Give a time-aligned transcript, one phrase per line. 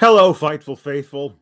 [0.00, 1.36] Hello, Fightful Faithful.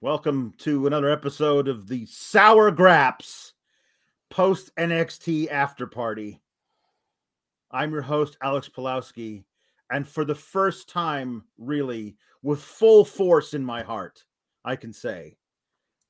[0.00, 3.52] Welcome to another episode of the Sour Grapes
[4.30, 6.40] post NXT after party.
[7.70, 9.44] I'm your host, Alex Pulowski,
[9.90, 14.24] and for the first time, really, with full force in my heart,
[14.64, 15.36] I can say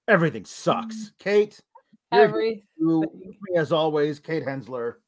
[0.06, 0.94] everything sucks.
[0.94, 1.10] Mm.
[1.18, 1.60] Kate,
[2.12, 3.04] you're Every you,
[3.56, 5.00] as always, Kate Hensler.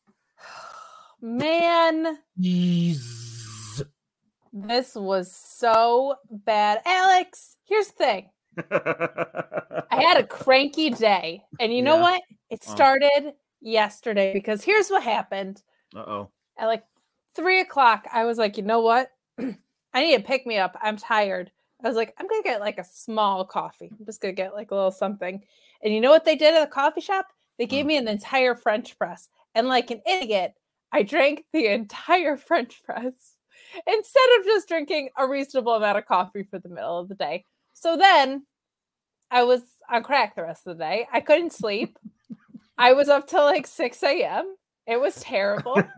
[1.23, 3.34] man, Jeez.
[4.55, 6.81] This was so bad.
[6.87, 8.31] Alex, here's the thing.
[8.71, 12.23] I had a cranky day, and you know what?
[12.51, 15.63] It started yesterday because here's what happened.
[15.95, 16.29] Uh oh.
[16.57, 16.85] At like
[17.35, 19.11] three o'clock, I was like, you know what?
[19.41, 20.79] I need to pick me up.
[20.81, 21.51] I'm tired.
[21.83, 23.91] I was like, I'm gonna get like a small coffee.
[23.99, 25.43] I'm just gonna get like a little something.
[25.83, 27.27] And you know what they did at the coffee shop?
[27.59, 27.89] They gave Mm.
[27.89, 29.29] me an entire French press.
[29.55, 30.55] And like an idiot,
[30.93, 33.34] I drank the entire French press
[33.87, 37.45] instead of just drinking a reasonable amount of coffee for the middle of the day.
[37.73, 38.47] So then
[39.31, 41.07] I was on crack the rest of the day.
[41.13, 41.99] I couldn't sleep.
[42.79, 44.57] I was up till like 6 a.m.
[44.87, 45.93] It was terrible.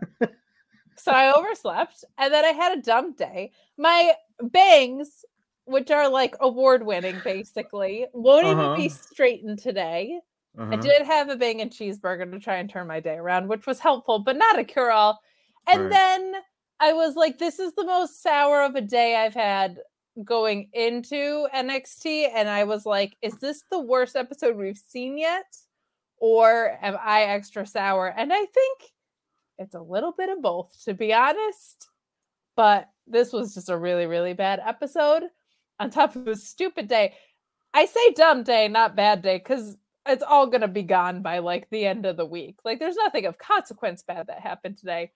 [0.97, 2.03] so I overslept.
[2.17, 3.51] And then I had a dumb day.
[3.77, 5.25] My bangs,
[5.65, 8.89] which are like award winning basically, won't even be Uh-huh.
[8.89, 10.19] straightened today.
[10.71, 10.77] I Uh-huh.
[10.77, 13.79] did have a bang and cheeseburger to try and turn my day around, which was
[13.79, 15.19] helpful, but not a cure all.
[15.67, 15.91] And Right.
[15.91, 16.33] then
[16.79, 19.79] I was like, this is the most sour of a day I've had
[20.23, 22.29] going into NXT.
[22.33, 25.45] And I was like, is this the worst episode we've seen yet?
[26.19, 28.07] Or am I extra sour?
[28.07, 28.81] And I think
[29.57, 31.87] it's a little bit of both, to be honest.
[32.55, 35.23] But this was just a really, really bad episode
[35.79, 37.13] on top of a stupid day.
[37.73, 41.69] I say dumb day, not bad day, because it's all gonna be gone by like
[41.69, 42.57] the end of the week.
[42.65, 45.11] Like there's nothing of consequence bad that happened today.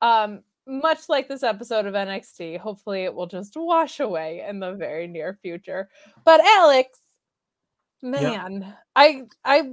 [0.00, 4.72] Um, much like this episode of NXT, hopefully it will just wash away in the
[4.72, 5.88] very near future.
[6.24, 6.98] But Alex,
[8.02, 9.72] man, I I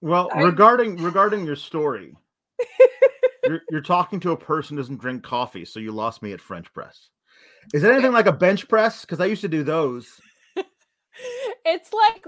[0.00, 2.16] Well, I- regarding regarding your story,
[3.44, 6.40] you're you're talking to a person who doesn't drink coffee, so you lost me at
[6.40, 7.08] French press.
[7.72, 9.02] Is it anything like a bench press?
[9.02, 10.20] Because I used to do those.
[11.64, 12.24] it's like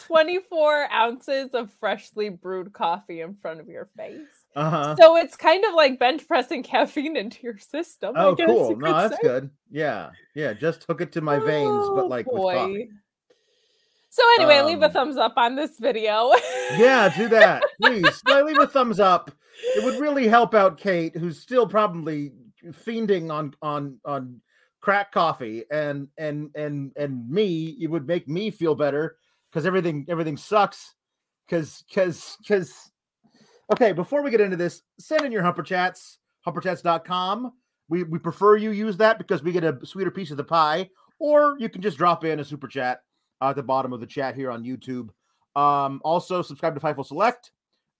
[0.00, 4.45] 24 ounces of freshly brewed coffee in front of your face.
[4.56, 4.96] Uh huh.
[4.98, 8.16] So it's kind of like bench pressing caffeine into your system.
[8.16, 8.74] I Oh, guess cool.
[8.76, 9.22] No, that's say.
[9.22, 9.50] good.
[9.70, 10.54] Yeah, yeah.
[10.54, 12.88] Just hook it to my veins, Oh, but like with coffee.
[14.08, 16.32] So anyway, leave a Um, thumbs up on this video.
[16.78, 18.22] Yeah, do that, please.
[18.26, 19.30] Leave a thumbs up.
[19.76, 22.32] It would really help out Kate, who's still probably
[22.84, 24.40] fiending on on on
[24.80, 27.76] crack coffee, and and and and me.
[27.78, 29.18] It would make me feel better
[29.50, 30.94] because everything everything sucks.
[31.46, 32.72] Because because because.
[33.72, 37.52] Okay, before we get into this, send in your humper chats, humperchats.com.
[37.88, 40.88] We we prefer you use that because we get a sweeter piece of the pie,
[41.18, 43.00] or you can just drop in a super chat
[43.40, 45.08] uh, at the bottom of the chat here on YouTube.
[45.54, 47.52] Um, also subscribe to Fightful Select.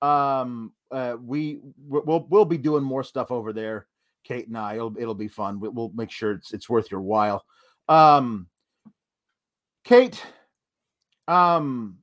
[0.03, 3.87] Um, uh, we we'll we'll be doing more stuff over there,
[4.25, 4.75] Kate and I.
[4.75, 5.59] It'll it'll be fun.
[5.61, 7.45] We- We'll make sure it's it's worth your while.
[7.89, 8.49] Um,
[9.85, 10.23] Kate,
[11.29, 11.99] um,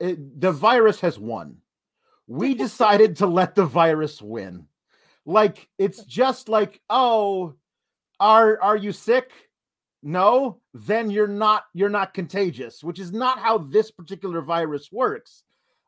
[0.00, 1.58] it, the virus has won.
[2.38, 4.66] We decided to let the virus win.
[5.24, 7.54] Like it's just like, oh,
[8.20, 9.30] are are you sick?
[10.02, 15.42] No, then you're not you're not contagious, which is not how this particular virus works.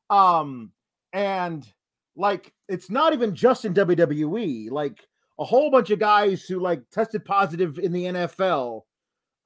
[0.08, 0.72] Um
[1.12, 1.70] and
[2.16, 5.06] like it's not even just in WWE, like
[5.38, 8.82] a whole bunch of guys who like tested positive in the NFL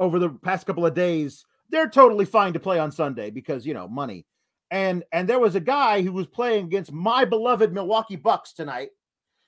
[0.01, 3.75] over the past couple of days, they're totally fine to play on Sunday because, you
[3.75, 4.27] know, money.
[4.75, 8.89] And and there was a guy who was playing against my beloved Milwaukee Bucks tonight.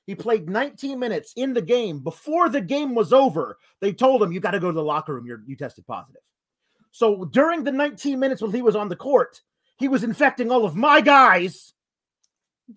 [0.07, 1.99] He played 19 minutes in the game.
[1.99, 5.17] Before the game was over, they told him, You got to go to the locker
[5.17, 5.27] room.
[5.27, 6.23] You're, you tested positive.
[6.93, 9.41] So during the 19 minutes while he was on the court,
[9.79, 11.73] he was infecting all of my guys.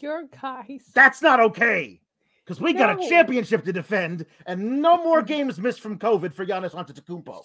[0.02, 0.90] Your guys.
[0.96, 2.02] That's not okay.
[2.44, 5.28] Because we got a championship to defend and no more mm-hmm.
[5.28, 7.44] games missed from COVID for Giannis Antetokounmpo.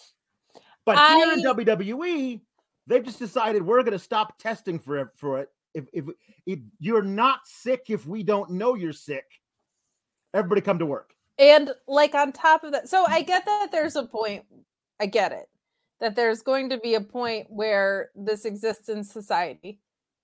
[0.87, 2.41] But here in WWE,
[2.87, 5.09] they've just decided we're going to stop testing for it.
[5.15, 6.05] For it, if, if
[6.47, 9.25] if you're not sick, if we don't know you're sick,
[10.33, 11.15] everybody come to work.
[11.39, 14.45] And like on top of that, so I get that there's a point.
[15.01, 15.47] I get it
[16.01, 19.81] that there's going to be a point where this exists in society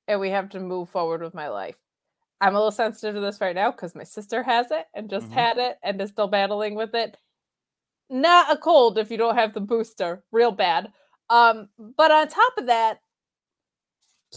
[0.08, 1.76] and we have to move forward with my life.
[2.40, 5.28] I'm a little sensitive to this right now because my sister has it and just
[5.28, 5.32] Mhm.
[5.32, 7.16] had it and is still battling with it.
[8.08, 10.92] Not a cold if you don't have the booster, real bad.
[11.30, 13.00] Um, but on top of that,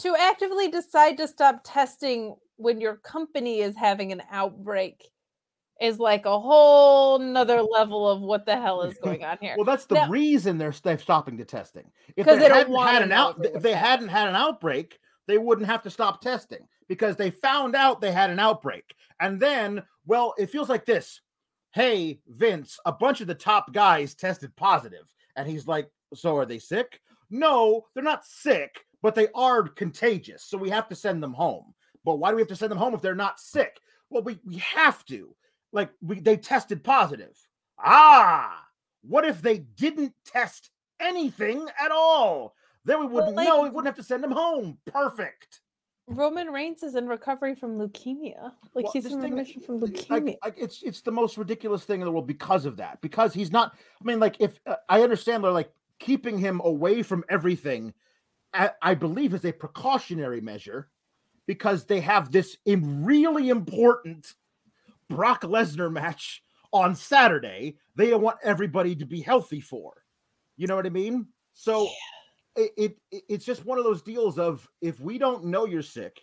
[0.02, 5.10] to actively decide to stop testing when your company is having an outbreak
[5.82, 9.56] is like a whole nother level of what the hell is going on here.
[9.58, 11.92] Well, that's the Now- reason they're, they're stopping the testing.
[12.16, 14.36] If they they hadn't had an out, if it if was they hadn't had an
[14.36, 18.96] outbreak, they wouldn't have to stop testing because they found out they had an outbreak.
[19.20, 21.22] And then, well, it feels like this.
[21.72, 25.12] Hey, Vince, a bunch of the top guys tested positive.
[25.36, 27.00] And he's like, So are they sick?
[27.30, 30.44] No, they're not sick, but they are contagious.
[30.46, 31.74] So we have to send them home.
[32.06, 33.80] But why do we have to send them home if they're not sick?
[34.10, 35.36] Well, we, we have to.
[35.72, 37.36] Like we they tested positive.
[37.80, 38.64] Ah,
[39.02, 40.70] what if they didn't test
[41.00, 42.54] anything at all?
[42.86, 43.64] Then we wouldn't like- know.
[43.64, 44.78] We wouldn't have to send them home.
[44.86, 45.62] Perfect.
[46.08, 48.52] Roman Reigns is in recovery from leukemia.
[48.76, 50.36] Like Well, he's in remission from leukemia.
[50.44, 53.00] like, it's it's the most ridiculous thing in the world because of that.
[53.02, 53.74] Because he's not.
[54.02, 57.94] I mean, like if uh, I understand, they're like keeping him away from everything.
[58.54, 60.90] I, I believe is a precautionary measure
[61.48, 64.34] because they have this really important
[65.10, 67.78] Brock Lesnar match on Saturday.
[67.96, 70.04] They want everybody to be healthy for.
[70.58, 71.28] You know what I mean?
[71.54, 71.90] So
[72.56, 75.82] it, it it- it's just one of those deals of if we don't know you're
[75.82, 76.22] sick,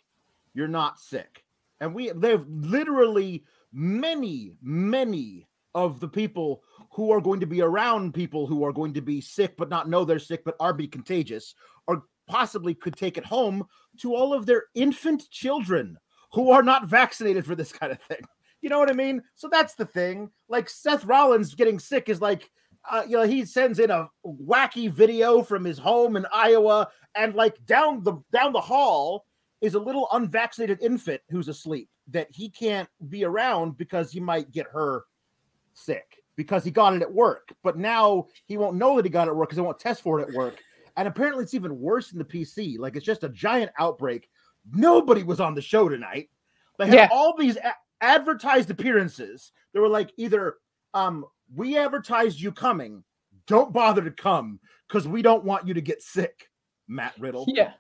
[0.55, 1.45] you're not sick.
[1.81, 8.13] And we they've literally many, many of the people who are going to be around
[8.15, 10.89] people who are going to be sick but not know they're sick but are be
[10.89, 11.55] contagious
[11.87, 13.65] or possibly could take it home
[13.99, 15.97] to all of their infant children
[16.33, 18.21] who are not vaccinated for this kind of thing.
[18.63, 19.23] You know what I mean?
[19.37, 20.31] So that's the thing.
[20.49, 22.51] Like Seth Rollins getting sick is like
[22.91, 27.35] uh, you know, he sends in a wacky video from his home in Iowa, and
[27.35, 29.27] like down the down the hall
[29.61, 34.51] is a little unvaccinated infant who's asleep that he can't be around because he might
[34.51, 35.05] get her
[35.75, 37.53] sick because he got it at work.
[37.63, 40.03] But now he won't know that he got it at work because they won't test
[40.03, 40.57] for it at work.
[40.97, 42.79] And apparently, it's even worse in the PC.
[42.79, 44.29] Like it's just a giant outbreak.
[44.73, 46.29] Nobody was on the show tonight.
[46.79, 47.09] They had Yeah.
[47.13, 49.53] all these a- advertised appearances.
[49.73, 50.57] They were like either
[50.95, 51.25] um
[51.55, 53.05] we advertised you coming.
[53.47, 56.49] Don't bother to come because we don't want you to get sick,
[56.89, 57.45] Matt Riddle.
[57.49, 57.73] yeah.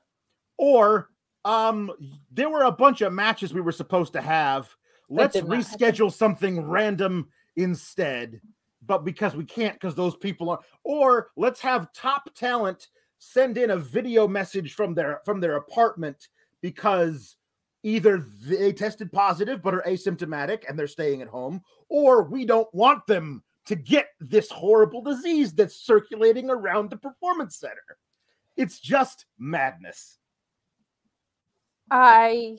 [0.57, 1.11] Or
[1.45, 1.91] um
[2.31, 4.69] there were a bunch of matches we were supposed to have.
[5.09, 5.79] Let's did not happen.
[5.79, 8.41] reschedule something random instead.
[8.87, 12.89] But because we can't, because those people are, or let's have top talent
[13.19, 16.29] send in a video message from their from their apartment
[16.63, 17.37] because
[17.83, 22.73] either they tested positive but are asymptomatic and they're staying at home, or we don't
[22.75, 27.99] want them to get this horrible disease that's circulating around the performance center.
[28.57, 30.19] It's just madness.
[31.91, 32.59] I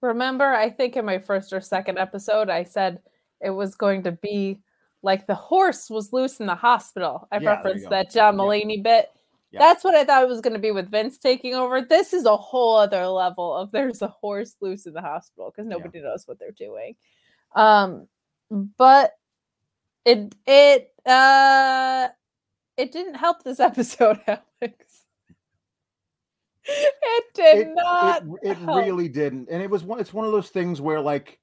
[0.00, 3.00] remember, I think in my first or second episode, I said
[3.40, 4.60] it was going to be
[5.02, 7.28] like the horse was loose in the hospital.
[7.30, 8.44] I Yeah, referenced that John Yeah.
[8.44, 9.10] Mulaney bit.
[9.50, 9.60] Yeah.
[9.60, 11.80] That's what I thought it was going to be with Vince taking over.
[11.80, 15.66] This is a whole other level of there's a horse loose in the hospital because
[15.66, 16.96] nobody knows what they're doing.
[17.54, 18.08] Um,
[18.50, 19.12] but
[20.04, 22.08] it it uh
[22.76, 25.04] it didn't help this episode, Alex.
[26.64, 28.22] It did it, not.
[28.42, 31.38] it, it really didn't and it was one it's one of those things where like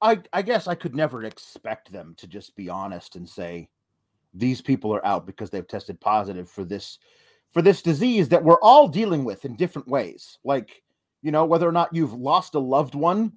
[0.00, 3.68] i i guess i could never expect them to just be honest and say
[4.34, 6.98] these people are out because they've tested positive for this
[7.50, 10.38] for this disease that we're all dealing with in different ways.
[10.44, 10.82] Like
[11.22, 13.32] you know whether or not you've lost a loved one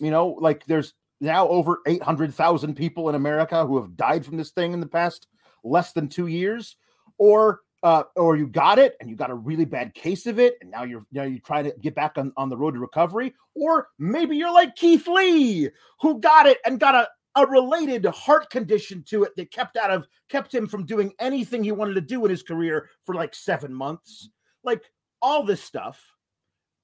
[0.00, 4.50] you know like there's now over 800,000 people in America who have died from this
[4.50, 5.26] thing in the past
[5.62, 6.76] less than 2 years
[7.18, 10.56] or uh, or you got it and you got a really bad case of it
[10.62, 12.80] and now you're you now you're trying to get back on, on the road to
[12.80, 15.68] recovery or maybe you're like Keith Lee
[16.00, 19.90] who got it and got a a related heart condition to it that kept out
[19.90, 23.34] of kept him from doing anything he wanted to do in his career for like
[23.34, 24.30] 7 months.
[24.62, 24.82] Like
[25.20, 26.00] all this stuff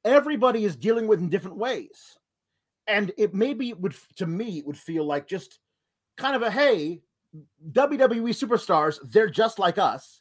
[0.04, 2.16] everybody is dealing with in different ways.
[2.86, 5.60] And it maybe would to me it would feel like just
[6.18, 7.00] kind of a hey
[7.72, 10.20] WWE superstars they're just like us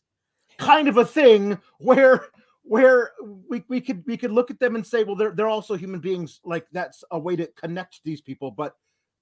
[0.60, 2.28] kind of a thing where
[2.64, 3.12] where
[3.50, 6.00] we, we could we could look at them and say well they're they're also human
[6.00, 6.40] beings.
[6.44, 8.76] Like that's a way to connect these people but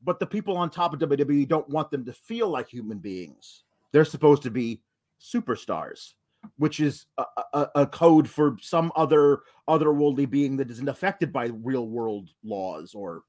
[0.04, 3.64] but the people on top of WWE don't want them to feel like human beings.
[3.92, 4.82] They're supposed to be
[5.22, 6.14] superstars
[6.58, 11.48] which is a, a, a code for some other otherworldly being that isn't affected by
[11.48, 13.24] real world laws or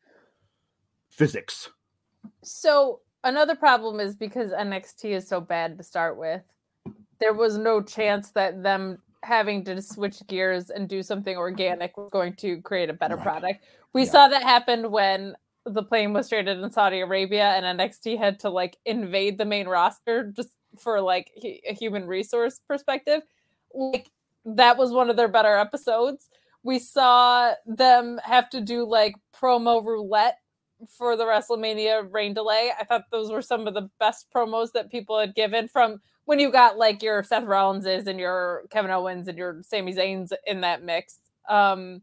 [1.11, 1.69] physics.
[2.43, 6.43] So another problem is because NXT is so bad to start with,
[7.20, 12.08] there was no chance that them having to switch gears and do something organic was
[12.10, 13.25] going to create a better Right.
[13.25, 13.64] product.
[13.92, 14.10] We Yeah.
[14.10, 18.50] saw that happen when the plane was stranded in Saudi Arabia and NXT had to
[18.50, 23.22] like invade the main roster just for like a human resource perspective.
[23.75, 24.10] Like
[24.44, 26.30] that was one of their better episodes.
[26.62, 30.38] We saw them have to do like promo roulette
[30.96, 32.70] for the WrestleMania rain delay.
[32.78, 36.38] I thought those were some of the best promos that people had given from when
[36.38, 40.61] you got like your Seth Rollinses and your Kevin Owens and your Sami Zayn's in
[40.61, 41.16] that mix.
[41.49, 42.02] Um,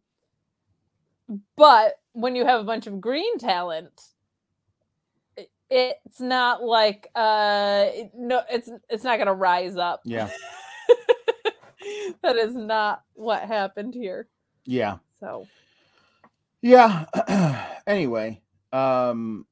[1.56, 4.02] but when you have a bunch of green talent,
[5.70, 10.02] it's not like uh no it's it's not gonna rise up.
[10.04, 10.30] Yeah.
[12.24, 14.28] That is not what happened here.
[14.66, 14.98] Yeah.
[15.20, 15.46] So.
[16.64, 17.06] Yeah.
[17.88, 18.42] Anyway
[18.74, 19.46] um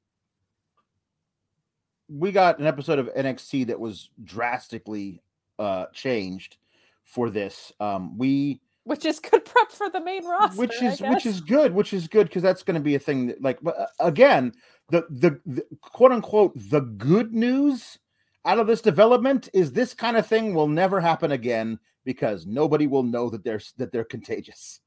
[2.13, 5.21] we got an episode of nxt that was drastically
[5.59, 6.57] uh changed
[7.03, 7.71] for this.
[7.79, 11.73] Um we which is good prep for the main roster which is which is good
[11.73, 14.53] which is good because that's going to be a thing that like uh, again
[14.89, 17.97] the, the the quote unquote the good news
[18.45, 22.87] out of this development is this kind of thing will never happen again because nobody
[22.87, 24.81] will know that they're that they're contagious.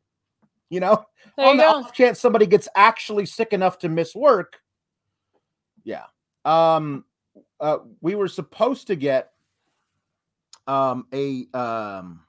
[0.69, 1.05] You know?
[1.37, 4.61] There on you the off chance somebody gets actually sick enough to miss work
[5.87, 6.05] yeah.
[6.45, 7.05] Um
[7.61, 9.33] uh we were supposed to get
[10.67, 12.21] um a um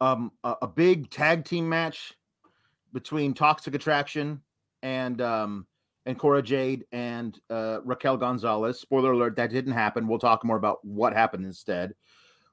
[0.00, 2.14] um a, big tag team match
[2.92, 4.40] between toxic attraction
[4.82, 5.66] and um
[6.06, 8.78] and Cora Jade and uh, Raquel Gonzalez.
[8.78, 10.06] Spoiler alert, that didn't happen.
[10.06, 11.94] We'll talk more about what happened instead.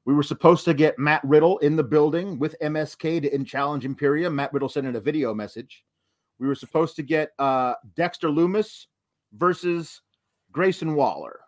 [0.06, 4.36] We were supposed to get Matt Riddle in the building with MSK to challenge Imperium.
[4.36, 5.84] Matt Riddle sent in a video message.
[6.40, 8.88] We were supposed to get uh, Dexter Lumis
[9.34, 10.02] versus
[10.52, 11.41] Grayson Waller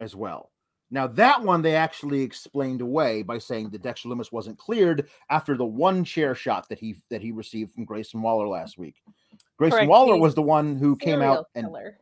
[0.00, 0.50] as well.
[0.90, 5.56] Now that one they actually explained away by saying that Dexter Lumis wasn't cleared after
[5.56, 9.02] the one chair shot that he that he received from Grayson Waller last week.
[9.58, 11.98] Grayson Correct, Waller he's was the one who came out and killer.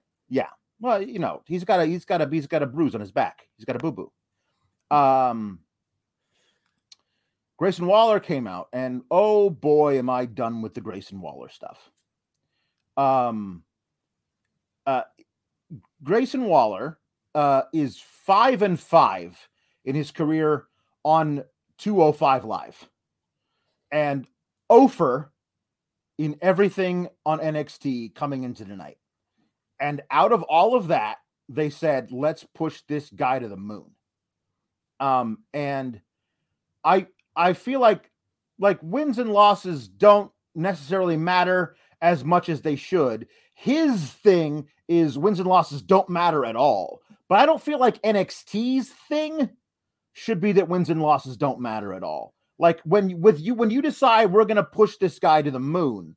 [0.80, 3.12] well, you know, he's got a he's got a he's got a bruise on his
[3.12, 3.48] back.
[3.56, 4.12] He's got a boo boo.
[4.94, 5.60] Um,
[7.56, 11.90] Grayson Waller came out, and oh boy, am I done with the Grayson Waller stuff.
[12.96, 13.62] Um,
[14.86, 15.02] uh,
[16.02, 16.98] Grayson Waller
[17.34, 19.48] uh, is five and five
[19.84, 20.66] in his career
[21.02, 21.44] on
[21.78, 22.88] 205 Live,
[23.90, 24.26] and
[24.70, 25.32] Ofer
[26.16, 28.98] in everything on NXT coming into tonight.
[29.80, 33.90] And out of all of that, they said, let's push this guy to the moon.
[35.00, 36.00] Um, and
[36.84, 38.10] I I feel like
[38.58, 43.26] like wins and losses don't necessarily matter as much as they should.
[43.54, 47.00] His thing is wins and losses don't matter at all.
[47.34, 49.50] But I don't feel like NXT's thing
[50.12, 52.32] should be that wins and losses don't matter at all.
[52.60, 55.58] Like when with you when you decide we're going to push this guy to the
[55.58, 56.14] moon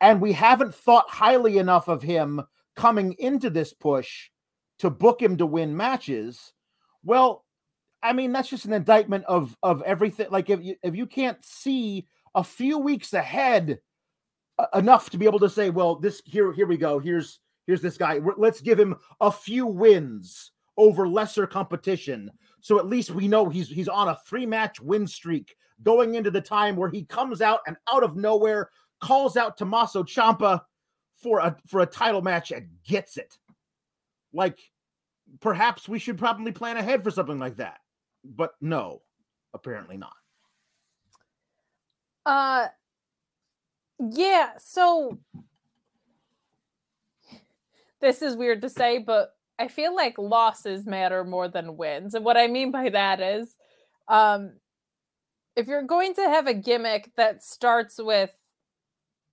[0.00, 2.42] and we haven't thought highly enough of him
[2.74, 4.30] coming into this push
[4.80, 6.52] to book him to win matches,
[7.04, 7.44] well,
[8.02, 10.26] I mean that's just an indictment of of everything.
[10.32, 13.78] Like if you if you can't see a few weeks ahead
[14.58, 16.98] uh, enough to be able to say, well, this here here we go.
[16.98, 17.38] Here's
[17.68, 18.18] here's this guy.
[18.36, 23.68] Let's give him a few wins over lesser competition, so at least we know he's
[23.68, 27.60] he's on a three match win streak going into the time where he comes out
[27.68, 28.70] and out of nowhere
[29.00, 30.62] calls out Tommaso Ciampa
[31.22, 33.38] for a for a title match and gets it.
[34.32, 34.58] Like
[35.40, 37.78] perhaps we should probably plan ahead for something like that.
[38.24, 39.02] But no,
[39.52, 40.14] apparently not.
[42.24, 42.68] Uh
[44.00, 45.18] yeah, so
[48.00, 52.14] this is weird to say, but I feel like losses matter more than wins.
[52.14, 53.54] And what I mean by that is
[54.08, 54.52] um
[55.56, 58.32] if you're going to have a gimmick that starts with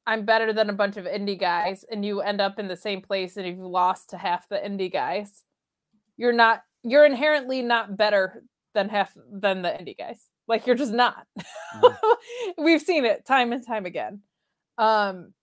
[0.08, 3.02] I'm better than a bunch of indie guys and you end up in the same
[3.02, 5.44] place and you've lost to half the indie guys,
[6.18, 8.44] you're not you're inherently not better
[8.74, 10.28] than half than the indie guys.
[10.48, 11.26] Like you're just not.
[12.58, 14.22] We've seen it time and time again.
[14.78, 15.34] Um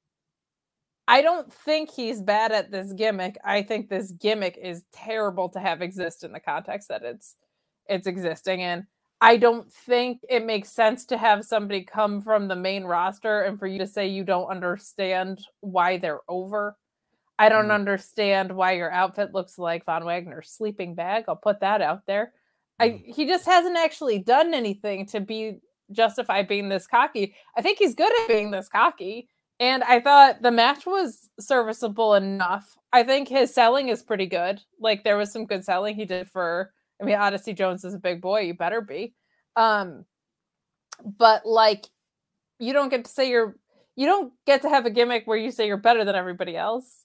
[1.09, 3.37] I don't think he's bad at this gimmick.
[3.45, 7.37] I think this gimmick is terrible to have exist in the context that it's
[7.89, 8.87] it's existing in.
[9.21, 13.59] I don't think it makes sense to have somebody come from the main roster and
[13.59, 16.77] for you to say you don't understand why they're over.
[17.39, 17.75] I don't Mhm.
[17.75, 21.25] understand why your outfit looks like Von Wagner's sleeping bag.
[21.29, 22.35] I'll put that out there.
[22.81, 25.59] I he just hasn't actually done anything to be
[25.93, 27.35] justify being this cocky.
[27.57, 29.29] I think he's good at being this cocky.
[29.61, 32.77] And I thought the match was serviceable enough.
[32.93, 34.61] I think his selling is pretty good.
[34.81, 37.99] Like there was some good selling he did for I mean Odyssey Jones is a
[37.99, 39.15] big boy, you better be.
[39.57, 40.05] Um
[41.05, 41.87] but like
[42.59, 43.57] you don't get to say you're
[43.97, 47.05] you don't get to have a gimmick where you say you're better than everybody else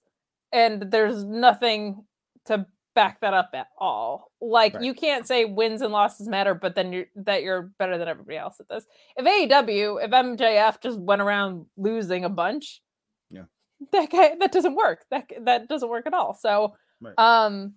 [0.51, 2.05] and there's nothing
[2.45, 2.65] to
[2.97, 4.31] back that up at all.
[4.41, 4.83] Like Right.
[4.83, 8.37] you can't say wins and losses matter, but then you're that you're better than everybody
[8.37, 8.85] else at this.
[9.15, 12.81] If AEW, if MJF just went around losing a bunch,
[13.29, 13.43] Yeah.
[13.91, 15.05] that guy that doesn't work.
[15.11, 16.33] That that doesn't work at all.
[16.33, 17.13] So Right.
[17.19, 17.75] um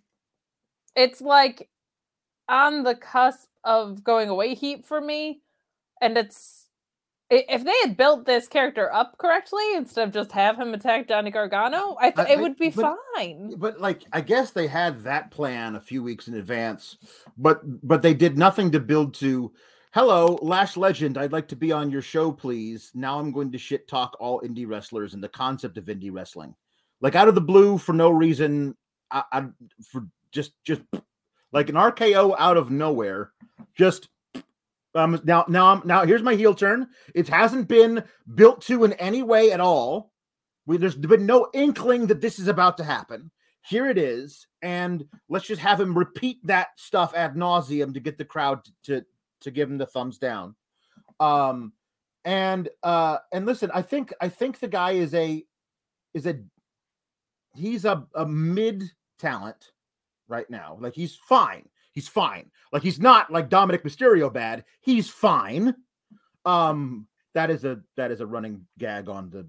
[0.96, 1.68] it's like
[2.48, 5.42] on the cusp of going away heat for me.
[6.00, 6.66] And it's
[7.30, 11.30] if they had built this character up correctly instead of just have him attack Johnny
[11.30, 13.54] Gargano, I thought it would be but- fine.
[13.56, 16.96] But like, I guess they had that plan a few weeks in advance,
[17.38, 19.52] but but they did nothing to build to.
[19.92, 21.18] Hello, Lash Legend.
[21.18, 22.92] I'd like to be on your show, please.
[22.94, 26.54] Now I'm going to shit talk all indie wrestlers and the concept of indie wrestling,
[27.00, 28.76] like out of the blue for no reason.
[29.10, 29.44] I, I
[29.90, 30.82] for just just
[31.52, 33.32] like an RKO out of nowhere.
[33.76, 34.08] Just
[34.94, 36.88] um now now I'm now here's my heel turn.
[37.14, 38.04] It hasn't been
[38.34, 40.12] built to in any way at all.
[40.66, 43.30] We, there's been no inkling that this is about to happen.
[43.62, 48.18] Here it is, and let's just have him repeat that stuff ad nauseum to get
[48.18, 49.04] the crowd to
[49.40, 50.54] to give him the thumbs down.
[51.18, 51.72] Um,
[52.24, 55.44] and uh, and listen, I think I think the guy is a
[56.14, 56.38] is a
[57.54, 58.84] he's a, a mid
[59.18, 59.72] talent
[60.28, 60.78] right now.
[60.80, 61.68] Like he's fine.
[62.00, 62.50] He's fine.
[62.72, 64.64] Like he's not like Dominik Mysterio bad.
[64.80, 65.74] He's fine.
[66.46, 69.46] Um, that is a that is a running gag on the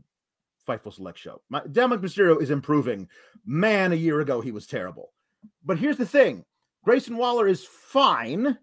[0.68, 1.42] Fightful Select show.
[1.48, 3.08] My, Dominik Mysterio is improving.
[3.46, 5.14] Man, a year ago he was terrible.
[5.64, 6.44] But here's the thing:
[6.84, 8.58] Grayson Waller is fine,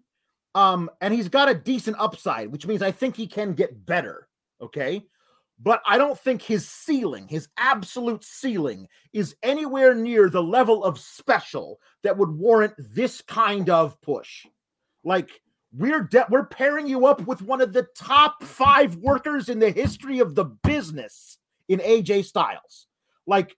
[0.53, 4.27] um, and he's got a decent upside, which means I think he can get better.
[4.61, 5.03] Okay,
[5.61, 10.99] but I don't think his ceiling, his absolute ceiling, is anywhere near the level of
[10.99, 14.45] special that would warrant this kind of push.
[15.03, 15.29] Like
[15.73, 19.71] we're de- we're pairing you up with one of the top five workers in the
[19.71, 21.37] history of the business
[21.67, 22.87] in AJ Styles.
[23.27, 23.55] Like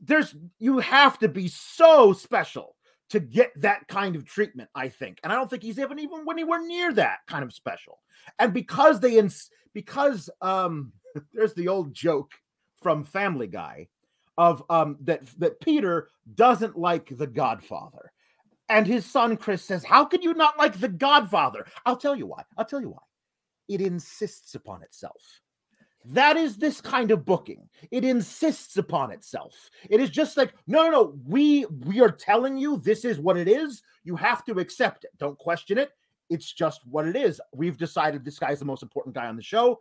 [0.00, 2.74] there's you have to be so special
[3.10, 5.20] to get that kind of treatment, I think.
[5.22, 8.00] And I don't think he's even even anywhere near that kind of special.
[8.40, 10.92] And because they ins- because um
[11.32, 12.32] there's the old joke
[12.80, 13.88] from Family Guy
[14.38, 18.12] of um that that Peter doesn't like the Godfather.
[18.68, 22.26] And his son Chris says, "How can you not like the Godfather?" I'll tell you
[22.26, 22.42] why.
[22.56, 23.02] I'll tell you why.
[23.68, 25.40] It insists upon itself.
[26.08, 27.68] That is this kind of booking.
[27.90, 29.70] It insists upon itself.
[29.90, 31.18] It is just like, no, no, no.
[31.26, 33.82] We we are telling you this is what it is.
[34.04, 35.10] You have to accept it.
[35.18, 35.90] Don't question it.
[36.30, 37.40] It's just what it is.
[37.52, 39.80] We've decided this guy's the most important guy on the show.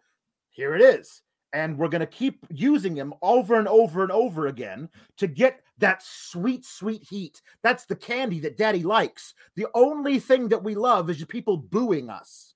[0.55, 1.21] Here it is.
[1.51, 5.61] And we're going to keep using him over and over and over again to get
[5.77, 7.41] that sweet, sweet heat.
[7.61, 9.33] That's the candy that daddy likes.
[9.55, 12.55] The only thing that we love is people booing us.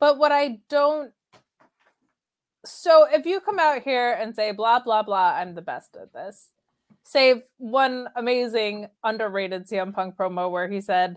[0.00, 1.12] But what I don't
[2.64, 6.12] so if you come out here and say blah blah blah, I'm the best at
[6.12, 6.50] this.
[7.04, 11.16] Save one amazing underrated CM Punk promo where he said,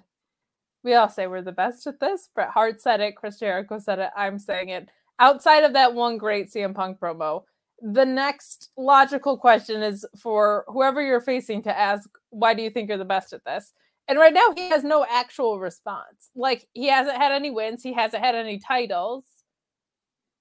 [0.83, 3.99] "We all say we're the best at this." Bret Hart said it, Chris Jericho said
[3.99, 4.89] it, I'm saying it.
[5.19, 7.43] Outside of that one great CM Punk promo,
[7.82, 12.89] the next logical question is for whoever you're facing to ask, "Why do you think
[12.89, 13.73] you're the best at this?"
[14.08, 16.30] And right now he has no actual response.
[16.36, 19.26] Like he hasn't had any wins, he hasn't had any titles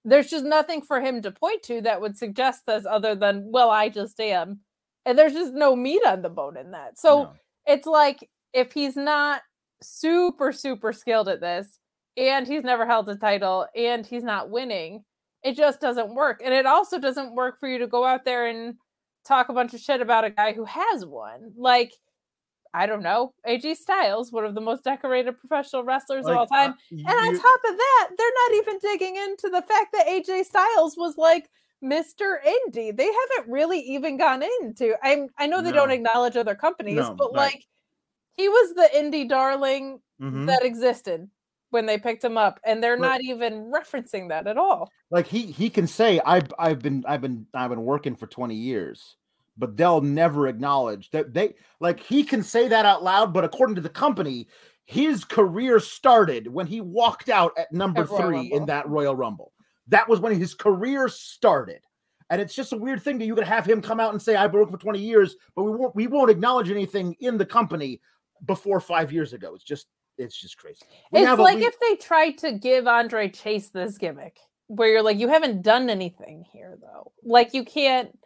[0.05, 3.71] there's just nothing for him to point to that would suggest this other than well
[3.71, 4.61] i just am
[5.07, 7.33] and there's just no meat on the bone in that so No.
[7.67, 9.43] it's like if he's not
[9.83, 11.79] super super skilled at this
[12.17, 15.05] and he's never held a title and he's not winning
[15.43, 18.47] it just doesn't work and it also doesn't work for you to go out there
[18.47, 18.75] and
[19.27, 21.93] talk a bunch of shit about a guy who has one like
[22.75, 26.53] i don't know aj styles one of the most decorated professional wrestlers of all Like,
[26.53, 29.93] uh, time you- and on top of that, they're not even digging into the fact
[29.93, 31.49] that AJ Styles was like
[31.83, 32.37] Mr.
[32.47, 32.97] Indie.
[32.97, 34.95] They haven't really even gone into.
[35.03, 37.65] I'm I know they don't acknowledge other companies, No, but like
[38.37, 40.47] he was the indie darling Mhm.
[40.47, 41.29] that existed
[41.73, 44.91] when they picked him up, and they're But- not even referencing that at all.
[45.11, 48.55] like he he can say I've I've been I've been I've been working for 20
[48.55, 49.17] years,
[49.59, 53.75] but they'll never acknowledge that they like he can say that out loud, but according
[53.77, 54.49] to the company,
[54.85, 59.15] his career started when he walked out at number At Royal three in that Royal
[59.17, 59.53] Rumble.
[59.89, 61.81] That was when his career started.
[62.31, 64.37] And it's just a weird thing that you could have him come out and say,
[64.37, 67.45] I've been working for 20 years, but we won't we won't acknowledge anything in the
[67.45, 68.01] company
[68.47, 69.55] before five years ago.
[69.55, 70.81] It's just it's just crazy.
[71.11, 75.03] We it's like we- if they tried to give Andre Chase this gimmick, where you're
[75.03, 77.13] like, you haven't done anything here, though.
[77.23, 78.17] Like you can't,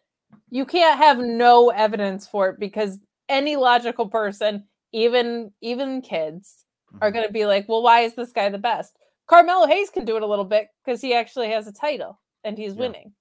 [0.51, 6.65] you can't have no evidence for it because any logical person, even even kids,
[7.01, 7.15] are Mhm.
[7.15, 8.97] going to be like, well, why is this guy the best?
[9.27, 12.57] Carmelo Hayes can do it a little bit because he actually has a title and
[12.57, 12.81] he's Yeah.
[12.81, 13.13] winning.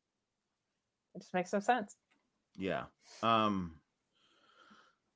[1.15, 1.95] It just makes no sense.
[2.55, 2.85] Yeah.
[3.23, 3.79] Um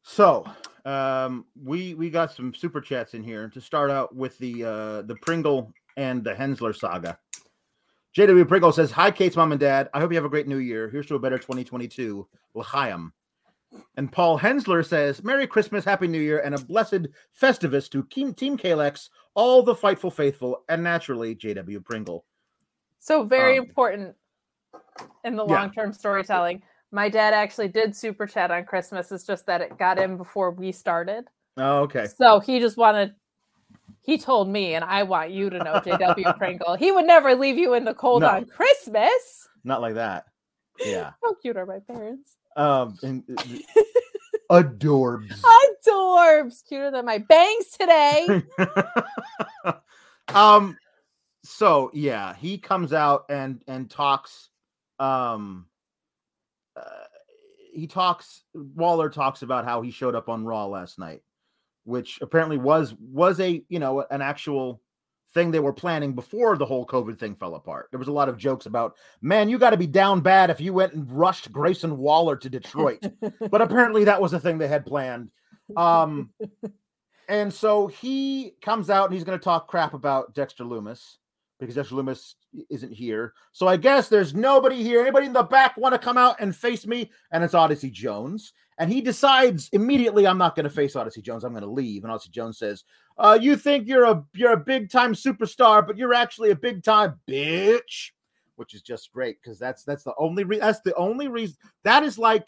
[0.10, 0.46] so
[0.86, 5.02] um we we got some super chats in here to start out with the uh
[5.04, 7.20] the Pringle and the Hensler saga.
[8.16, 9.90] JW Pringle says, Hi, Kate's mom and dad.
[9.94, 10.90] I hope you have a great new year.
[10.90, 12.28] Here's to a better 2022.
[12.56, 13.14] L'chaim.
[13.98, 17.08] And Paul Hensler says, Merry Christmas, Happy New Year, and a blessed
[17.40, 22.26] Festivus to Team Kalex, all the Fightful Faithful, and naturally, JW Pringle.
[22.98, 24.16] So, very Um, important
[25.24, 26.64] in the long term storytelling.
[26.92, 29.12] My dad actually did super chat on Christmas.
[29.12, 31.26] It's just that it got in before we started.
[31.58, 32.08] Oh, okay.
[32.08, 33.14] So he just wanted,
[34.02, 37.58] he told me, and I want you to know, JW Pringle, he would never leave
[37.58, 38.30] you in the cold No.
[38.30, 39.48] on Christmas.
[39.64, 40.26] Not like that.
[40.84, 41.12] Yeah.
[41.24, 42.38] How cute are my parents?
[42.56, 43.24] Um, and,
[44.52, 45.42] adorbs.
[45.88, 48.42] Adorbs, cuter than my bangs today.
[50.34, 50.78] um
[51.44, 54.50] so yeah he comes out and and talks
[55.00, 55.69] um uh,
[57.72, 61.22] he talks waller talks about how he showed up on raw last night
[61.84, 64.82] which apparently was was a you know an actual
[65.34, 67.88] thing they were planning before the whole covid thing fell apart.
[67.92, 70.60] There was a lot of jokes about man you got to be down bad if
[70.60, 73.04] you went and rushed grayson waller to detroit.
[73.52, 75.30] But apparently that was a thing they had planned.
[75.76, 76.32] Um
[77.28, 81.18] and so he comes out and he's going to talk crap about Dexter Lumis
[81.60, 82.36] because Dexter Lumis
[82.70, 83.34] isn't here.
[83.52, 85.02] So I guess there's nobody here.
[85.02, 87.12] Anybody in the back want to come out and face me?
[87.32, 88.54] And it's Odyssey Jones.
[88.78, 91.44] And he decides immediately, I'm not going to face Odyssey Jones.
[91.44, 92.04] I'm going to leave.
[92.04, 92.86] And Odyssey Jones says,
[93.18, 96.82] uh, "You think you're a you're a big time superstar, but you're actually a big
[96.82, 98.12] time bitch,"
[98.56, 102.04] which is just great because that's that's the only re- that's the only reason that
[102.04, 102.46] is like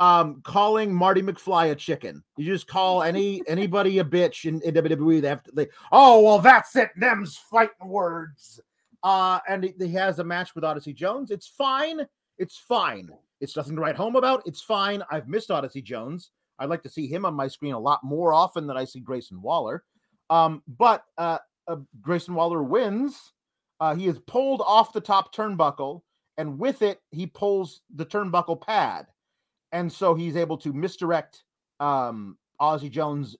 [0.00, 2.22] um calling Marty McFly a chicken.
[2.36, 5.20] You just call any anybody a bitch in, in WWE.
[5.20, 8.60] They have to they oh well that's it, them's fighting words.
[9.02, 11.30] Uh and he, he has a match with Odyssey Jones.
[11.30, 12.06] It's fine.
[12.38, 13.10] It's fine.
[13.40, 14.42] It's nothing to write home about.
[14.46, 15.02] It's fine.
[15.10, 16.30] I've missed Odyssey Jones.
[16.58, 19.00] I'd like to see him on my screen a lot more often than I see
[19.00, 19.84] Grayson Waller.
[20.30, 23.32] Um, but uh, uh Grayson Waller wins.
[23.80, 26.02] Uh, he is pulled off the top turnbuckle,
[26.38, 29.06] and with it, he pulls the turnbuckle pad
[29.74, 31.42] and so he's able to misdirect
[31.80, 33.36] um Ozzy Jones'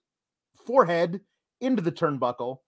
[0.67, 1.21] forehead
[1.61, 2.59] into the turnbuckle,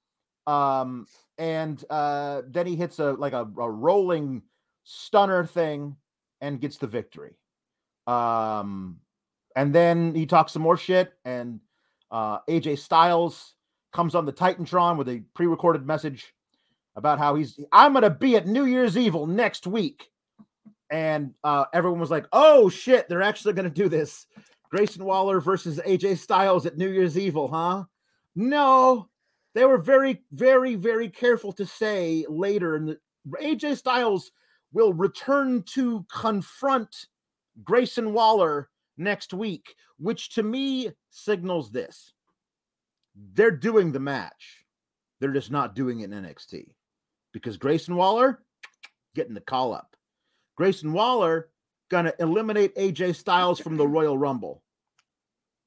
[0.48, 1.06] um,
[1.38, 4.42] and uh, then he hits a like a, a rolling
[4.84, 5.96] stunner thing
[6.42, 7.36] and gets the victory.
[8.08, 8.98] Um,
[9.56, 11.60] and then he talks some more shit, and
[12.10, 13.56] uh, AJ Styles
[13.92, 16.34] comes on the Titantron with a pre-recorded message
[16.96, 20.10] about how he's I'm gonna be at New Year's Evil next week
[20.90, 24.28] and uh, everyone was like, "Oh shit, they're actually going to do this."
[24.70, 27.86] Grayson Waller versus AJ Styles at New Year's Evil, huh?
[28.36, 29.10] No,
[29.54, 32.98] they were very, very, very careful to say later, and
[33.42, 34.32] AJ Styles
[34.74, 37.08] will return to confront
[37.64, 42.14] Grayson Waller next week, which to me signals this:
[43.34, 44.66] they're doing the match,
[45.20, 46.70] they're just not doing it in NXT
[47.34, 48.44] because Grayson Waller
[49.16, 49.97] getting the call up.
[50.58, 51.50] Grayson Waller
[51.90, 54.64] gonna eliminate AJ Styles from the Royal Rumble,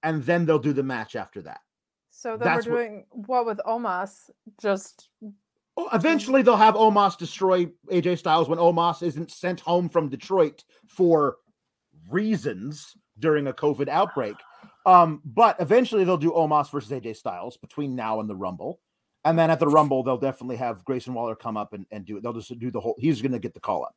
[0.03, 1.61] and then they'll do the match after that.
[2.11, 4.31] So then That's we're doing what with Omos?
[4.61, 5.09] Just
[5.77, 10.65] Oh, Eventually, they'll have Omos destroy AJ Styles when Omos isn't sent home from Detroit
[10.87, 11.37] for
[12.11, 14.37] reasons during a COVID outbreak.
[14.85, 18.81] Um, but eventually, they'll do Omos versus AJ Styles between now and the Rumble.
[19.25, 22.17] And then at the Rumble, they'll definitely have Grayson Waller come up and, and do
[22.17, 22.23] it.
[22.23, 23.95] They'll just do the whole, he's going to get the call up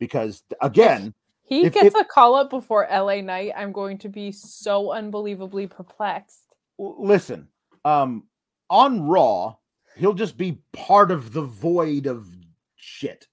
[0.00, 3.52] because, again, he If- gets if- a call up before LA Knight.
[3.56, 6.56] I'm going to be so unbelievably perplexed.
[6.78, 7.46] Listen,
[7.84, 8.26] um,
[8.68, 9.54] on Raw,
[9.96, 12.26] he'll just be part of the void of
[12.74, 13.28] shit.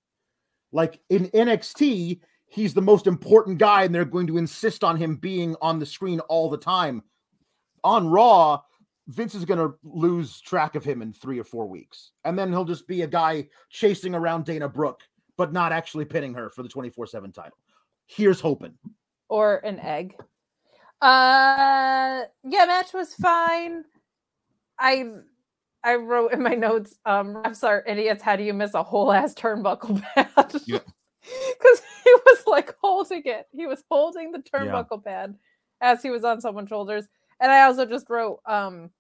[0.72, 5.16] Like in NXT, he's the most important guy, and they're going to insist on him
[5.16, 7.04] being on the screen all the time.
[7.84, 8.62] On Raw,
[9.08, 12.50] Vince is going to lose track of him in three or four weeks, and then
[12.50, 15.04] he'll just be a guy chasing around Dana Brooke,
[15.38, 17.58] but not actually pinning her for the 24 7 title.
[18.08, 18.74] Here's hoping.
[19.30, 20.16] or an egg.
[21.02, 23.84] Uh yeah, match was fine.
[24.80, 25.06] I
[25.84, 28.24] I wrote in my notes, um, refs are idiots.
[28.24, 30.54] How do you miss a whole ass turnbuckle pad?
[30.66, 30.80] Yeah.
[31.60, 33.48] Because he was like holding it.
[33.52, 35.36] He was holding the turnbuckle pad
[35.82, 37.06] as he was on someone's shoulders.
[37.42, 38.92] And I also just wrote, um,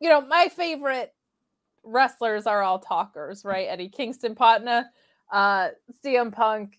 [0.00, 1.14] you know, my favorite
[1.84, 3.68] wrestlers are all talkers, right?
[3.68, 4.90] Eddie Kingston, Patna,
[5.34, 5.70] uh,
[6.02, 6.78] CM Punk,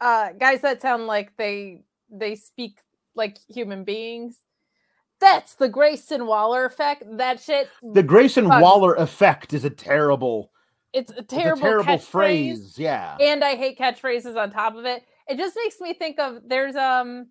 [0.00, 2.78] uh, guys that sound like they they speak
[3.16, 4.38] like human beings.
[5.20, 7.02] That's the Grayson Waller effect.
[7.16, 7.70] That shit.
[7.82, 8.46] The Grayson.
[8.46, 10.52] Waller effect is a terrible,
[10.92, 12.78] It's a it's terrible, a terrible phrase.
[12.78, 13.16] Yeah.
[13.18, 15.02] and I hate catchphrases on top of it.
[15.26, 17.28] It just makes me think of there's um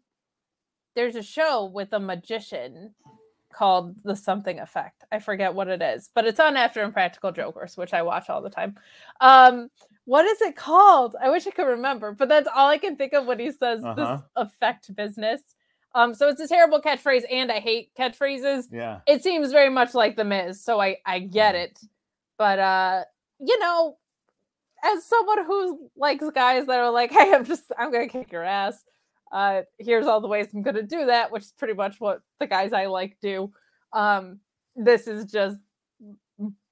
[0.95, 2.95] there's a show with a magician
[3.53, 5.03] called the something effect.
[5.11, 8.41] I forget what it is, but it's on After Impractical Jokers, which I watch all
[8.41, 8.75] the time.
[9.21, 9.69] Um,
[10.05, 11.15] what is it called?
[11.21, 13.83] I wish I could remember, but that's all I can think of when he says
[13.83, 13.93] Uh-huh.
[13.95, 15.41] this affect business.
[15.93, 18.65] Um, so it's a terrible catchphrase, and I hate catchphrases.
[18.71, 18.99] Yeah.
[19.07, 21.79] It seems very much like the Miz, so I I get it.
[22.37, 23.03] But uh,
[23.39, 23.97] you know,
[24.83, 28.43] as someone who likes guys that are like, hey, I'm just I'm gonna kick your
[28.43, 28.83] ass.
[29.31, 32.47] Uh, here's all the ways I'm gonna do that, which is pretty much what the
[32.47, 33.51] guys I like do.
[33.93, 34.39] Um,
[34.75, 35.57] this is just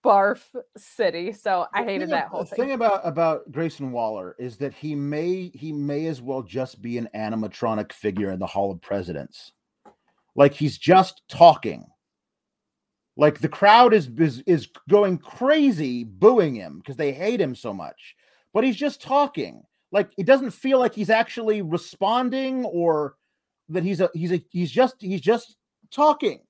[0.04, 0.44] barf
[0.78, 2.58] city, so I hated that whole the thing.
[2.58, 6.98] thing about about Grayson Waller is that he may he may as well just be
[6.98, 9.54] an animatronic figure in the Hall of Presidents.
[10.36, 11.86] Like he's just talking.
[13.16, 17.74] Like the crowd is is, is going crazy booing him because they hate him so
[17.74, 18.16] much.
[18.54, 19.64] But he's just talking.
[19.92, 23.16] Like it doesn't feel like he's actually responding or
[23.70, 25.58] that he's a he's a he's just he's just
[25.92, 26.42] talking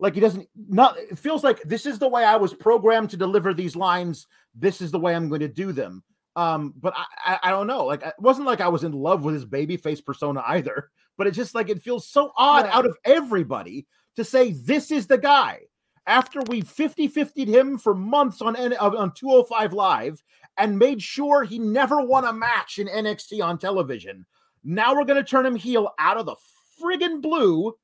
[0.00, 3.16] like he doesn't not it feels like this is the way i was programmed to
[3.16, 4.26] deliver these lines.
[4.54, 6.02] This is the way i'm going to do them.
[6.36, 7.84] Um but i i, I don't know.
[7.84, 11.26] Like it wasn't like i was in love with his baby face persona either but
[11.26, 12.74] it's just like it feels so odd Right.
[12.74, 13.86] out of everybody
[14.16, 15.60] to say this is the guy.
[16.06, 20.22] After we 50 50'd him for months on N- uh, on 205 live
[20.56, 24.24] and made sure he never won a match in NXT on television
[24.64, 26.36] now we're going to turn him heel out of the
[26.80, 27.74] friggin' blue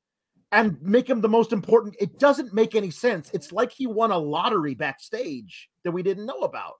[0.51, 1.95] and make him the most important.
[1.99, 3.29] It doesn't make any sense.
[3.33, 6.75] It's like he won a lottery backstage that we didn't know about.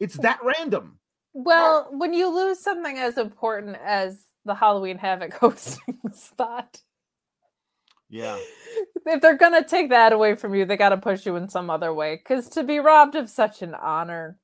[0.00, 0.98] It's that random.
[1.34, 6.80] Well, when you lose something as important as the Halloween Havoc hosting spot,
[8.08, 8.38] Yeah.
[9.04, 11.68] if they're gonna take that away from you, they got to push you in some
[11.68, 12.16] other way.
[12.16, 14.38] Because to be robbed of such an honor,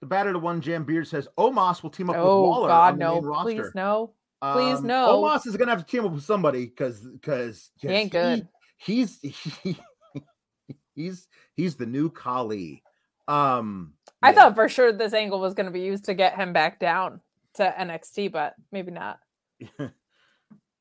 [0.00, 2.92] The batter to one jam beard says Omos will team up with oh Waller God,
[2.92, 3.44] on the no, main roster.
[3.62, 4.12] please no,
[4.52, 5.22] please Um, no.
[5.22, 8.48] Omos is gonna have to team up with somebody because because he ain't good.
[8.76, 9.20] he's
[9.62, 9.76] he,
[10.94, 12.82] he's he's the new Khali.
[13.26, 14.34] Um I yeah.
[14.34, 17.20] thought for sure this angle was going to be used to get him back down
[17.54, 19.18] to NXT, but maybe not.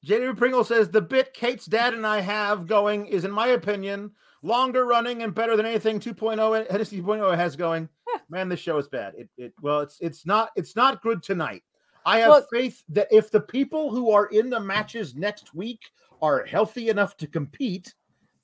[0.05, 4.11] JD Pringle says the bit Kate's dad and I have going is, in my opinion,
[4.41, 7.87] longer running and better than anything 2.0 NXT 2.0 has going.
[8.11, 8.19] Yeah.
[8.29, 9.13] Man, this show is bad.
[9.17, 11.63] It, it well, it's it's not it's not good tonight.
[12.05, 15.79] I have Look- faith that if the people who are in the matches next week
[16.21, 17.93] are healthy enough to compete,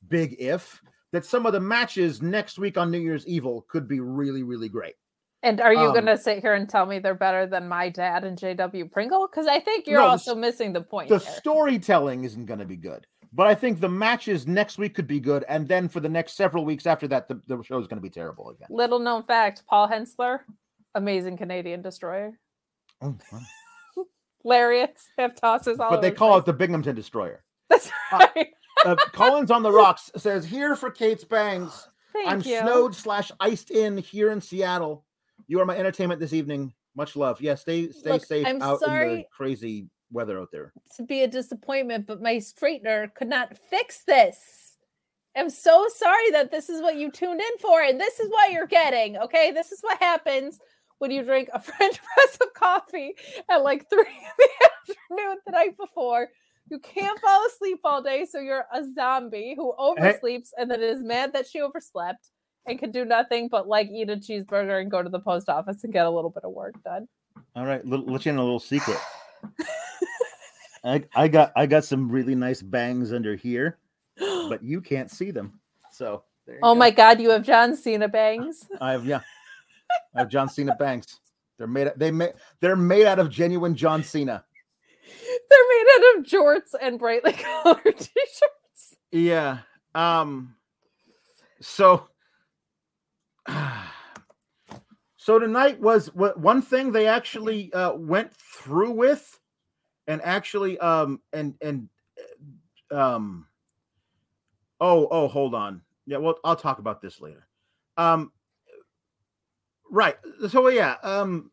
[0.09, 3.99] big if, that some of the matches next week on New Year's Evil could be
[3.99, 4.95] really, really great.
[5.41, 7.87] And are you Um, going to sit here and tell me they're better than my
[7.89, 9.25] dad and JW Pringle?
[9.27, 11.07] Because I think you're No, also s- missing the point.
[11.09, 15.05] the storytelling isn't going to be good but i think the matches next week could
[15.05, 17.85] be good and then for the next several weeks after that the, the show is
[17.85, 20.39] going to be terrible again Little known fact: Paul Hensler,
[20.95, 22.39] amazing Canadian destroyer.
[23.01, 23.41] Oh, wow.
[24.45, 25.89] Lariats have tosses all.
[25.89, 26.43] but they call place.
[26.43, 28.47] it the binghamton destroyer That's uh, right.
[28.85, 32.59] uh, collins on the rocks says here for kate's bangs Thank i'm you.
[32.59, 35.05] snowed slash iced in here in seattle
[35.47, 38.75] you are my entertainment this evening much love yeah stay stay Look, safe I'm out
[38.75, 39.27] in the sorry.
[39.31, 44.75] crazy weather out there to be a disappointment, but my straightener could not fix this.
[45.35, 48.51] I'm so sorry that this is what you tuned in for, and this is what
[48.51, 49.17] you're getting.
[49.17, 50.59] Okay, this is what happens
[50.99, 53.15] when you drink a French press of coffee
[53.49, 56.29] at like three in the afternoon the night before.
[56.69, 61.01] You can't fall asleep all day, so you're a zombie who oversleeps and then is
[61.01, 62.29] mad that she overslept
[62.67, 65.83] and can do nothing but like eat a cheeseburger and go to the post office
[65.83, 67.07] and get a little bit of work done.
[67.55, 68.99] all right let, let you in a little secret
[70.83, 73.79] I, I got i got some really nice bangs under here
[74.19, 75.59] but you can't see them.
[75.91, 76.79] So there you oh go.
[76.79, 78.67] my god, you have John Cena bangs.
[78.81, 79.21] I have yeah,
[80.15, 81.19] Have John Cena banks.
[81.57, 84.43] They're made they made they're made out of genuine John Cena.
[85.49, 88.95] They're made out of jorts and brightly colored t-shirts.
[89.11, 89.59] Yeah.
[89.93, 90.55] Um.
[91.61, 92.07] So.
[95.21, 99.39] So tonight was what one thing they actually uh, went through with,
[100.07, 101.87] and actually um and and
[102.89, 103.45] uh, um.
[104.81, 107.47] Oh oh hold on yeah well I'll talk about this later,
[107.97, 108.31] um.
[109.89, 110.17] Right
[110.49, 111.51] so yeah um.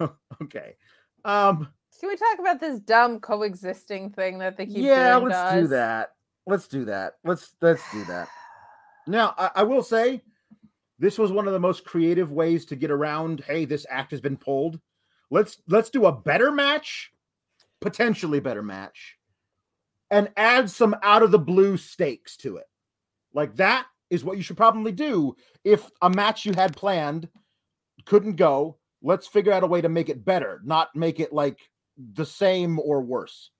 [0.42, 0.76] okay,
[1.24, 1.68] um.
[1.98, 5.66] Can we talk about this dumb coexisting thing that they keep yeah let's to do
[5.68, 6.10] that
[6.46, 8.28] let's do that let's let's do that
[9.06, 10.22] now I, I will say
[10.98, 14.20] this was one of the most creative ways to get around hey this act has
[14.20, 14.78] been pulled
[15.30, 17.12] let's let's do a better match
[17.80, 19.16] potentially better match
[20.10, 22.66] and add some out of the blue stakes to it
[23.34, 27.28] like that is what you should probably do if a match you had planned
[28.04, 31.58] couldn't go let's figure out a way to make it better not make it like
[32.14, 33.50] the same or worse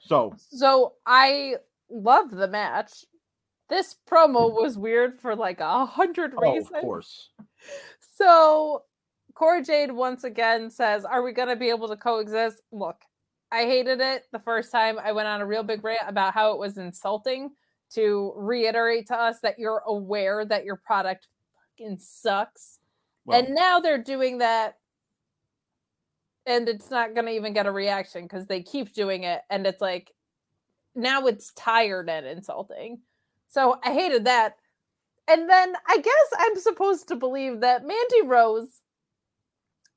[0.00, 1.56] so So I
[1.90, 3.04] love the match.
[3.70, 4.60] this promo mm.
[4.62, 6.72] was weird for like a hundred Oh, reasons.
[6.74, 7.30] of course.
[8.16, 8.82] So
[9.34, 12.60] Cora Jade once again says, Are we going to be able to coexist?
[12.70, 12.96] Look,
[13.50, 14.98] I hated it the first time.
[15.02, 17.50] I went on a real big rant about how it was insulting
[17.94, 21.28] to reiterate to us that you're aware that your product
[21.78, 22.78] fucking sucks.
[23.24, 24.78] Well, and now they're doing that.
[26.46, 29.42] And it's not going to even get a reaction because they keep doing it.
[29.48, 30.12] And it's like,
[30.94, 33.00] now it's tired and insulting.
[33.48, 34.56] So I hated that.
[35.26, 38.82] And then I guess I'm supposed to believe that Mandy Rose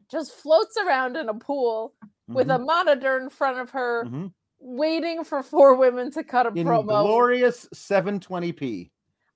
[0.10, 1.94] just floats around in a pool
[2.30, 4.32] with a monitor in front of her, mhm.
[4.60, 6.86] Waiting for four women to cut a in promo.
[6.88, 8.90] glorious 720p.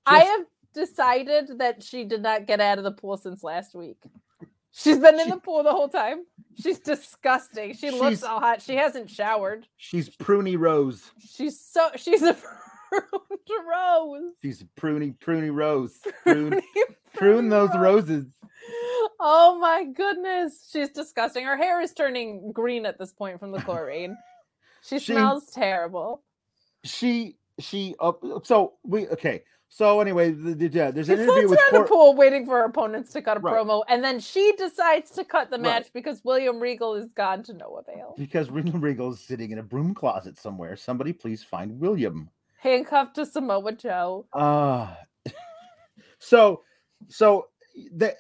[0.06, 3.76] I Just- have decided that she did not get out of the pool since last
[3.76, 3.98] week.
[4.72, 6.26] She's been in She- the pool the whole time.
[6.62, 7.74] She's disgusting.
[7.74, 8.62] She looks so hot.
[8.62, 9.68] She hasn't showered.
[9.78, 11.12] she's pruny Rose.
[11.20, 12.34] She's so she's a
[12.90, 14.34] pruned rose.
[14.42, 15.98] She's a pruny pruny Rose.
[16.24, 16.62] Prune,
[17.14, 18.10] prune those rose.
[18.10, 18.26] roses.
[19.20, 20.70] Oh my goodness.
[20.72, 21.44] She's disgusting.
[21.46, 24.18] Her hair is turning green at this point from the chlorine.
[24.82, 26.22] She, She- smells terrible.
[26.84, 28.14] She she uh,
[28.44, 29.44] so we okay.
[29.74, 32.66] So anyway, the, the, there's She an interview with Cor- the pool waiting for her
[32.66, 33.54] opponents to cut a Right.
[33.56, 35.62] promo, and then she decides to cut the Right.
[35.64, 38.16] match because William Regal is gone to no avail.
[38.18, 40.76] because William Regal is sitting in a broom closet somewhere.
[40.76, 42.30] Somebody please find William.
[42.60, 44.26] Handcuffed to Samoa Joe.
[44.34, 44.94] Uh
[46.20, 46.64] so
[47.08, 47.48] so
[47.96, 48.16] the,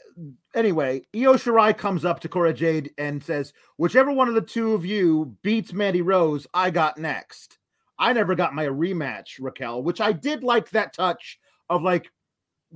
[0.54, 4.74] anyway, Io Shirai comes up to Cora Jade and says, "Whichever one of the two
[4.74, 7.58] of you beats Mandy Rose, I got next."
[8.02, 12.12] I never got my rematch, Raquel, which I did like that touch of like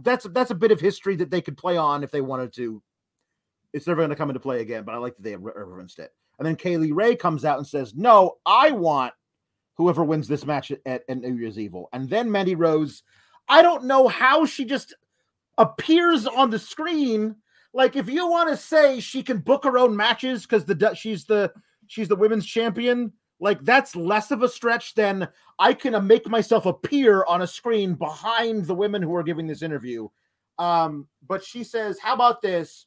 [0.02, 2.82] that's that's a bit of history that they could play on if they wanted to.
[3.74, 6.04] It's never going to come into play again, but I like that they referenced uh,
[6.04, 6.14] it.
[6.38, 9.14] And then Kay Lee Ray comes out and says, "No, I want
[9.78, 13.02] whoever wins this match at, at, at New Year's Evil." And then Mandy Rose,
[13.48, 14.94] I don't know how she just
[15.58, 17.36] appears on the screen.
[17.76, 21.26] Like if you want to say she can book her own matches because the she's
[21.26, 21.52] the
[21.88, 23.12] she's the women's champion,
[23.42, 25.28] like that's less of a stretch than
[25.60, 29.46] I can uh, make myself appear on a screen behind the women who are giving
[29.46, 30.08] this interview.
[30.58, 32.86] Um, but she says, "How about this?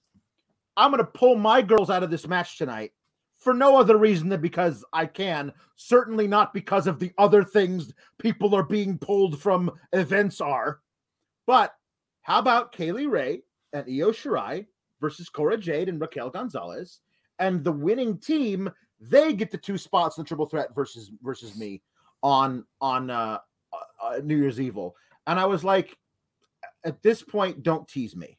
[0.75, 2.93] I'm going to pull my girls out of this match tonight."
[3.37, 7.93] For no other reason than because I can, certainly not because of the other things
[8.19, 10.81] people are being pulled from events are.
[11.47, 11.75] But
[12.23, 13.43] how about Kay Lee Ray
[13.75, 14.67] and Io Shirai
[15.01, 17.01] versus Cora Jade and Raquel Gonzalez,
[17.39, 21.57] and the winning team they get the two spots in the triple threat versus versus
[21.57, 21.83] me
[22.23, 23.39] on on uh,
[24.03, 25.97] uh, New Year's Evil, and I was like,
[26.85, 28.39] at this point, don't tease me.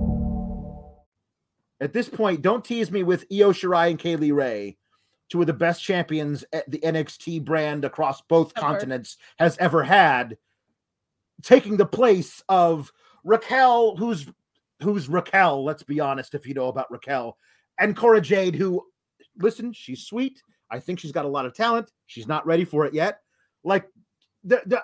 [1.81, 4.77] At this point, don't tease me with Io Shirai and Kay Lee Ray,
[5.29, 8.67] two of the best champions at the NXT brand across both Ever.
[8.67, 10.37] continents has ever had,
[11.41, 12.91] taking the place of
[13.23, 14.27] Raquel, who's
[14.83, 15.63] who's Raquel.
[15.63, 17.37] Let's be honest, if you know about Raquel,
[17.79, 18.85] and Cora Jade, who,
[19.39, 20.43] listen, she's sweet.
[20.69, 21.91] I think she's got a lot of talent.
[22.05, 23.21] She's not ready for it yet.
[23.63, 23.87] Like,
[24.43, 24.81] the, the,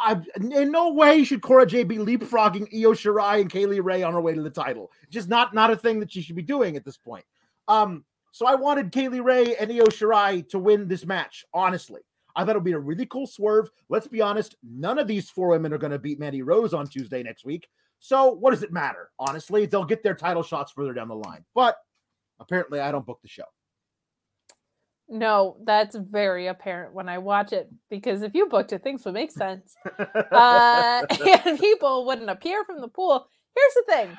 [0.00, 4.02] I, in no way should Cora Jade be leapfrogging Io Shirai and Kay Lee Ray
[4.02, 4.90] on her way to the title.
[5.10, 7.24] Just not not a thing that she should be doing at this point.
[7.68, 11.44] Um, so I wanted Kay Lee Ray and Io Shirai to win this match.
[11.54, 12.00] Honestly,
[12.34, 13.70] I thought it would be a really cool swerve.
[13.88, 16.86] Let's be honest, none of these four women are going to beat Mandy Rose on
[16.86, 17.68] Tuesday next week.
[17.98, 19.10] So what does it matter?
[19.18, 21.44] Honestly, they'll get their title shots further down the line.
[21.54, 21.76] But
[22.38, 23.44] apparently, I don't book the show.
[25.08, 29.14] No, that's very apparent when I watch it because if you booked it, things would
[29.14, 29.74] make sense.
[30.32, 31.02] uh,
[31.46, 33.28] and people wouldn't appear from the pool.
[33.54, 34.16] Here's the thing.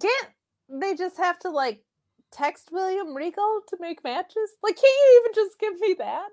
[0.00, 0.28] Can't
[0.68, 1.82] they just have to like
[2.32, 4.50] text William Regal to make matches?
[4.62, 6.28] Like, can't you even just give me that?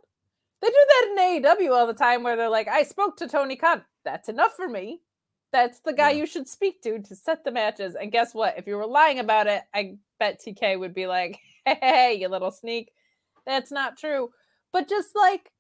[0.62, 3.56] They do that in AEW all the time where they're like, I spoke to Tony
[3.56, 3.84] Khan.
[4.04, 5.02] That's enough for me.
[5.54, 6.20] That's the guy Yeah.
[6.20, 7.96] you should speak to to set the matches.
[7.96, 8.58] And guess what?
[8.58, 11.40] If you were lying about it, I bet TK would be like,
[11.82, 12.92] hey, you little sneak.
[13.46, 14.30] That's not true.
[14.74, 15.52] But just like,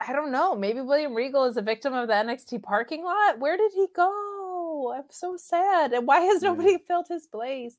[0.00, 0.54] I don't know.
[0.54, 3.38] Maybe William Regal is a victim of the NXT parking lot.
[3.38, 4.94] Where did he go?
[4.96, 5.92] I'm so sad.
[5.92, 6.50] And why has Yeah.
[6.50, 7.76] nobody filled his place?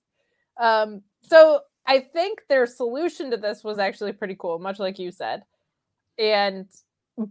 [0.59, 5.11] Um, so I think their solution to this was actually pretty cool, much like you
[5.11, 5.43] said.
[6.17, 6.67] And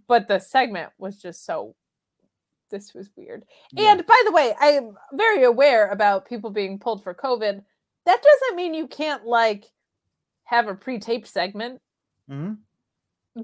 [0.06, 1.74] but the segment was just so
[2.70, 3.44] this was weird.
[3.72, 3.92] Yeah.
[3.92, 7.62] And by the way, I'm very aware about people being pulled for COVID.
[8.08, 9.70] That doesn't mean you can't like
[10.44, 11.82] have a pre-taped segment.
[12.30, 12.56] Mhm.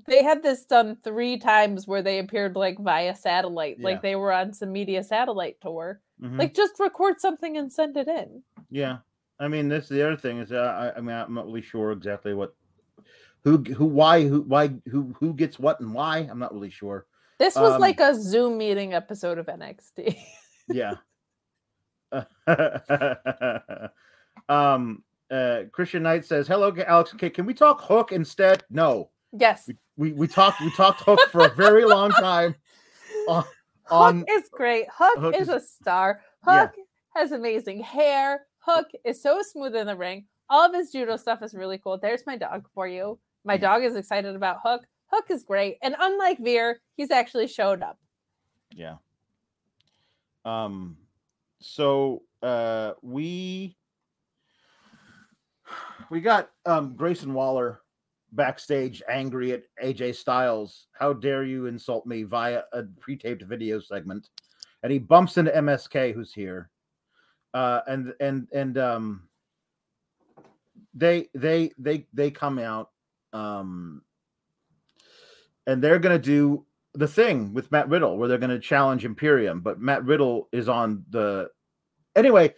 [0.06, 3.84] They had this done three times where they appeared like via satellite, Yeah.
[3.84, 6.00] like they were on some media satellite tour.
[6.18, 6.38] Mhm.
[6.38, 8.42] Like just record something and send it in.
[8.70, 8.98] Yeah,
[9.38, 11.92] I mean, this the other thing is, uh, I, I mean, I'm not really sure
[11.92, 12.54] exactly what,
[13.42, 16.20] who, who, why, who, why, who, who gets what and why.
[16.20, 17.06] I'm not really sure.
[17.38, 20.16] This was Um, like a Zoom meeting episode of NXT.
[20.68, 20.94] Yeah.
[24.48, 25.02] um.
[25.30, 25.62] Uh.
[25.72, 27.14] Christian Knight says, "Hello, Alex.
[27.14, 28.62] Okay, can we talk Hook instead?
[28.70, 29.64] No, yes.
[29.66, 32.54] we we, we talked we talked Hook for a very long time.
[33.28, 33.44] On,
[33.90, 34.86] on Hook is great.
[34.92, 36.20] Hook, Hook is, is- a star.
[36.46, 36.60] Yeah.
[36.66, 36.74] Hook
[37.14, 38.46] has amazing hair.
[38.58, 40.26] Hook is so smooth in the ring.
[40.50, 41.96] All of his judo stuff is really cool.
[41.98, 43.18] There's my dog for you.
[43.44, 44.86] My dog is excited about Hook.
[45.06, 45.78] Hook is great.
[45.82, 47.98] And unlike Veer, he's actually showed up.
[48.74, 48.96] Yeah.
[50.44, 50.96] Um
[51.60, 53.76] so uh we
[56.14, 57.80] we got um Grayson Waller
[58.30, 60.86] backstage angry at AJ Styles.
[60.92, 64.28] How dare you insult me via a pre-taped video segment?
[64.84, 66.70] And he bumps into MSK who's here.
[67.52, 69.28] Uh and and and um
[70.94, 72.90] they they they they come out
[73.32, 74.00] um
[75.66, 79.04] and they're going to do the thing with Matt Riddle where they're going to challenge
[79.04, 81.50] Imperium, but Matt Riddle is on the
[82.14, 82.54] anyway.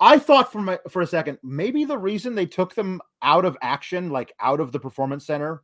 [0.00, 3.56] I thought for my for a second maybe the reason they took them out of
[3.62, 5.62] action, like out of the performance center,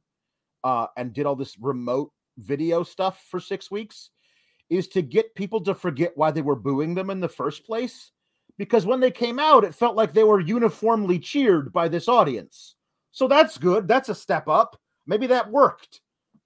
[0.65, 4.11] uh, and did all this remote video stuff for six weeks,
[4.71, 8.11] is to get people to forget why they were booing them in the first place.
[8.57, 12.77] Because when they came out, it felt like they were uniformly cheered by this audience.
[13.11, 13.89] So that's good.
[13.89, 14.81] That's a step up.
[15.07, 16.01] Maybe that worked.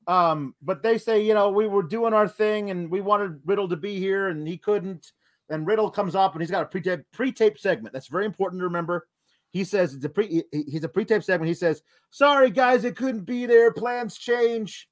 [0.07, 3.69] Um, but they say, you know, we were doing our thing and we wanted Riddle
[3.69, 5.13] to be here and he couldn't.
[5.51, 7.93] And Riddle comes up and he's got a pre-tape pre-tape segment.
[7.93, 9.09] That's very important to remember.
[9.51, 11.49] He says it's a pre he- he's a pre-tape segment.
[11.49, 13.73] He says, "Sorry guys, it couldn't be there.
[13.73, 14.89] Plans change."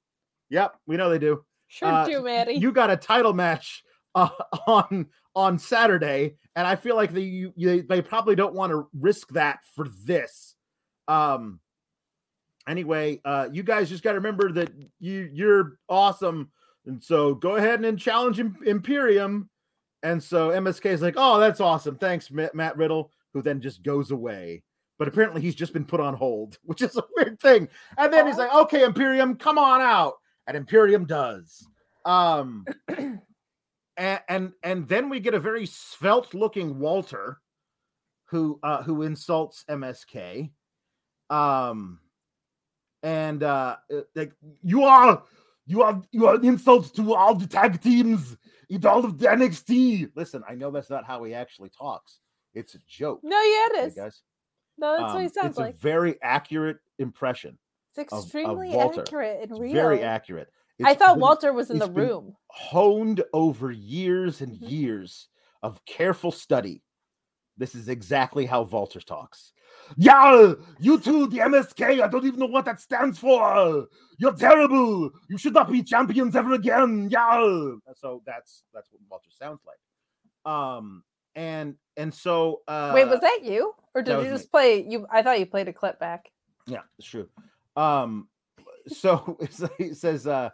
[0.49, 1.45] Yep, we know they do.
[1.69, 2.55] Sure Uh, do, Maddie.
[2.55, 3.83] You got a title match
[4.15, 4.31] uh,
[4.67, 8.89] on on Saturday, and I feel like they you, you, they probably don't want to
[8.99, 10.55] risk that for this.
[11.07, 11.61] Um.
[12.69, 16.51] Anyway, uh, you guys just got to remember that you you're awesome,
[16.87, 19.51] and so go ahead and challenge Imperium.
[20.07, 24.13] And so MSK is like, "Oh, that's awesome, thanks, Matt Riddle," who then just goes
[24.13, 24.63] away.
[25.01, 27.69] But apparently, he's just been put on hold, which is a weird thing.
[27.99, 30.15] And then he's like, "Okay, Imperium, come on out,"
[30.47, 31.67] and Imperium does.
[32.05, 32.65] Um,
[33.97, 37.41] and and and then we get a very svelte looking Walter
[38.27, 40.53] who uh who insults MSK.
[41.31, 41.99] Um
[43.03, 44.33] and uh uh, like
[44.63, 45.25] you are
[45.67, 48.37] you are you are an insult to all the tag teams
[48.85, 50.11] all of the NXT.
[50.17, 52.19] Listen, I know that's not how he actually talks.
[52.55, 53.21] It's a joke.
[53.23, 53.95] no, yeah, it is.
[53.95, 54.23] guys.
[54.79, 55.75] No, that's what he Um, sounds it's like.
[55.75, 57.59] a very accurate impression.
[57.97, 59.01] It's of extremely Walter.
[59.03, 59.73] accurate and real.
[59.73, 60.49] very accurate.
[60.85, 62.37] I thought been- Walter was in the room.
[62.51, 64.71] honed over years and Mhm.
[64.71, 65.29] years
[65.63, 66.83] of careful study.
[67.57, 69.53] This is exactly how Walter talks.
[69.97, 73.87] Yeah, you two, the MSK, I don't even know what that stands for.
[74.19, 75.11] You're terrible.
[75.29, 77.09] You should not be champions ever again.
[77.11, 77.75] Yeah.
[77.95, 80.53] So that's that's what Walter sounds like.
[80.53, 81.03] Um
[81.35, 83.75] and and so uh Wait, was that you?
[83.95, 84.29] Or did you me.
[84.31, 86.31] just play you I thought you played a clip back.
[86.67, 87.29] Yeah, it's true.
[87.77, 88.29] Um,
[88.89, 89.39] so
[89.79, 90.51] it says, uh,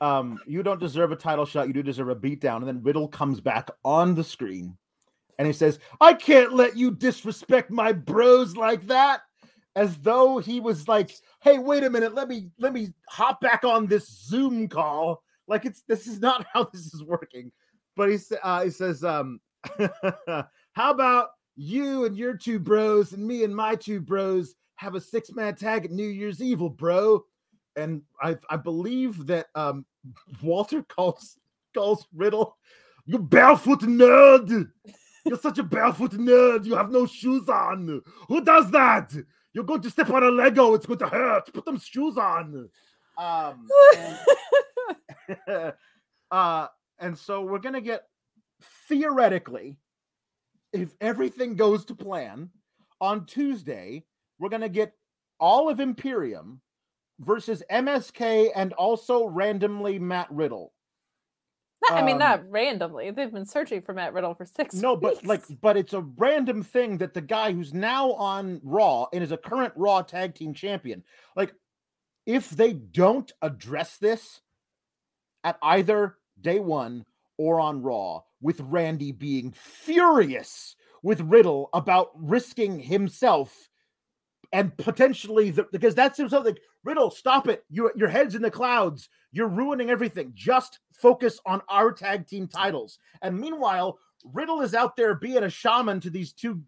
[0.00, 2.56] um, you don't deserve a title shot, you do deserve a beatdown.
[2.56, 4.76] And then Riddle comes back on the screen
[5.38, 9.20] and he says, I can't let you disrespect my bros like that.
[9.74, 11.10] As though he was like,
[11.42, 15.22] hey, wait a minute, let me let me hop back on this Zoom call.
[15.46, 17.52] Like it's this is not how this is working.
[17.94, 19.40] But he, uh, he says, um,
[20.72, 25.00] how about you and your two bros and me and my two bros have a
[25.00, 27.24] six man tag at New Year's Evil, bro.
[27.76, 29.84] And I I believe that um
[30.42, 31.36] Walter calls
[31.74, 32.56] calls Riddle,
[33.04, 34.70] you barefoot nerd.
[35.26, 36.64] You're such a barefoot nerd.
[36.64, 38.00] You have no shoes on.
[38.28, 39.12] Who does that?
[39.52, 40.74] You're going to step on a Lego.
[40.74, 41.52] It's going to hurt.
[41.52, 42.68] Put them shoes on.
[43.18, 43.66] Um,
[45.48, 45.72] and,
[46.30, 46.66] uh,
[46.98, 48.04] and so we're gonna get
[48.88, 49.78] theoretically,
[50.72, 52.50] if everything goes to plan,
[53.00, 54.04] on Tuesday,
[54.38, 54.92] we're gonna get
[55.40, 56.60] all of Imperium
[57.20, 60.72] versus MSK and also randomly Matt Riddle.
[61.90, 63.10] I mean, Um, not randomly.
[63.10, 64.74] They've been searching for Matt Riddle for six.
[64.74, 69.06] No, but like, but it's a random thing that the guy who's now on Raw
[69.12, 71.54] and is a current Raw Tag Team Champion, like,
[72.26, 74.40] if they don't address this
[75.44, 77.04] at either day one
[77.38, 83.68] or on Raw with Randy being furious with Riddle about risking himself
[84.56, 87.62] and potentially the, because that's something Riddle, stop it.
[87.68, 89.10] You, your head's in the clouds.
[89.30, 90.32] You're ruining everything.
[90.34, 92.98] Just focus on our tag team titles.
[93.20, 96.62] And meanwhile, Riddle is out there being a shaman to these two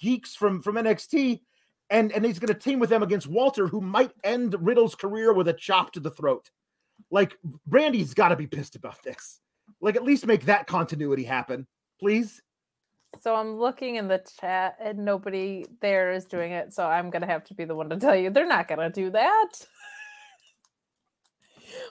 [0.00, 1.40] geeks from from NXT,
[1.90, 5.34] and and he's going to team with them against Walter, who might end Riddle's career
[5.34, 6.50] with a chop to the throat.
[7.10, 7.36] Like
[7.68, 9.40] Randy's got to be pissed about this.
[9.82, 11.66] Like at least make that continuity happen,
[12.00, 12.40] please.
[13.20, 16.72] So I'm looking in the chat and nobody there is doing it.
[16.72, 19.10] So I'm gonna have to be the one to tell you they're not gonna do
[19.10, 19.48] that.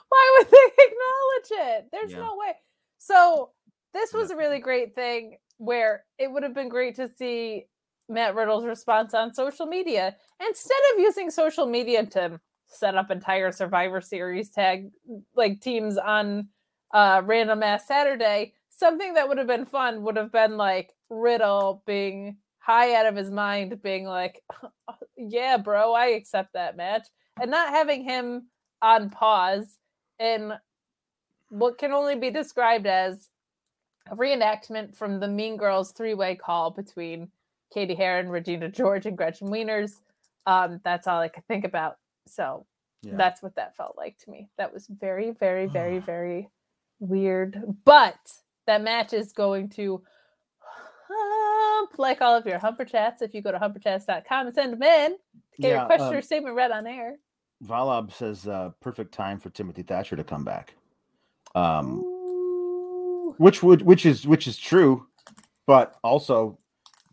[0.08, 1.88] Why would they acknowledge it?
[1.92, 2.20] There's Yeah.
[2.20, 2.54] no way.
[2.98, 3.50] So
[3.94, 7.66] this was a really great thing where it would have been great to see
[8.08, 10.16] Matt Riddle's response on social media
[10.46, 14.90] instead of using social media to set up entire Survivor Series tag
[15.34, 16.48] like teams on
[16.92, 18.54] uh random ass Saturday.
[18.74, 23.14] Something that would have been fun would have been like Riddle being high out of
[23.14, 24.42] his mind, being like,
[25.16, 27.06] "Yeah, bro, I accept that match,"
[27.40, 28.48] and not having him
[28.80, 29.78] on pause
[30.18, 30.54] in
[31.50, 33.28] what can only be described as
[34.10, 37.30] a reenactment from the Mean Girls three-way call between
[37.72, 40.00] Cady Heron, Regina George, and Gretchen Wieners.
[40.46, 41.98] Um, that's all I could think about.
[42.26, 42.66] So
[43.02, 43.16] Yeah.
[43.16, 44.48] that's what that felt like to me.
[44.56, 46.50] That was very, very, very, very
[47.00, 47.76] weird.
[47.84, 48.18] But
[48.66, 50.02] that match is going to
[51.08, 53.22] hump like all of your humper chats.
[53.22, 56.14] If you go to humperchats.com and send them in to get Yeah, your question um,
[56.14, 57.16] or statement read on air.
[57.64, 60.74] Valab says uh, perfect time for Timothy Thatcher to come back.
[61.54, 63.34] Um, Ooh.
[63.38, 65.06] which would which is which is true,
[65.66, 66.58] but also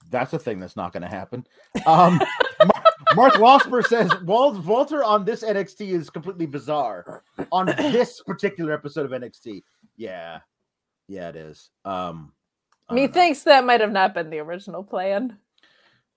[0.09, 1.45] that's a thing that's not going to happen.
[1.85, 2.19] Um,
[3.15, 7.23] Mark Losper says Wal- Walter on this NXT is completely bizarre.
[7.51, 9.61] On this particular episode of NXT,
[9.97, 10.39] yeah,
[11.09, 11.69] yeah, it is.
[11.83, 12.31] Um,
[12.87, 13.07] I don't know.
[13.07, 15.37] Methinks that might have not been the original plan.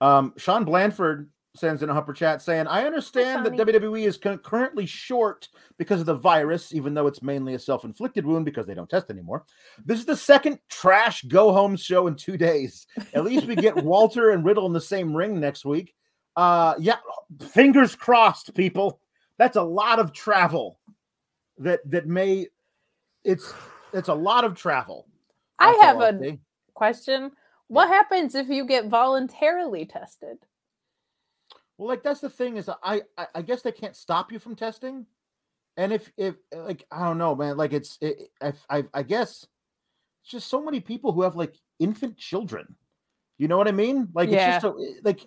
[0.01, 4.86] Um, Sean Blanford sends in a Humper chat saying, I understand that WWE is currently
[4.86, 8.74] short because of the virus, even though it's mainly a self inflicted wound because they
[8.74, 9.45] don't test anymore.
[9.84, 12.86] This is the second trash go home show in two days.
[13.14, 15.95] At least we get Walter and Riddle in the same ring next week.
[16.36, 16.97] Uh, yeah,
[17.51, 19.01] fingers crossed, people.
[19.38, 20.78] That's a lot of travel
[21.59, 22.49] that that may
[23.24, 23.53] it's
[23.93, 25.07] it's a lot of travel.
[25.59, 26.38] I have a say.
[26.74, 27.32] question.
[27.68, 30.38] What happens if you get voluntarily tested?
[31.78, 34.57] Well, like that's the thing is I, I I guess they can't stop you from
[34.57, 35.07] testing,
[35.76, 39.47] and if if like I don't know, man, like it's it, I I I guess
[40.22, 42.76] it's just so many people who have like infant children.
[43.38, 44.09] You know what I mean?
[44.14, 44.57] Like Yeah.
[44.57, 45.26] it's just so eh, like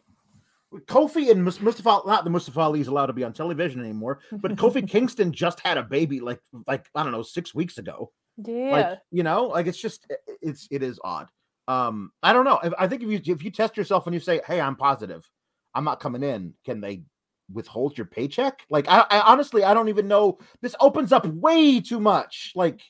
[0.85, 2.01] Kofi and Mustafa.
[2.05, 5.59] Not the Mustafa Ali is allowed to be on television anymore, but Kofi Kingston just
[5.61, 8.11] had a baby like like I don't know six weeks ago
[8.43, 8.71] Yeah.
[8.71, 10.05] like you know like it's just
[10.41, 11.29] it's it is odd
[11.67, 14.19] um i don't know if, i think if you if you test yourself and you
[14.19, 15.29] say hey i'm positive
[15.73, 17.03] i'm not coming in can they
[17.53, 21.79] withhold your paycheck like i, I honestly i don't even know this opens up way
[21.79, 22.81] too much like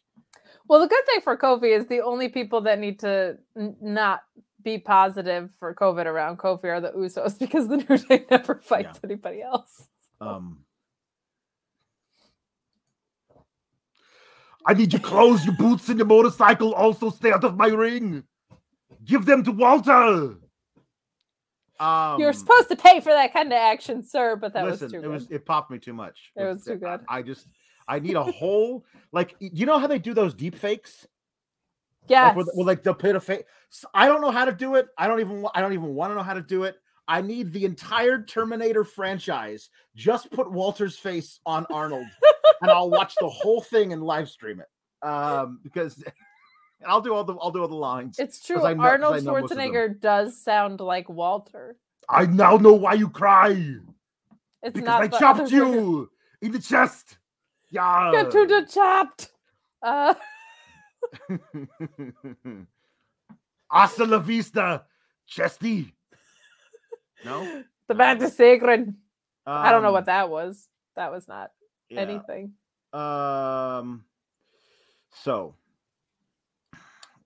[0.68, 4.22] Well, the good thing for Kofi is the only people that need to n- not
[4.64, 9.00] be positive for COVID around Kofi are the Usos because the New Day never fights
[9.04, 9.88] anybody else.
[10.22, 10.60] um
[14.66, 18.24] i need your clothes your boots and your motorcycle also stay out of my ring
[19.05, 20.36] give them to walter
[21.80, 24.91] um You're supposed to pay for that kind of action, sir, but that Listen, was
[24.93, 25.11] too it good.
[25.11, 26.32] was it popped me too much.
[26.38, 26.99] It was too I- good.
[27.09, 27.47] I, just
[27.86, 31.05] I need a whole like you know how they do those deep fakes?
[32.07, 32.28] Yeah.
[32.28, 33.43] Like, with, with, like they'll put a face.
[33.93, 34.88] I don't know how to do it.
[34.97, 36.78] I don't even I don't even want to know how to do it.
[37.09, 39.70] I need the entire Terminator franchise.
[39.97, 42.07] Just put Walter's face on Arnold,
[42.62, 44.70] and I'll watch the whole thing and live stream it.
[45.08, 46.14] Um, because and
[46.88, 48.18] I'll do all the I'll do all the lines.
[48.20, 48.58] it's true.
[48.58, 49.72] Know- Arnold know most of them.
[49.72, 51.78] Schwarzenegger does sound like Walter.
[52.10, 56.10] I now know why you cry It's because not I chopped you
[56.41, 57.18] in the chest.
[57.70, 58.12] Yeah.
[58.14, 59.32] Get to the chopped.
[59.82, 60.14] Uh,
[63.72, 64.86] Hasta la vista,
[65.28, 65.93] Chesty.
[67.24, 68.93] No, the band is sacred.
[69.47, 70.68] I don't know Um, what that was.
[70.95, 71.51] That was not
[71.89, 72.01] yeah.
[72.01, 72.53] anything.
[72.93, 74.05] Um.
[75.23, 75.55] So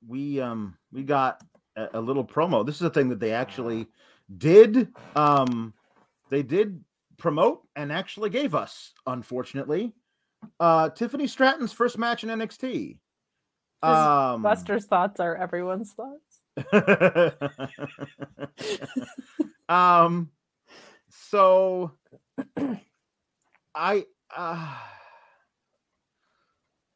[0.08, 1.42] we um we got
[1.76, 2.66] a, a little promo.
[2.66, 3.88] This is a thing that they actually
[4.38, 4.90] did.
[5.16, 5.74] Um,
[6.30, 6.84] they did
[7.18, 8.94] promote and actually gave us.
[9.06, 9.94] Unfortunately,
[10.60, 12.98] uh, Tiffany Stratton's first match in NXT.
[13.82, 16.44] Um, Buster's thoughts are everyone's thoughts.
[19.70, 20.30] um
[21.10, 21.92] so
[23.76, 24.06] i
[24.36, 24.76] uh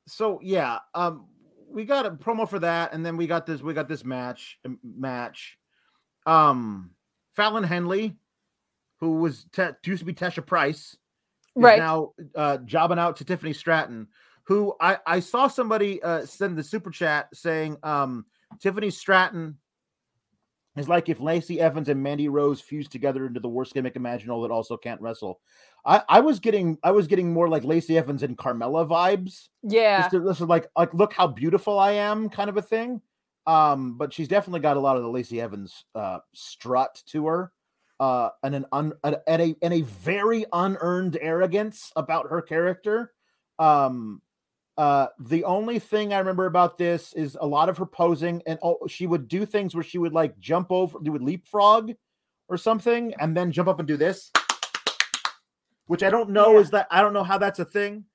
[0.08, 1.26] so yeah um
[1.74, 4.60] we got a promo for that, and then we got this we got this match
[4.84, 5.58] match.
[6.26, 6.92] Um,
[7.34, 8.16] Fallon Henley,
[9.00, 10.98] who was te- used to be Tesha Price, is
[11.56, 11.80] Right.
[11.80, 14.08] now uh, jobbing out to Tiffany Stratton,
[14.44, 18.26] who I I saw somebody uh, send the super chat saying um
[18.60, 19.58] Tiffany Stratton
[20.76, 24.42] is like if Lacey Evans and Mandy Rose fused together into the worst gimmick imaginable
[24.42, 25.40] that also can't wrestle.
[25.86, 29.50] I, I was getting I was getting more like Lacey Evans and Carmella vibes.
[29.62, 30.08] yeah.
[30.10, 33.02] This is like like look how beautiful I am kind of a thing.
[33.46, 37.52] Um, but she's definitely got a lot of the Lacey Evans uh strut to her.
[38.00, 42.42] Uh and an un and a, and a and a very unearned arrogance about her
[42.42, 43.14] character.
[43.60, 44.23] Um
[44.78, 48.58] uh the only thing I remember about this is a lot of her posing and
[48.64, 51.92] oh she would do things where she would like jump over, do would leapfrog
[52.50, 54.32] or something, and then jump up and do this.
[55.88, 56.62] Which I don't know Yeah.
[56.62, 58.06] is that I don't know how that's a thing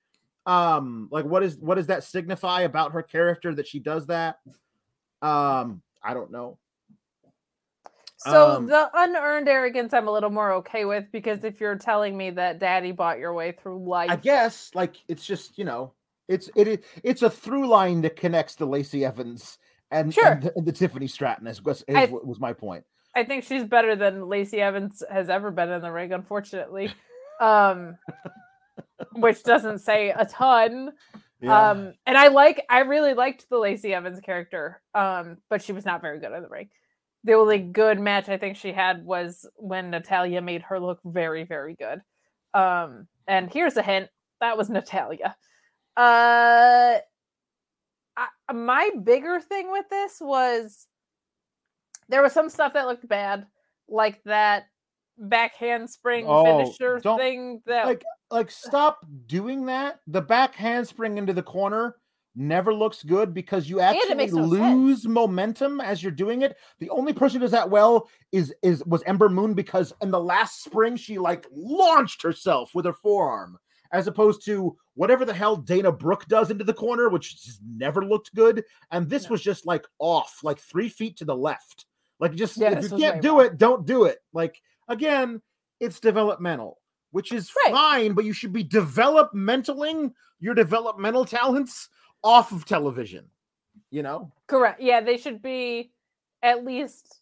[0.48, 4.38] um like what is what does that signify about her character that she does that
[5.20, 6.58] um i don't know
[8.16, 12.16] So Um, the unearned arrogance I'm a little more okay with because if you're telling
[12.16, 15.92] me that daddy bought your way through life, i guess like it's just you know
[16.28, 19.58] it's it is it's a through line that connects the lacey evans
[19.90, 20.32] and, Sure.
[20.32, 23.24] and, the, and the tiffany stratton is, was, is I- what was my point I
[23.24, 26.92] think she's better than Lacey Evans has ever been in the ring, unfortunately.
[27.40, 27.96] Um
[29.12, 30.90] which doesn't say a ton.
[31.46, 34.80] Um and I like I really liked the Lacey Evans character.
[34.94, 36.68] Um, but she was not very good in the ring.
[37.24, 41.44] The only good match I think she had was when Natalya made her look very,
[41.44, 42.00] very good.
[42.54, 44.08] Um, and here's a hint
[44.40, 45.34] that was Natalya.
[45.98, 46.98] Uh
[48.16, 50.86] I, my bigger thing with this was
[52.08, 53.46] there was some stuff that looked bad,
[53.88, 54.66] like that
[55.18, 61.32] back handspring Oh, finisher thing that like like stop doing that the back handspring into
[61.32, 61.96] the corner
[62.36, 65.12] never looks good because you actually no lose sense.
[65.12, 69.02] momentum as you're doing it the only person who does that well is is was
[69.06, 73.58] ember moon because in the last spring she like launched herself with her forearm
[73.92, 78.04] as opposed to whatever the hell dana brooke does into the corner which just never
[78.04, 79.30] looked good and this No.
[79.30, 81.86] was just like off like three feet to the left
[82.18, 83.46] like just Yeah, if you can't do wrong.
[83.46, 85.40] it don't do it like again
[85.80, 86.80] it's developmental
[87.12, 87.72] which is Right.
[87.72, 91.88] fine, but you should be developmentaling your developmental talents
[92.22, 93.24] off of television.
[93.90, 94.30] You know?
[94.46, 94.78] Correct.
[94.82, 95.90] Yeah, they should be
[96.42, 97.20] at least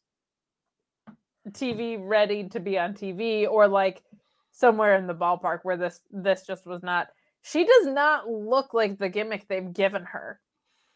[1.50, 4.02] TV ready to be on TV or like
[4.50, 7.08] somewhere in the ballpark where this this just was not.
[7.48, 10.40] She does not look like the gimmick they've given her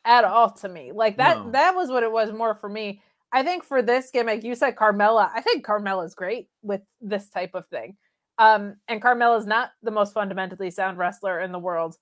[0.05, 0.91] at all to me.
[0.93, 1.51] Like that No.
[1.53, 3.03] that was what it was more for me.
[3.33, 5.31] I think for this gimmick, you said Carmella.
[5.33, 7.97] I think Carmella's great with this type of thing.
[8.39, 11.97] Um, and Carmella's not the most fundamentally sound wrestler in the world,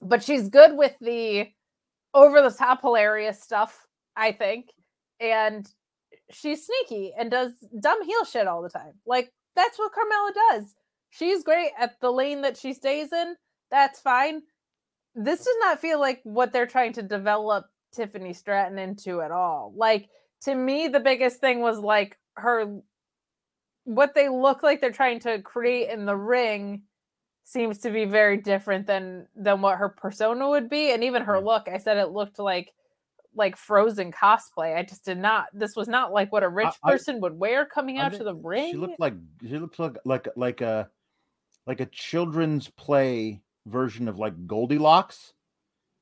[0.00, 1.48] but she's good with the
[2.14, 3.86] over the top hilarious stuff,
[4.16, 4.70] I think.
[5.20, 5.70] And
[6.30, 8.94] she's sneaky and does dumb heel shit all the time.
[9.06, 10.74] Like that's what Carmella does.
[11.10, 13.36] She's great at the lane that she stays in.
[13.72, 14.42] That's fine.
[15.16, 19.72] This does not feel like what they're trying to develop Tiffany Stratton into at all.
[19.74, 20.08] Like
[20.42, 22.80] to me, the biggest thing was like her
[23.84, 26.82] what they look like they're trying to create in the ring
[27.44, 31.34] seems to be very different than than what her persona would be and even her
[31.34, 31.44] mm.
[31.44, 32.72] look i said it looked like
[33.34, 36.92] like frozen cosplay i just did not this was not like what a rich I-
[36.92, 39.96] person would wear coming I out to the ring She looked like she looks like
[40.04, 40.88] like like a
[41.66, 45.32] like a children's play version of like Goldilocks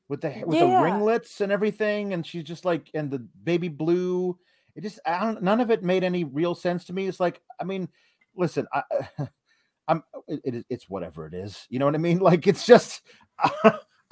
[0.08, 0.78] with the with Yeah.
[0.78, 4.38] the ringlets and everything, and she's just like and the baby blue.
[4.74, 7.06] It just I don't, none of it made any real sense to me.
[7.06, 7.88] It's like I mean,
[8.34, 8.82] listen, I,
[9.88, 11.66] I'm it, it, it's whatever it is.
[11.70, 12.18] You know what I mean?
[12.30, 13.02] Like it's just.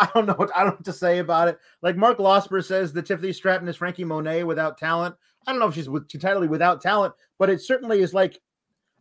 [0.00, 1.58] I don't know what I don't know what to say about it.
[1.82, 5.16] Like Mark Losper says the Tiffany Stratton is Frankie Monet without talent.
[5.46, 8.38] I don't know if she's with, totally without talent, but it certainly is like,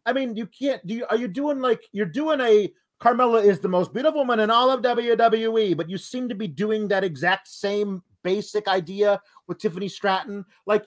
[0.08, 0.96] I mean, you can't do.
[0.96, 2.72] You, are you doing like you're doing a
[3.02, 6.48] Carmella is the most beautiful woman in all of WWE, but you seem to be
[6.48, 10.44] doing that exact same basic idea with Tiffany Stratton.
[10.66, 10.86] Like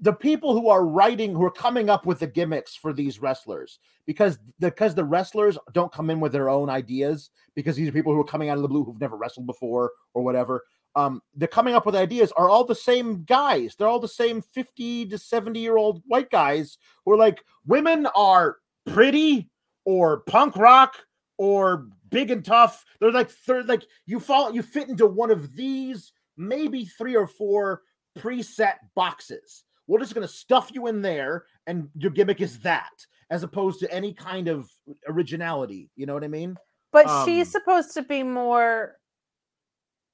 [0.00, 3.78] the people who are writing, who are coming up with the gimmicks for these wrestlers,
[4.06, 8.14] because because the wrestlers don't come in with their own ideas, because these are people
[8.14, 10.64] who are coming out of the blue who've never wrestled before or whatever
[10.96, 13.74] um, they're coming up with ideas are all the same guys.
[13.76, 18.06] They're all the same 50 to 70 year old white guys who are like, women
[18.14, 18.56] are
[18.86, 19.48] pretty
[19.84, 20.96] or punk rock
[21.40, 22.84] or big and tough.
[23.00, 27.26] They're like, they're like, you fall, you fit into one of these, maybe three or
[27.26, 27.80] four
[28.18, 29.64] preset boxes.
[29.86, 32.92] We're just going to stuff you in there, and your gimmick is that,
[33.30, 34.68] as opposed to any kind of
[35.08, 35.88] originality.
[35.96, 36.58] You know what I mean?
[36.92, 38.96] but um, she's supposed to be more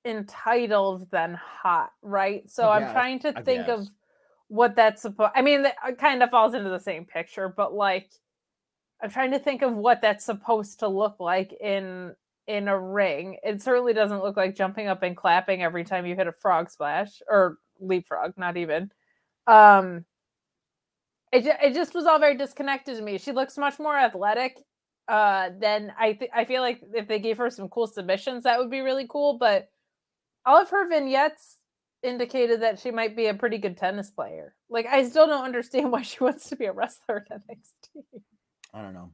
[0.05, 2.49] entitled than hot, right?
[2.49, 3.89] So I'm trying to I think of
[4.47, 5.33] what that's supposed.
[5.35, 8.11] I mean, it kind of falls into the same picture, but like,
[9.03, 12.15] I'm trying to think of what that's supposed to look like in
[12.47, 13.39] in a ring.
[13.43, 16.71] It certainly doesn't look like jumping up and clapping every time you hit a frog
[16.71, 18.91] splash or leapfrog, not even.
[19.47, 20.05] Um,
[21.33, 23.19] it it just was all very disconnected to me.
[23.19, 24.59] She looks much more athletic.
[25.09, 28.59] Uh, then I th- I feel like if they gave her some cool submissions, that
[28.59, 29.39] would be really cool.
[29.39, 29.69] But
[30.45, 31.59] all of her vignettes
[32.03, 34.55] indicated that she might be a pretty good tennis player.
[34.71, 38.21] Like I still don't understand why she wants to be a wrestler at NXT.
[38.77, 39.11] I don't know.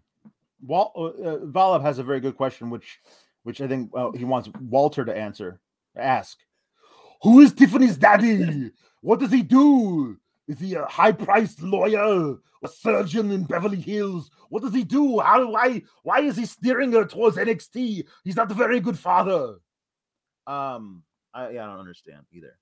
[0.66, 2.98] Wal- uh, uh, Valov has a very good question, which,
[3.44, 5.60] which I think uh, he wants Walter to answer.
[5.96, 6.38] Ask,
[7.22, 8.72] who is Tiffany's daddy?
[9.00, 10.16] What does he do?
[10.48, 14.30] Is he a high-priced lawyer, a surgeon in Beverly Hills?
[14.48, 15.20] What does he do?
[15.20, 15.48] How?
[15.48, 15.82] Why?
[16.02, 18.04] Why is he steering her towards NXT?
[18.24, 19.56] He's not a very good father.
[20.46, 21.02] Um,
[21.32, 22.58] I, yeah, I don't understand either.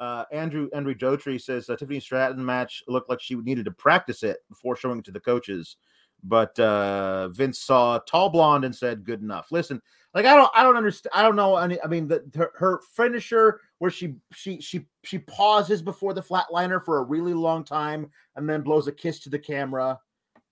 [0.00, 4.22] Uh, Andrew Andrew Dotry says uh, Tiffany Stratton match looked like she needed to practice
[4.22, 5.76] it before showing it to the coaches
[6.22, 9.50] but uh Vince saw tall blonde and said good enough.
[9.50, 9.80] Listen,
[10.14, 12.80] like I don't I don't understand I don't know any I mean the her, her
[12.94, 18.10] finisher where she she she she pauses before the flatliner for a really long time
[18.36, 19.98] and then blows a kiss to the camera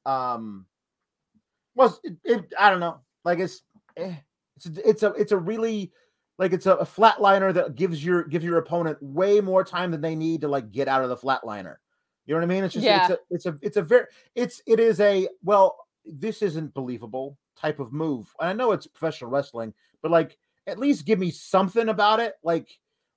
[0.07, 0.67] um
[1.75, 3.63] was it, it I don't know like it's
[3.97, 4.15] eh,
[4.57, 5.93] it's a, it's a it's a really
[6.39, 10.01] like it's a, a flatliner that gives your gives your opponent way more time than
[10.01, 11.77] they need to like get out of the flatliner.
[12.27, 12.65] You know what I mean?
[12.65, 13.05] It's just Yeah.
[13.09, 17.37] it's a it's a it's a very it's it is a well this isn't believable
[17.57, 18.33] type of move.
[18.41, 22.35] And I know it's professional wrestling, but like at least give me something about it.
[22.43, 22.69] Like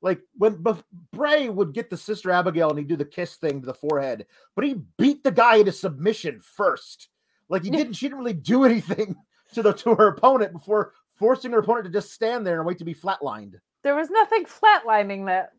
[0.02, 3.62] like when Bef- Bray would get the sister Abigail and he'd do the kiss thing
[3.62, 4.26] to the forehead,
[4.56, 7.10] but he beat the guy into submission first.
[7.50, 9.16] Like he didn't she didn't really do anything
[9.54, 12.80] to the to her opponent before forcing her opponent to just stand there and wait
[12.80, 13.56] to be flatlined.
[13.84, 15.52] There was nothing flatlining that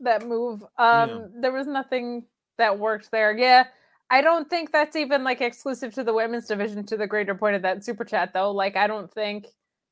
[0.00, 0.62] that move.
[0.76, 1.18] Um, Yeah.
[1.40, 2.24] there was nothing
[2.58, 3.36] that worked there.
[3.36, 3.64] Yeah.
[4.08, 7.56] I don't think that's even like exclusive to the women's division to the greater point
[7.56, 8.52] of that super chat though.
[8.52, 9.46] Like I don't think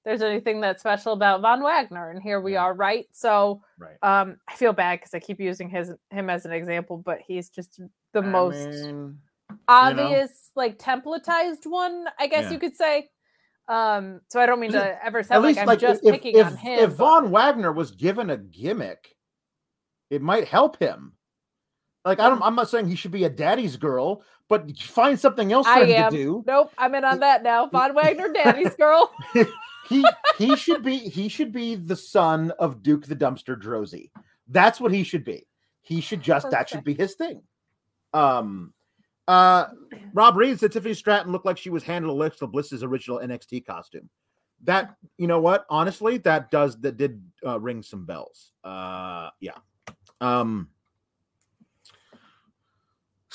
[0.05, 3.07] there's anything that's special about Von Wagner and here we are, right?
[3.13, 3.97] So Right.
[4.03, 7.49] um I feel bad because I keep using his him as an example, but he's
[7.49, 7.81] just
[8.13, 8.89] the most
[9.69, 12.51] obvious, like templatized one, I guess Yeah.
[12.53, 13.09] you could say.
[13.67, 16.13] Um, so I don't mean to ever at sound like least I'm like just if,
[16.13, 16.79] picking if, on him.
[16.81, 19.17] if Von Wagner was given a gimmick,
[20.11, 21.15] it might help him.
[22.05, 25.53] Like I don't, I'm not saying he should be a daddy's girl, but find something
[25.53, 26.13] else for I him am.
[26.13, 26.45] to do.
[26.47, 27.67] Nope, I'm in on that now.
[27.67, 29.13] Von Wagner, Daddy's girl.
[29.89, 30.05] He
[30.39, 34.11] he should be he should be the son of Duke the Dumpster Droese.
[34.49, 35.47] That's what he should be.
[35.83, 37.43] He should just that should be his thing.
[38.13, 38.73] Um,
[39.29, 39.67] uh,
[40.13, 44.09] Rob Reed said Tiffany Stratton looked like she was handed Alexa Bliss's original NXT costume.
[44.63, 45.67] That you know what?
[45.69, 48.53] Honestly, that does that did uh, ring some bells.
[48.63, 49.59] Uh, yeah.
[50.21, 50.71] Um.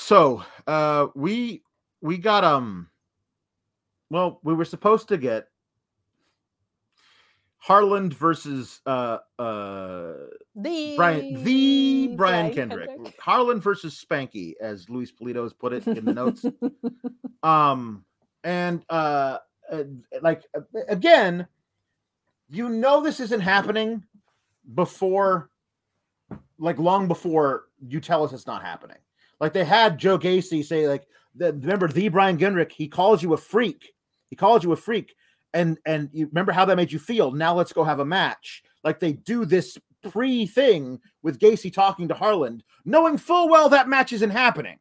[0.09, 1.61] So uh, we
[2.01, 2.89] we got um.
[4.09, 5.49] Well, we were supposed to get
[7.59, 10.13] Harland versus uh uh
[10.55, 13.19] The Brian the Brian Kendrick.
[13.19, 16.43] Harland versus Spanky, as Luis Polito has put it in the notes.
[17.43, 18.03] um
[18.43, 19.37] and uh,
[19.71, 19.83] uh
[20.23, 21.45] like uh, again,
[22.49, 24.03] you know this isn't happening
[24.73, 25.51] before
[26.57, 28.97] like long before you tell us it's not happening.
[29.39, 33.33] Like they had Joe Gacy say like the, remember the Brian Kendrick, he calls you
[33.33, 33.93] a freak.
[34.29, 35.15] He called you a freak
[35.53, 37.31] and and you remember how that made you feel.
[37.31, 38.63] Now let's go have a match.
[38.83, 39.77] Like they do this
[40.09, 44.77] pre thing with Gacy talking to Harland, knowing full well that match isn't happening.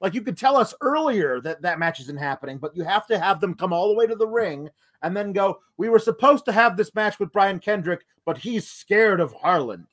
[0.00, 3.18] Like you could tell us earlier that that match isn't happening, but you have to
[3.18, 4.68] have them come all the way to the ring
[5.02, 5.58] and then go.
[5.76, 9.86] We were supposed to have this match with Brian Kendrick, but he's scared of Harland.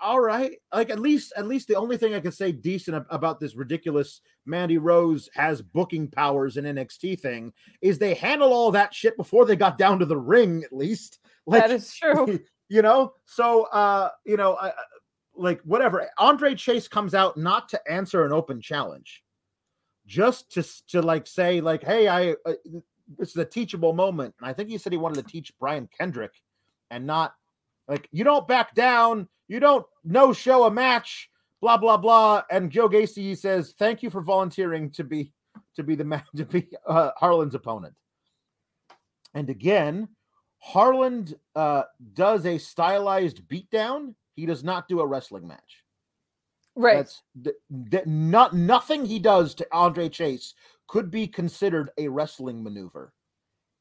[0.00, 3.40] All right, like at least at least the only thing I can say decent about
[3.40, 8.92] this ridiculous Mandy Rose has booking powers in NXT thing is they handle all that
[8.94, 10.62] shit before they got down to the ring.
[10.64, 12.38] At least, like that is true.
[12.68, 13.14] you know?
[13.24, 14.72] So uh you know I, I-
[15.36, 16.08] like whatever.
[16.18, 19.22] Andre chase comes out not to answer an open challenge.
[20.06, 22.52] Just to to like say like hey i uh,
[23.18, 24.34] this is a teachable moment.
[24.38, 26.32] And i think he said he wanted to teach brian kendrick
[26.90, 27.34] and not
[27.88, 31.30] like you don't back down you don't no show a match
[31.60, 35.32] blah blah blah and joe gacy says thank you for volunteering to be
[35.76, 37.94] to be the man to be uh, harland's opponent
[39.34, 40.08] and again
[40.64, 41.82] Harland uh,
[42.14, 44.14] does a stylized beatdown.
[44.34, 45.84] He does not do a wrestling match.
[46.74, 46.96] right.
[46.96, 47.56] That's th-
[47.90, 50.54] th- not nothing he does to Andre Chase
[50.88, 53.12] could be considered a wrestling maneuver.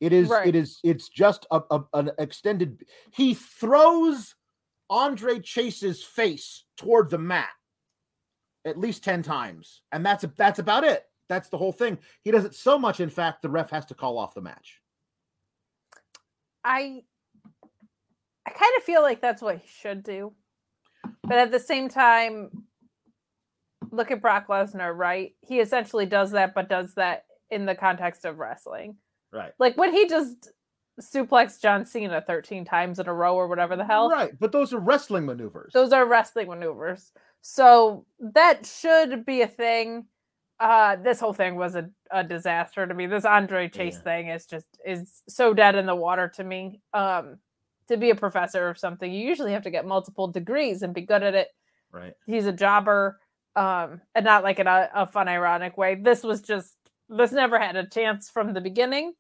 [0.04, 0.48] It is Right.
[0.48, 4.36] it is it's just a, a an extended he throws
[4.90, 7.50] Andre Chase's face toward the mat
[8.66, 9.82] at least 10 times.
[9.92, 11.04] And that's that's about it.
[11.30, 11.98] That's the whole thing.
[12.24, 14.82] He does it so much, in fact, the ref has to call off the match.
[16.64, 17.04] I
[18.46, 20.34] I kind of feel like that's what he should do.
[21.24, 22.66] But at the same time,
[23.92, 25.34] look at Brock Lesnar, right?
[25.42, 28.98] He essentially does that, but does that in the context of wrestling.
[29.34, 29.52] Right.
[29.60, 30.50] Like when he just
[31.02, 34.10] suplexed John Cena 13 times in a row or whatever the hell.
[34.10, 34.32] Right.
[34.40, 35.74] But those are wrestling maneuvers.
[35.74, 37.12] Those are wrestling maneuvers.
[37.42, 40.06] So that should be a thing.
[40.60, 43.08] Uh this whole thing was a, a disaster to me.
[43.08, 44.02] This Andre Chase Yeah.
[44.02, 46.80] thing is just is so dead in the water to me.
[46.94, 47.40] Um
[47.90, 51.02] to be a professor of something, you usually have to get multiple degrees and be
[51.02, 51.50] good at it.
[51.92, 52.14] right.
[52.26, 53.20] He's a jobber,
[53.58, 55.96] um, and not like in a, a fun, ironic way.
[55.96, 56.78] This was just
[57.10, 59.14] this never had a chance from the beginning.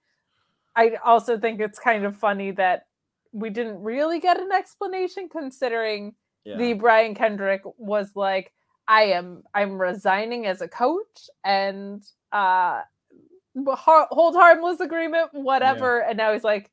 [0.76, 2.84] I also think it's kind of funny that
[3.32, 6.16] we didn't really get an explanation considering
[6.46, 6.58] Yeah.
[6.58, 8.54] the Brian Kendrick was like,
[8.88, 12.82] I am I'm resigning as a coach and uh
[13.68, 16.00] hold harmless agreement, whatever.
[16.02, 16.70] And now he's like,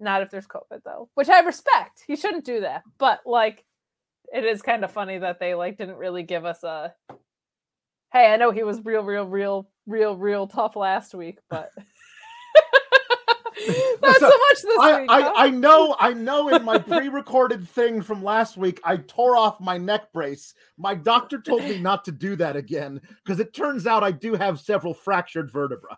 [0.00, 2.02] not if there's COVID though, which I respect.
[2.06, 2.82] He shouldn't do that.
[2.98, 3.64] But like
[4.32, 6.94] it is kind of funny that they like didn't really give us a
[8.12, 11.70] hey, I know he was real, real, real, real, real tough last week, but
[14.02, 15.10] not so So, much this I, week.
[15.10, 15.32] huh?
[15.36, 19.60] I, I know I know in my pre-recorded thing from last week I tore off
[19.60, 20.54] my neck brace.
[20.78, 24.34] My doctor told me not to do that again because it turns out I do
[24.34, 25.94] have several fractured vertebrae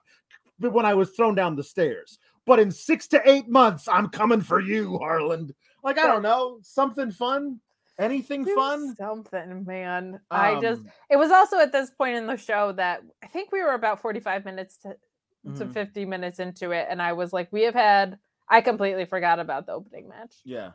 [0.61, 2.19] but when I was thrown down the stairs.
[2.47, 5.53] But in six to eight months, I'm coming for you, Harland.
[5.83, 7.59] Like I don't know, something fun,
[7.99, 8.95] anything Do fun.
[8.97, 10.21] something, man.
[10.31, 13.51] I just Um, it was also at this point in the show that I think
[13.51, 14.97] we were about 45 minutes to,
[15.45, 18.19] to mhm, 50 minutes into it and I was like we have had
[18.49, 20.35] I completely forgot about the opening match.
[20.45, 20.73] yeah,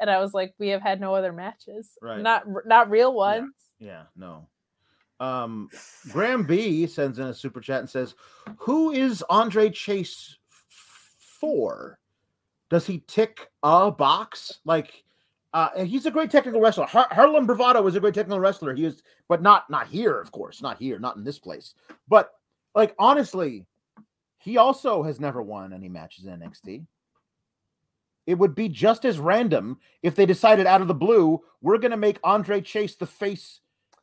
[0.00, 1.96] And I was like we have had no other matches.
[2.00, 2.20] Right.
[2.20, 3.52] Not not real ones.
[3.78, 4.48] yeah, no.
[5.20, 5.68] Um,
[6.10, 8.14] Graham B sends in a super chat and says,
[8.58, 10.36] "Who is Andre Chase
[10.68, 12.00] f- for?
[12.70, 14.58] Does he tick a box?
[14.64, 15.04] Like,
[15.52, 16.86] uh, he's a great technical wrestler.
[16.86, 18.74] Har- Harlem Bravado is a great technical wrestler.
[18.74, 21.74] He is, but not not here, of course, not here, not in this place.
[22.08, 22.32] But
[22.74, 23.64] like, honestly,
[24.42, 26.64] he also has never won any matches in NXT.
[26.66, 26.82] Mm-hmm.
[28.26, 31.90] It would be just as random if they decided out of the blue, we're going
[31.90, 33.60] to make Andre Chase the face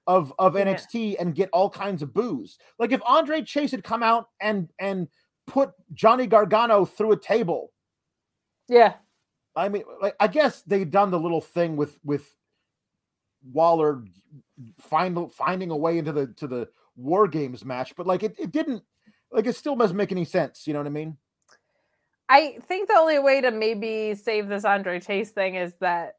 [0.07, 0.65] of of Yeah.
[0.65, 2.57] NXT and get all kinds of boos.
[2.79, 5.07] Like if Andre Chase had come out and and
[5.47, 7.71] put Johnny Gargano through a table,
[8.67, 8.95] Yeah.
[9.55, 12.33] I mean, like I guess they'd done the little thing with with
[13.53, 14.03] Waller
[14.79, 18.51] find finding a way into the to the War Games match, but like it, it
[18.51, 18.83] didn't
[19.31, 20.67] like it still doesn't make any sense.
[20.67, 21.17] You know what I mean?
[22.27, 26.17] I think the only way to maybe save this Andre Chase thing is that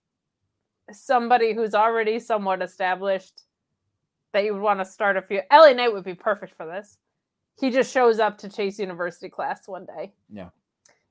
[0.92, 3.42] somebody who's already somewhat established
[4.32, 5.40] that you would want to start a few.
[5.52, 6.98] LA Knight would be perfect for this.
[7.60, 10.12] He just shows up to Chase University class one day.
[10.32, 10.50] Yeah.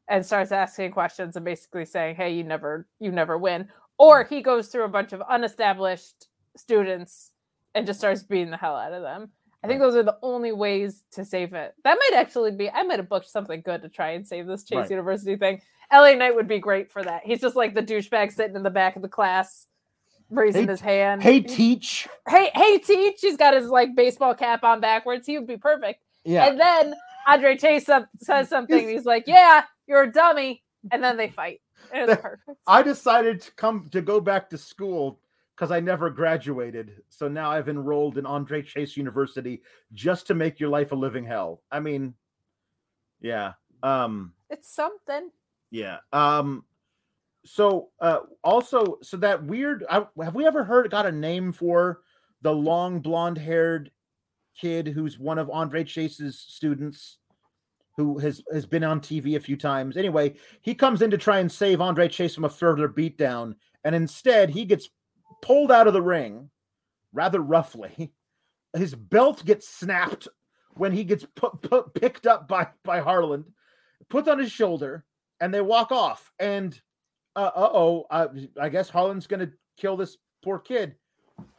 [0.07, 4.41] And starts asking questions and basically saying, "Hey, you never, you never win." Or he
[4.41, 6.27] goes through a bunch of unestablished
[6.57, 7.31] students
[7.75, 9.31] and just starts beating the hell out of them.
[9.63, 11.73] I think those are the only ways to save it.
[11.83, 12.69] That might actually be.
[12.69, 14.89] I might have booked something good to try and save this Chase Right.
[14.89, 15.61] University thing.
[15.91, 17.23] LA Knight would be great for that.
[17.25, 19.65] He's just like the douchebag sitting in the back of the class,
[20.29, 21.21] raising Hey, his hand.
[21.23, 22.07] Hey, teach.
[22.27, 23.19] hey, hey, teach.
[23.21, 25.27] He's got his like baseball cap on backwards.
[25.27, 26.03] He would be perfect.
[26.23, 26.45] Yeah.
[26.45, 26.93] And then
[27.27, 28.87] Andre Chase up, says something.
[28.87, 31.59] He's like, "Yeah, you're a dummy," and then they fight.
[31.93, 32.59] And it's perfect.
[32.65, 35.19] I decided to come to go back to school
[35.59, 37.01] because I never graduated.
[37.09, 41.25] So now I've enrolled in Andre Chase University just to make your life a living
[41.25, 41.61] hell.
[41.69, 42.13] I mean,
[43.19, 43.53] yeah.
[43.83, 45.29] Um, It's something.
[45.69, 45.97] yeah.
[46.13, 46.63] Um,
[47.45, 52.01] so uh also so that weird I, have we ever heard got a name for
[52.41, 53.91] the long blonde haired
[54.59, 57.17] kid who's one of Andre Chase's students
[57.95, 59.97] who has has been on TV a few times.
[59.97, 63.93] Anyway, he comes in to try and save Andre Chase from a further beatdown, and
[63.95, 64.89] instead he gets
[65.41, 66.49] pulled out of the ring
[67.13, 68.11] rather roughly.
[68.77, 70.27] His belt gets snapped
[70.75, 73.45] when he gets put, put picked up by by Harland,
[74.09, 75.03] put on his shoulder,
[75.41, 76.31] and they walk off.
[76.39, 76.79] And
[77.35, 78.27] uh oh, uh,
[78.59, 80.95] I guess Harland's gonna kill this poor kid.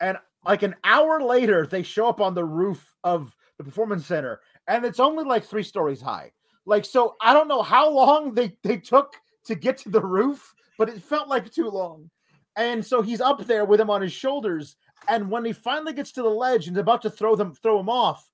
[0.01, 4.41] And like an hour later, they show up on the roof of the performance center,
[4.69, 6.33] and it's only like three stories high.
[6.65, 9.15] Like, so I don't know how long they they took
[9.45, 12.11] to get to the roof, but it felt like too long.
[12.57, 14.77] And so he's up there with him on his shoulders,
[15.09, 17.79] and when he finally gets to the ledge and is about to throw them throw
[17.79, 18.29] him off,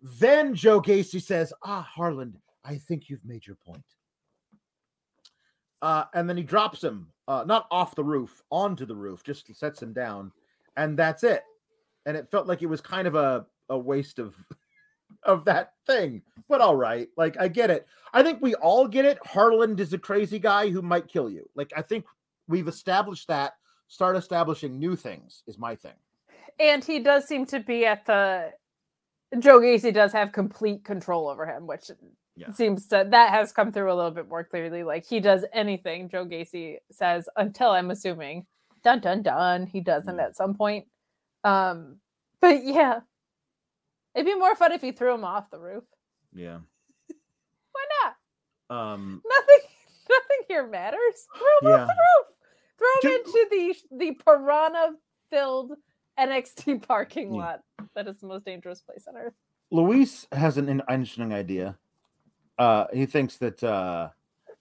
[0.00, 3.84] then Joe Gacy says, "Ah, Harland, I think you've made your point.
[5.82, 9.54] Uh, and then he drops him, uh, not off the roof, onto the roof, just
[9.54, 10.32] sets him down,
[10.76, 11.44] and that's it.
[12.06, 14.34] And it felt like it was kind of a, a waste of
[15.22, 16.22] of that thing.
[16.48, 17.86] But all right, like I get it.
[18.12, 19.18] I think we all get it.
[19.24, 21.48] Harland is a crazy guy who might kill you.
[21.54, 22.04] Like I think
[22.48, 23.54] we've established that.
[23.88, 25.94] Start establishing new things is my thing.
[26.58, 28.52] And he does seem to be at the
[29.38, 31.90] Joe Gacy does have complete control over him, which
[32.36, 32.50] Yeah.
[32.52, 34.82] seems to that has come through a little bit more clearly.
[34.82, 38.46] Like he does anything Joe Gacy says until I'm assuming
[38.82, 40.22] dun dun dun he doesn't Mm.
[40.24, 40.86] at some point.
[41.44, 42.00] Um
[42.40, 43.00] but yeah.
[44.14, 45.84] It'd be more fun if you threw him off the roof.
[46.32, 46.58] Yeah.
[47.72, 48.76] Why not?
[48.76, 49.22] Um.
[49.24, 49.68] Nothing
[50.10, 51.26] nothing here matters.
[51.36, 51.82] Throw him Yeah.
[51.82, 52.35] off the roof.
[52.78, 54.94] Throw him into the the piranha
[55.30, 55.72] filled
[56.18, 57.40] NXT parking Yeah.
[57.40, 57.60] lot.
[57.94, 59.34] That is the most dangerous place on earth.
[59.70, 61.76] Luis has an interesting idea.
[62.58, 64.08] Uh, he thinks that uh,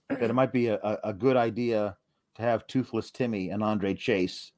[0.09, 1.95] that it might be a, a, good idea
[2.35, 4.51] to have Toothless Timmy and Andre Chase.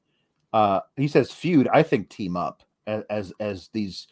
[0.52, 1.68] Uh, he says feud.
[1.72, 4.08] I think team up as as, as these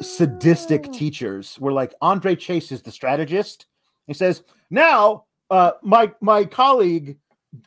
[0.00, 0.92] sadistic Oh.
[0.92, 1.56] teachers.
[1.56, 3.66] Where like Andre Chase is the strategist.
[4.06, 7.18] He says now uh, my my colleague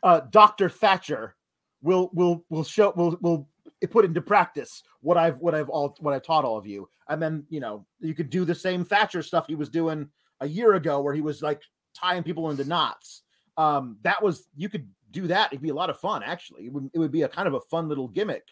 [0.01, 1.35] uh, Doctor Thatcher
[1.81, 3.49] will will will show will will
[3.89, 6.89] put into practice what I've what I've all what I taught all of you.
[7.09, 10.09] And then you know you could do the same Thatcher stuff he was doing
[10.39, 11.61] a year ago, where he was like
[11.95, 13.23] tying people into knots.
[13.57, 15.51] Um, that was you could do that.
[15.51, 16.23] It'd be a lot of fun.
[16.23, 18.43] Actually, it would it would be a kind of a fun little gimmick.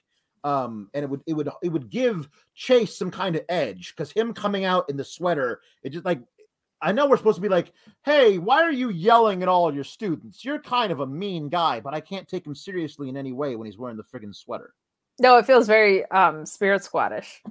[0.44, 4.12] Um, and it would it would it would give Chase some kind of edge because
[4.12, 6.22] him coming out in the sweater, it just like
[6.82, 7.72] I know we're supposed to be like,
[8.04, 10.44] hey, why are you yelling at all your students?
[10.44, 13.56] You're kind of a mean guy, but I can't take him seriously in any way
[13.56, 14.74] when he's wearing the friggin' sweater.
[15.20, 17.44] No, it feels very um spirit squattish.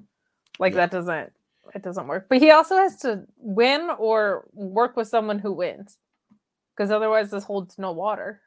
[0.58, 0.78] Like Yeah.
[0.78, 1.32] that doesn't
[1.74, 2.26] it doesn't work.
[2.28, 5.96] But he also has to win or work with someone who wins.
[6.76, 8.40] Because otherwise this holds no water.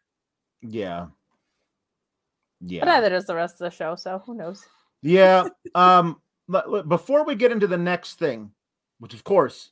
[0.62, 1.08] Yeah.
[2.60, 2.82] Yeah.
[2.82, 4.66] But neither does the rest of the show, so who knows?
[5.02, 5.48] Yeah.
[5.76, 6.20] Um
[6.88, 8.52] before we get into the next thing,
[9.00, 9.72] which of course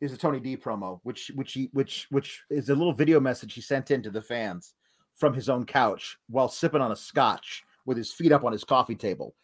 [0.00, 3.54] is a Tony D promo, which which he which which is a little video message
[3.54, 4.74] he sent in to the fans
[5.16, 8.64] from his own couch while sipping on a scotch with his feet up on his
[8.64, 9.34] coffee table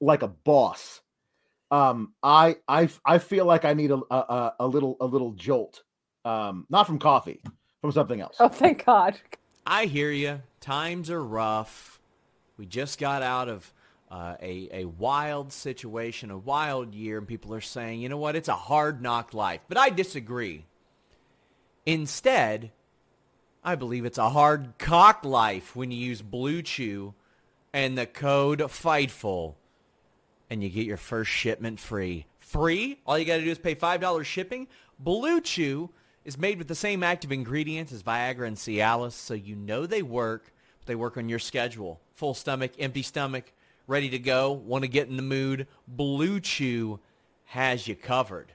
[0.00, 1.00] like a boss.
[1.70, 5.32] Um I I I feel like I need a a, a- a little a little
[5.32, 5.82] jolt.
[6.24, 7.42] Um not from coffee,
[7.80, 8.36] from something else.
[8.40, 9.18] Oh thank God.
[9.66, 10.40] I hear you.
[10.60, 12.00] Times are rough.
[12.56, 13.72] We just got out of
[14.10, 18.36] uh, a a wild situation, a wild year, and people are saying, you know what,
[18.36, 19.60] it's a hard knock life.
[19.68, 20.64] But I disagree.
[21.84, 22.70] Instead,
[23.62, 27.14] I believe it's a hard cock life when you use Blue Chew
[27.72, 29.54] and the code FIGHTFUL,
[30.48, 32.26] and you get your first shipment free.
[32.38, 32.98] Free?
[33.06, 34.68] All you got to do is pay $5 shipping.
[34.98, 35.90] Blue Chew
[36.24, 40.02] is made with the same active ingredients as Viagra and Cialis, so you know they
[40.02, 40.52] work.
[40.80, 42.00] But they work on your schedule.
[42.14, 43.52] Full stomach, empty stomach,
[43.88, 45.66] ready to go, want to get in the mood.
[45.88, 47.00] Blue Chew
[47.46, 48.52] has you covered.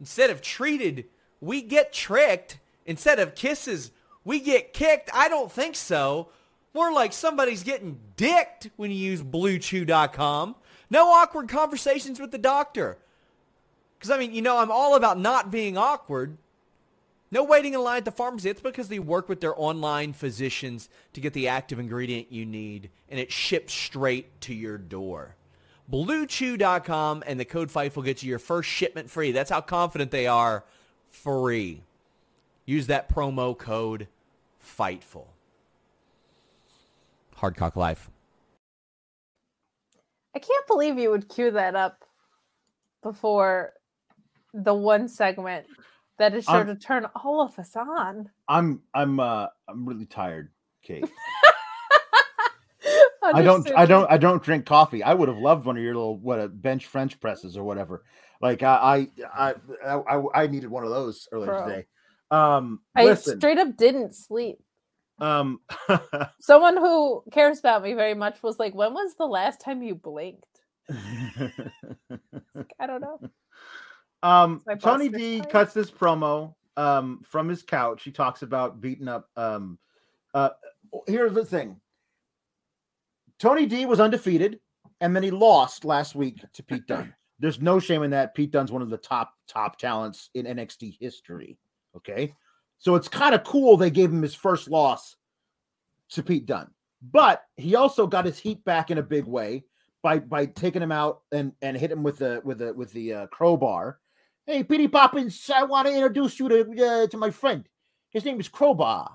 [0.00, 1.06] Instead of treated,
[1.40, 2.58] we get tricked.
[2.84, 3.92] Instead of kisses,
[4.24, 5.08] we get kicked.
[5.14, 6.28] I don't think so.
[6.74, 10.56] More like somebody's getting dicked when you use BlueChew.com.
[10.90, 12.98] No awkward conversations with the doctor.
[13.96, 16.36] Because, I mean, you know, I'm all about not being awkward.
[17.34, 18.48] No waiting in line at the pharmacy.
[18.48, 22.90] It's because they work with their online physicians to get the active ingredient you need,
[23.08, 25.34] and it ships straight to your door.
[25.90, 29.32] BlueChew.com and the code FIFE will get you your first shipment free.
[29.32, 30.64] That's how confident they are.
[31.10, 31.82] Free.
[32.66, 34.06] Use that promo code
[34.62, 35.26] FIGHTFUL.
[37.36, 38.10] Hardcock Life.
[40.36, 42.04] I can't believe you would cue that up
[43.02, 43.72] before
[44.52, 45.66] the one segment
[46.18, 48.30] that is sure Um, to turn all of us on.
[48.48, 50.50] I'm I'm uh I'm really tired,
[50.82, 51.08] Kate.
[53.24, 55.02] I don't I don't I don't drink coffee.
[55.02, 58.04] I would have loved one of your little what a bench French presses or whatever.
[58.40, 61.66] Like I I I I, I needed one of those earlier Bro.
[61.66, 61.86] today.
[62.30, 63.38] Um I listen.
[63.38, 64.58] straight up didn't sleep.
[65.18, 65.60] um
[66.40, 69.94] Someone who cares about me very much was like, "When was the last time you
[69.94, 70.44] blinked?"
[72.54, 73.20] Like, I don't know.
[74.24, 75.50] Um Tony D tired.
[75.50, 78.02] cuts this promo um from his couch.
[78.02, 79.78] He talks about beating up um
[80.32, 80.50] uh
[81.06, 81.80] here's the thing.
[83.38, 84.60] Tony D was undefeated
[85.00, 87.14] and then he lost last week to Pete Dunne.
[87.40, 88.34] There's no shame in that.
[88.34, 91.58] Pete Dunne's one of the top top talents in NXT history.
[91.96, 92.32] Okay.
[92.78, 95.16] So it's kind of cool they gave him his first loss
[96.10, 96.70] to Pete Dunne.
[97.02, 99.64] But he also got his heat back in a big way
[100.02, 103.12] by by taking him out and and hit him with the with the with the
[103.12, 103.98] uh, crowbar.
[104.46, 107.66] Hey, Petey Poppins, I want to introduce you to uh, to my friend.
[108.10, 109.10] His name is Crowbar.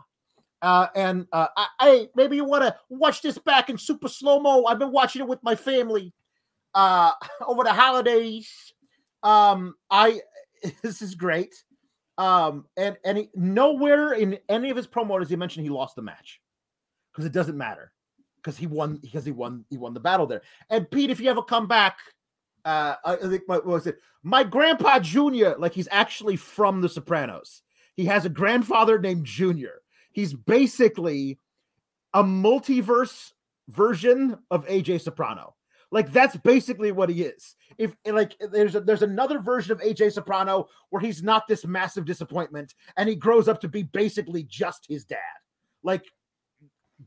[0.60, 4.40] Uh, and uh, I, I maybe you want to watch this back in super slow
[4.40, 4.66] mo.
[4.66, 6.14] I've been watching it with my family
[6.74, 7.12] uh,
[7.48, 8.74] over the holidays.
[9.22, 10.20] Um, I
[10.82, 11.54] this is great.
[12.18, 15.96] Um, and and he, nowhere in any of his promo does he mention he lost
[15.96, 16.42] the match
[17.12, 17.92] because it doesn't matter
[18.38, 20.42] because he won because he won he won the battle there.
[20.72, 22.00] And Pete, if you ever come back,
[22.66, 23.97] uh, I think what was it?
[24.24, 27.62] My grandpa Junior, like he's actually from The Sopranos.
[27.95, 29.82] He has a grandfather named Junior.
[30.12, 31.39] He's basically
[32.14, 33.32] a multiverse
[33.68, 35.55] version of AJ Soprano.
[35.91, 37.55] Like that's basically what he is.
[37.78, 42.05] If like there's a, there's another version of AJ Soprano where he's not this massive
[42.05, 45.18] disappointment and he grows up to be basically just his dad.
[45.84, 46.03] Like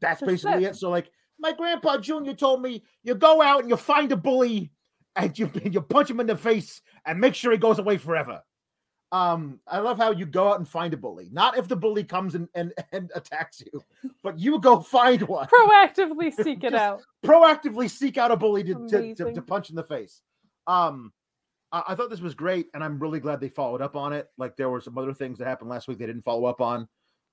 [0.00, 0.76] that's basically it.
[0.76, 4.72] So like my grandpa Junior told me you go out and you find a bully
[5.16, 8.42] and you you punch him in the face and make sure he goes away forever.
[9.12, 11.28] Um, I love how you go out and find a bully.
[11.30, 13.84] Not if the bully comes and, and, and attacks you,
[14.22, 15.48] but you go find one.
[15.48, 17.02] Proactively seek it out.
[17.24, 20.22] Proactively seek out a bully to, to, to, to punch in the face.
[20.66, 21.12] Um,
[21.72, 24.28] I, I thought this was great, and I'm really glad they followed up on it.
[24.38, 26.88] Like there were some other things that happened last week they didn't follow up on.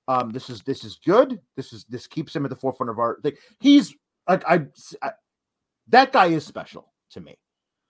[0.06, 1.40] Um, this is this is good.
[1.56, 3.34] This is this keeps him at the forefront of our thing.
[3.60, 3.94] He's
[4.28, 4.66] like I,
[5.00, 5.12] I
[5.88, 7.38] that guy is special to me.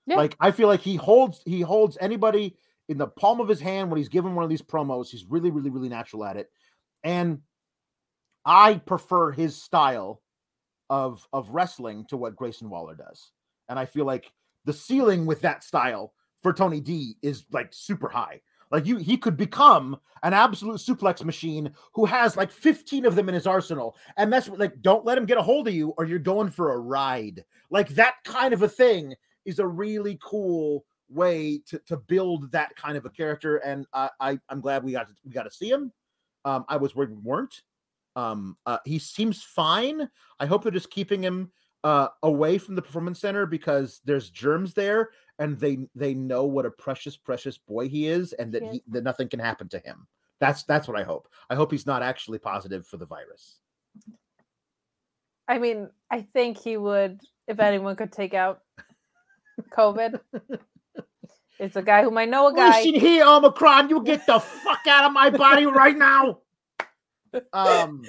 [0.06, 0.16] Yeah.
[0.16, 2.56] Like I feel like he holds he holds anybody
[2.88, 5.08] in the palm of his hand when he's given one of these promos.
[5.08, 6.50] He's really really really natural at it,
[7.04, 7.40] and
[8.44, 10.22] I prefer his style
[10.88, 13.30] of of wrestling to what Grayson Waller does.
[13.68, 14.32] And I feel like
[14.64, 18.40] the ceiling with that style for Tony D is like super high.
[18.70, 23.28] Like you, he could become an absolute suplex machine who has like 15 of them
[23.28, 23.96] in his arsenal.
[24.16, 26.72] And that's like, don't let him get a hold of you or you're going for
[26.72, 27.44] a ride.
[27.70, 32.74] Like that kind of a thing is a really cool way to, to build that
[32.76, 33.56] kind of a character.
[33.58, 35.92] And I, I I'm glad we got to, we got to see him.
[36.44, 37.62] Um, I was worried we weren't.
[38.16, 40.08] Um, uh, he seems fine.
[40.38, 41.50] I hope they're just keeping him
[41.82, 46.66] uh away from the performance center because there's germs there and they they know what
[46.66, 48.72] a precious precious boy he is and that Yes.
[48.74, 50.06] he that nothing can happen to him
[50.40, 53.60] that's that's what i hope i hope he's not actually positive for the virus
[55.48, 58.60] I mean, I think he would, if anyone could take out
[59.70, 60.20] COVID.
[61.58, 62.78] It's a guy who I know a guy.
[62.78, 66.38] listen here omicron you get the fuck out of my body right now
[67.52, 68.02] um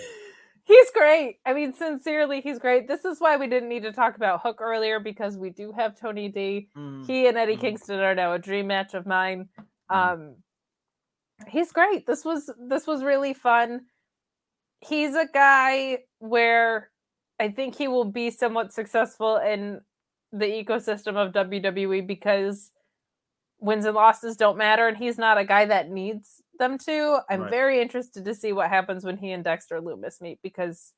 [0.63, 1.39] He's great.
[1.45, 2.87] I mean, sincerely, he's great.
[2.87, 5.99] This is why we didn't need to talk about Hook earlier because we do have
[5.99, 6.69] Tony D.
[6.77, 7.61] mm, He and Eddie Mhm.
[7.61, 9.49] Kingston are now a dream match of mine.
[9.91, 9.95] Mhm.
[10.13, 10.35] Um,
[11.47, 12.05] he's great.
[12.05, 13.87] This was this was really fun.
[14.79, 16.89] He's a guy where
[17.37, 19.81] I think he will be somewhat successful in
[20.31, 22.71] the ecosystem of WWE because
[23.59, 27.19] wins and losses don't matter, and he's not a guy that needs them to.
[27.29, 27.49] I'm Right.
[27.49, 30.93] very interested to see what happens when he and Dexter Lumis meet because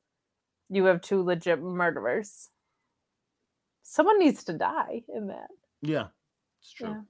[0.70, 2.50] you have two legit murderers.
[3.84, 5.50] Someone needs to die in that.
[5.82, 6.08] yeah
[6.62, 7.04] it's true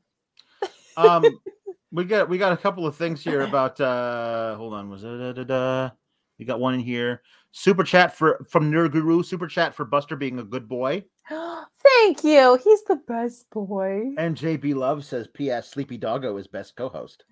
[0.63, 0.69] Yeah.
[0.97, 1.39] um
[1.91, 5.15] we got we got a couple of things here about uh hold on was it
[5.17, 5.89] da, da, da.
[6.44, 7.22] We got one in here
[7.52, 12.60] super chat for from Nurguru super chat for buster being a good boy Thank you.
[12.62, 14.14] He's the best boy.
[14.18, 17.24] and jb love says ps sleepy doggo is best co-host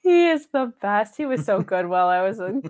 [0.00, 1.16] He is the best.
[1.16, 2.60] He was so good while I was a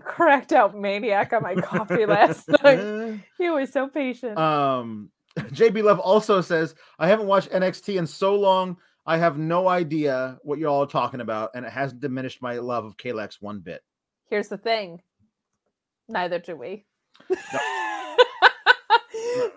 [0.00, 3.18] cracked out maniac on my coffee last night.
[3.38, 4.38] He was so patient.
[4.38, 8.76] um jb love also says i haven't watched nxt in so long
[9.06, 12.84] i have no idea what you're all talking about and it hasn't diminished my love
[12.84, 13.80] of klex one bit
[14.30, 15.00] Here's the thing.
[16.08, 16.86] Neither do we.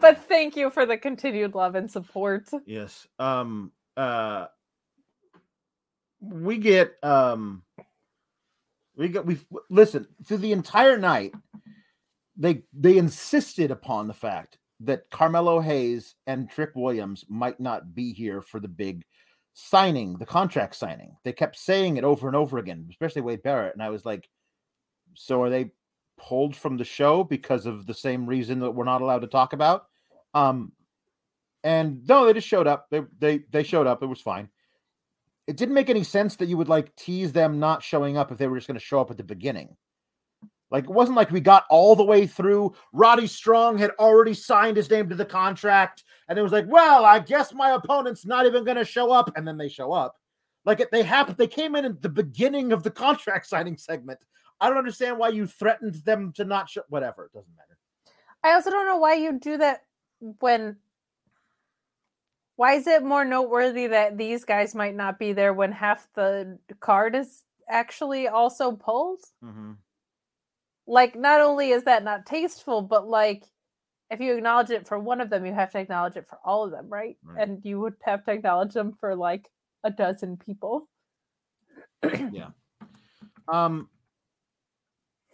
[0.02, 2.50] but thank you for the continued love and support.
[2.66, 3.08] Yes.
[3.20, 4.48] Um uh
[6.20, 7.64] we get um
[8.96, 9.38] we got we
[9.70, 11.34] listen through the entire night
[12.38, 18.14] they they insisted upon the fact that Carmelo Hayes and Trick Williams might not be
[18.14, 19.04] here for the big
[19.54, 21.16] signing, the contract signing.
[21.24, 24.28] They kept saying it over and over again, especially Wade Barrett and I was like
[25.14, 25.72] so are they
[26.22, 29.54] pulled from the show because of the same reason that we're not allowed to talk
[29.54, 29.88] about?
[30.34, 30.72] Um
[31.64, 32.88] and no, they just showed up.
[32.90, 34.02] They they they showed up.
[34.02, 34.50] It was fine.
[35.48, 38.38] It didn't make any sense that you would like tease them not showing up if
[38.38, 39.76] they were just going to show up at the beginning.
[40.72, 42.74] Like it wasn't like we got all the way through.
[42.94, 47.04] Roddy Strong had already signed his name to the contract, and it was like, well,
[47.04, 50.16] I guess my opponent's not even going to show up, and then they show up.
[50.64, 51.38] Like it, they happened.
[51.38, 54.20] They came in at the beginning of the contract signing segment.
[54.62, 56.84] I don't understand why you threatened them to not show.
[56.88, 57.78] Whatever, it doesn't matter.
[58.44, 59.82] I also don't know why you do that
[60.40, 60.78] when
[62.62, 66.60] Why is it more noteworthy that these guys might not be there when half the
[66.80, 69.22] card is actually also pulled?
[69.44, 69.72] Mm-hmm.
[70.86, 73.46] Like, not only is that not tasteful, but like,
[74.12, 76.64] if you acknowledge it for one of them, you have to acknowledge it for all
[76.64, 77.18] of them, right?
[77.24, 77.48] Right.
[77.48, 79.50] And you would have to acknowledge them for like
[79.84, 80.88] a dozen people.
[82.04, 82.50] yeah.
[83.48, 83.90] Um.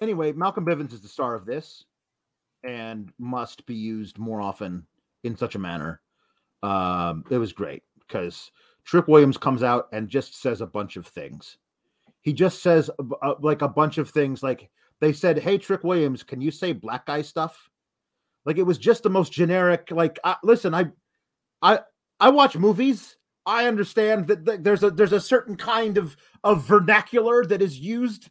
[0.02, 1.86] Anyway, Malcolm Bivens is the star of this,
[2.64, 4.86] and must be used more often
[5.24, 6.02] in such a manner.
[6.64, 8.52] Um, it was great because
[8.84, 11.58] Trick Williams comes out and just says a bunch of things.
[12.22, 14.44] He just says b- uh, like a bunch of things.
[14.44, 14.70] Like
[15.00, 17.70] they said, "Hey, Trick Williams, can you say black guy stuff?"
[18.46, 19.90] Like it was just the most generic.
[19.92, 20.86] Like, uh, listen, I,
[21.62, 21.80] I,
[22.20, 23.18] I watch movies.
[23.46, 27.80] I understand that th- there's a there's a certain kind of of vernacular that is
[27.80, 28.30] used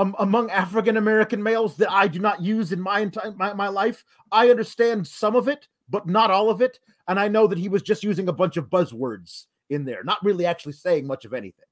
[0.00, 3.68] um, among African American males that I do not use in my entire my, my
[3.68, 4.02] life.
[4.32, 6.78] I understand some of it, but not all of it.
[7.06, 10.24] And I know that he was just using a bunch of buzzwords in there, not
[10.24, 11.66] really actually saying much of anything.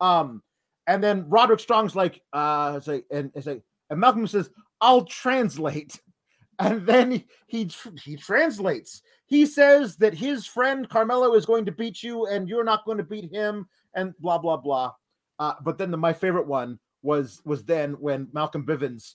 [0.00, 0.42] Um,
[0.86, 4.50] and then Roderick Strong's like, uh, say, and say, and Malcolm says,
[4.80, 6.00] "I'll translate."
[6.58, 7.70] And then he he,
[8.02, 9.02] he translates.
[9.26, 12.96] He says that his friend Carmelo is going to beat you, and you're not going
[12.96, 14.92] to beat him, and blah blah blah.
[15.38, 19.14] Uh, but then the, my favorite one was was then when Malcolm Bivens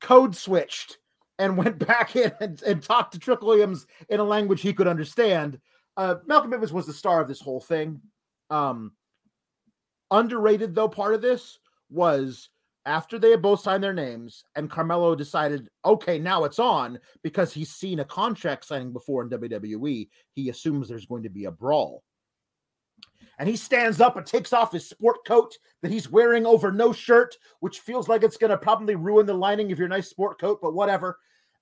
[0.00, 0.98] code switched
[1.38, 4.86] and went back in and, and talked to Trick Williams in a language he could
[4.86, 5.58] understand.
[5.96, 8.00] Uh, Malcolm Bivens was the star of this whole thing.
[8.50, 8.92] Um,
[10.10, 11.58] underrated though, part of this
[11.90, 12.48] was
[12.86, 17.52] after they had both signed their names and Carmelo decided, okay, now it's on because
[17.52, 20.08] he's seen a contract signing before in WWE.
[20.34, 22.02] He assumes there's going to be a brawl
[23.38, 26.92] and he stands up and takes off his sport coat that he's wearing over no
[26.92, 30.40] shirt, which feels like it's going to probably ruin the lining of your nice sport
[30.40, 31.18] coat, but whatever.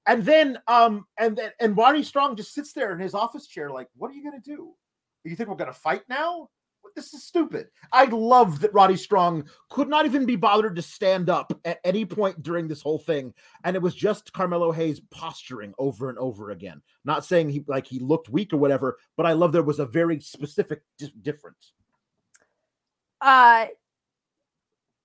[0.06, 3.70] And then, um, and then, and Roddy Strong just sits there in his office chair,
[3.70, 4.72] like, what are you going to do?
[5.24, 6.48] You think we're going to fight now?
[6.94, 7.68] This is stupid.
[7.92, 12.04] I love that Roddy Strong could not even be bothered to stand up at any
[12.04, 13.32] point during this whole thing,
[13.64, 16.82] and it was just Carmelo Hayes posturing over and over again.
[17.04, 19.86] Not saying he like he looked weak or whatever, but I love there was a
[19.86, 21.72] very specific di- difference.
[23.20, 23.66] Uh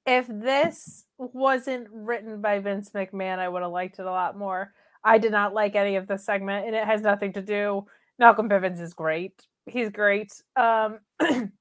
[0.05, 4.73] if this wasn't written by Vince McMahon, I would have liked it a lot more.
[5.03, 7.85] I did not like any of this segment, and it has nothing to do.
[8.17, 9.33] Malcolm Bivens is great.
[9.65, 10.31] He's great.
[10.55, 10.99] Um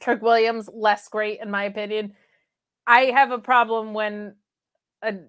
[0.00, 2.14] Trick Williams, less great in my opinion.
[2.86, 4.34] I have a problem when
[5.02, 5.28] an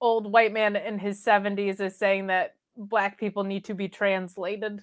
[0.00, 4.80] old white man in his 70s is saying that black people need to be translated.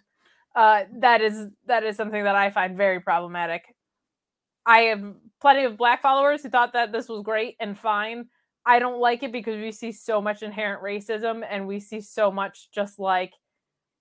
[0.55, 3.63] Uh, that is that is something that I find very problematic.
[4.65, 8.27] I have plenty of black followers who thought that this was great and fine.
[8.65, 12.31] I don't like it because we see so much inherent racism and we see so
[12.31, 13.33] much just like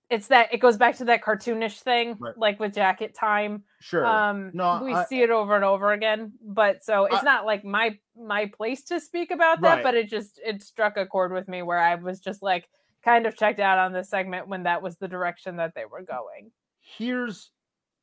[0.09, 2.37] it's that it goes back to that cartoonish thing, Right.
[2.37, 3.63] like with Jacket Time.
[3.81, 4.05] Sure.
[4.05, 6.33] Um, No, we I- see it over and over again.
[6.41, 9.83] But so it's I- not like my my place to speak about that, Right.
[9.83, 12.69] but it just it struck a chord with me where I was just like
[13.03, 16.01] kind of checked out on this segment when that was the direction that they were
[16.03, 16.51] going.
[16.79, 17.51] here's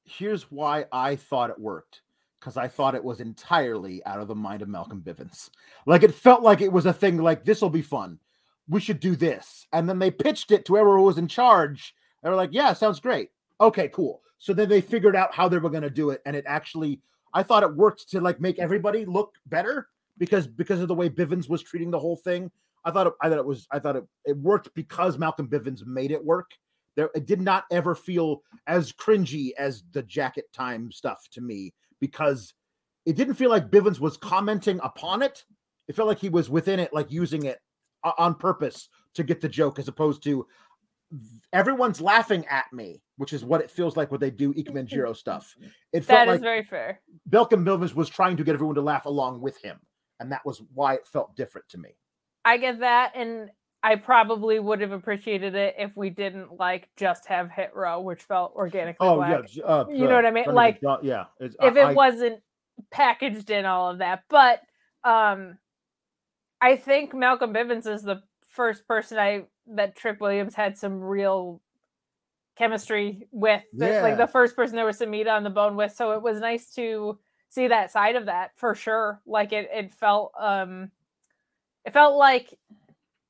[0.04, 2.02] here's why I thought it worked
[2.38, 5.48] because I thought it was entirely out of the mind of Malcolm Bivens.
[5.86, 8.18] Like it felt like it was a thing like this will be fun.
[8.68, 9.66] We should do this.
[9.72, 11.94] And then they pitched it to whoever was in charge.
[12.22, 13.30] They were like, "Yeah, sounds great.
[13.60, 16.36] Okay, cool." So then they figured out how they were going to do it and
[16.36, 17.00] it actually
[17.34, 19.88] I thought it worked to like make everybody look better
[20.18, 22.50] because because of the way Bivens was treating the whole thing.
[22.84, 25.84] I thought it, I thought it was I thought it, it worked because Malcolm Bivens
[25.84, 26.52] made it work.
[26.94, 31.74] There it did not ever feel as cringy as the jacket time stuff to me
[32.00, 32.54] because
[33.04, 35.44] it didn't feel like Bivens was commenting upon it.
[35.88, 37.58] It felt like he was within it, like using it
[38.18, 40.46] on purpose to get the joke, as opposed to
[41.52, 45.12] everyone's laughing at me, which is what it feels like when they do Ikemen Jiro
[45.12, 45.54] stuff.
[45.92, 47.00] It felt That is like very fair.
[47.30, 49.78] Malcolm Bivens was trying to get everyone to laugh along with him,
[50.20, 51.90] and that was why it felt different to me.
[52.44, 53.50] I get that, and
[53.82, 58.22] I probably would have appreciated it if we didn't like just have hit row, which
[58.22, 59.44] felt organically Oh black.
[59.54, 60.46] yeah, uh, You know what I mean?
[60.46, 62.40] Like, yeah, if I- it I- wasn't
[62.90, 64.24] packaged in all of that.
[64.28, 64.60] But
[65.04, 65.58] um
[66.64, 71.60] I think Malcolm Bivens is the first person I that Trick Williams had some real
[72.56, 73.62] chemistry with.
[73.72, 75.92] the- Like the first person there was some meat on the bone with.
[75.92, 77.18] So it was nice to
[77.50, 79.20] see that side of that for sure.
[79.26, 80.90] Like it it felt um
[81.84, 82.52] it felt like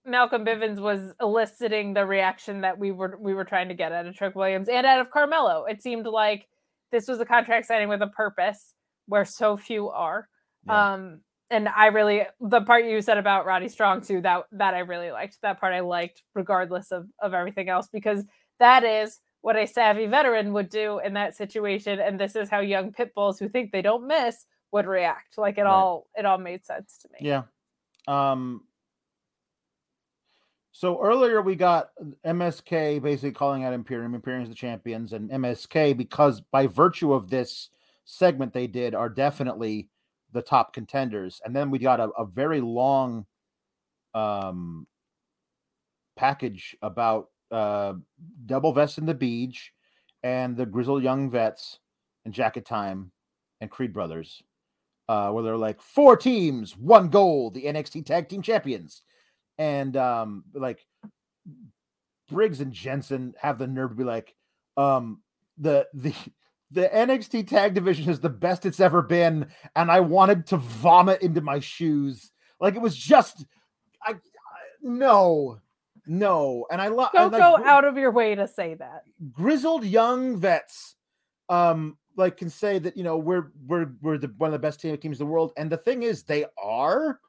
[0.07, 4.07] Malcolm Bivens was eliciting the reaction that we were we were trying to get out
[4.07, 5.65] of Trick Williams and out of Carmelo.
[5.65, 6.47] It seemed like
[6.93, 8.75] this was a contract signing with a purpose
[9.09, 10.29] where so few are.
[10.67, 10.93] Yeah.
[10.95, 11.21] Um
[11.55, 15.11] and I really the part you said about Roddy Strong too, that that I really
[15.11, 15.39] liked.
[15.43, 18.25] That part I liked regardless of of everything else because
[18.59, 22.61] that is what a savvy veteran would do in that situation, and this is how
[22.61, 25.39] young pit bulls who think they don't miss would react.
[25.39, 25.71] Like it Right.
[25.71, 27.19] all it all made sense to me.
[27.29, 27.43] Yeah.
[28.09, 28.63] Um
[30.73, 31.91] so earlier we got
[32.25, 34.15] MSK basically calling out Imperium.
[34.15, 37.71] Imperium's the champions, and MSK, because by virtue of this
[38.05, 39.89] segment they did, are definitely
[40.35, 41.41] the top contenders.
[41.45, 43.25] And then we got a, a very long
[44.13, 44.87] um
[46.17, 47.95] package about uh
[48.47, 49.73] double vest in the beach
[50.23, 51.81] and the grizzled young vets
[52.25, 53.11] and jacket time
[53.61, 54.43] and Creed brothers
[55.09, 59.03] uh, where they're like four teams, one goal, the NXT Tag Team Champions,
[59.59, 60.87] and um, like
[62.31, 64.35] Briggs and Jensen have the nerve to be like,
[64.77, 65.21] um,
[65.59, 66.15] the the
[66.75, 71.23] the NXT Tag Division is the best it's ever been, and I wanted to vomit
[71.23, 72.33] into my shoes.
[72.61, 73.45] Like it was just,
[74.03, 74.17] I, I
[74.83, 75.61] no,
[76.07, 77.11] no, and I love.
[77.15, 79.05] Don't go out of your way to say that.
[79.33, 80.97] grizzled young vets
[81.49, 84.81] um like can say that you know we're we're we're the one of the best
[84.81, 87.21] team teams in the world and the thing is they are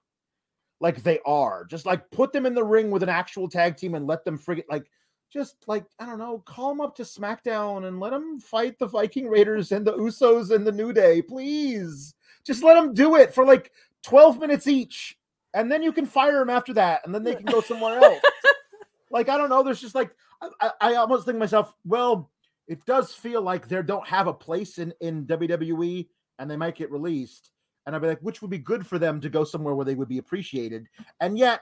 [0.80, 3.96] like they are just like put them in the ring with an actual tag team
[3.96, 4.86] and let them friggin like
[5.32, 8.88] just like i don't know call them up to smackdown and let them fight the
[8.88, 12.14] viking raiders and the usos and the new day please
[12.46, 13.72] just let them do it for like
[14.04, 15.18] 12 minutes each
[15.54, 18.22] and then you can fire them after that and then they can go somewhere else
[19.16, 19.64] like I don't know.
[19.64, 20.12] There's just like
[20.62, 22.30] I, I, almost think to myself, well,
[22.68, 26.08] it does feel like they don't have a place in in WWE,
[26.38, 27.52] and they might get released.
[27.86, 29.96] And I'd be like, which would be good for them to go somewhere where they
[29.96, 30.88] would be appreciated.
[31.20, 31.62] And yet,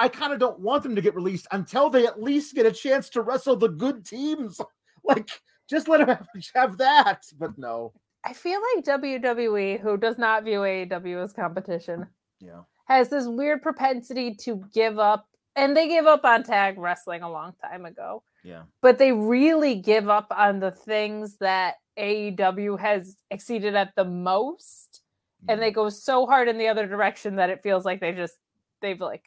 [0.00, 2.72] I kind of don't want them to get released until they at least get a
[2.72, 4.60] chance to wrestle the good teams.
[5.02, 5.30] Like,
[5.68, 7.22] just let them have, have that.
[7.38, 12.06] But no, I feel like WWE, who does not view AEW as competition,
[12.38, 17.22] yeah, has this weird propensity to give up, and they gave up on tag wrestling
[17.22, 18.22] a long time ago.
[18.44, 24.04] yeah, but they really give up on the things that AEW has exceeded at the
[24.04, 25.00] most
[25.48, 25.74] and they mm.
[25.74, 28.34] go so hard in the other direction that it feels like they just
[28.82, 29.24] they've like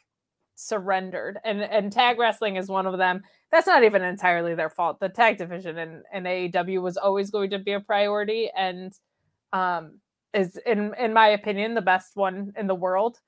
[0.54, 5.00] surrendered and and tag wrestling is one of them that's not even entirely their fault
[5.00, 8.92] the tag division in, in AEW was always going to be a priority and
[9.52, 9.98] um
[10.32, 13.18] is in in my opinion the best one in the world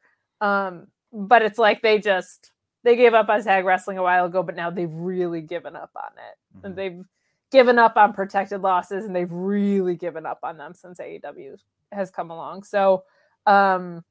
[0.41, 2.53] um but it's like they just
[2.85, 5.91] they gave up on tag wrestling a while ago but now they've really given up
[5.97, 6.65] on it Mhm.
[6.65, 7.05] and they've
[7.53, 11.57] given up on protected losses and they've really given up on them since AEW
[11.93, 12.65] has come along.
[12.65, 13.05] So
[13.47, 14.05] um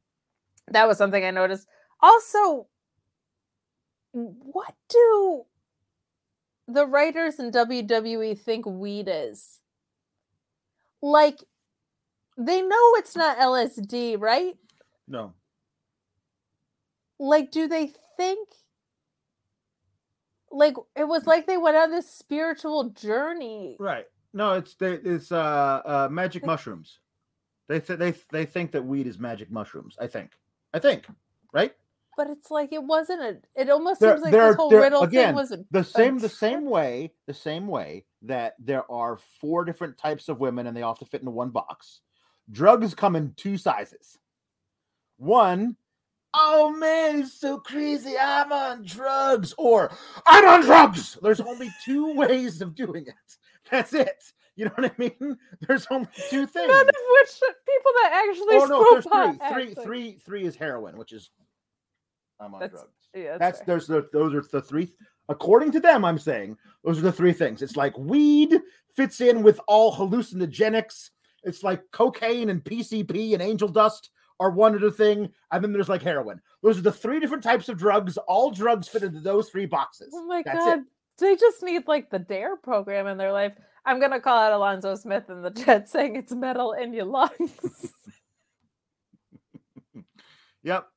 [0.69, 1.67] that was something I noticed.
[2.01, 2.67] Also,
[4.15, 5.43] what do
[6.67, 9.59] the writers in WWE think weed is?
[11.01, 11.43] Like
[12.37, 14.55] they know it's not LSD, right?
[15.07, 15.33] no,
[17.19, 18.49] Like do they think
[20.49, 24.05] like it was like they went on this spiritual journey right.
[24.33, 26.99] No, it's they, it's uh, uh magic mushrooms.
[27.67, 29.97] They th- they they think that weed is magic mushrooms.
[29.99, 30.31] I think.
[30.73, 31.05] I think.
[31.53, 31.73] Right.
[32.17, 34.81] But it's like it wasn't a it almost There- seems like there- this whole there-
[34.81, 38.89] riddle again, thing was a the same the same way the same way that there
[38.91, 42.01] are four different types of women and they all have to fit into one box.
[42.51, 44.17] Drugs come in two sizes.
[45.17, 45.77] One
[46.37, 49.89] oh man it's so crazy i'm on drugs or
[50.27, 51.17] i'm on drugs!
[51.21, 53.37] There's only two ways of doing it.
[53.71, 54.21] That's it.
[54.57, 55.37] You know what i mean?
[55.61, 59.37] There's only two things None of which uh, people that actually oh no there's three
[59.37, 59.39] three
[59.71, 61.29] actually- three three is heroin which is
[62.39, 63.65] i'm on That's- drugs Yeah, that's fair.
[63.67, 64.91] there's the those are the three
[65.29, 68.59] according to them i'm saying those are the three things it's like weed
[68.95, 71.09] fits in with all hallucinogenics
[71.43, 74.09] it's like cocaine and pcp and angel dust
[74.39, 77.69] are one other thing and then there's like heroin those are the three different types
[77.69, 80.79] of drugs all drugs fit into those three boxes Oh my That's god.
[80.79, 80.85] it.
[81.17, 83.53] They just need like the dare program in their life.
[83.85, 87.93] I'm gonna call out Alonzo Smith in the chat saying it's metal in your lungs.
[90.63, 90.87] yep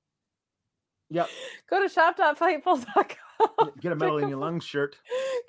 [1.10, 1.28] yep
[1.68, 3.70] Go to shop.fightful.com.
[3.80, 4.96] get a medal in your lungs shirt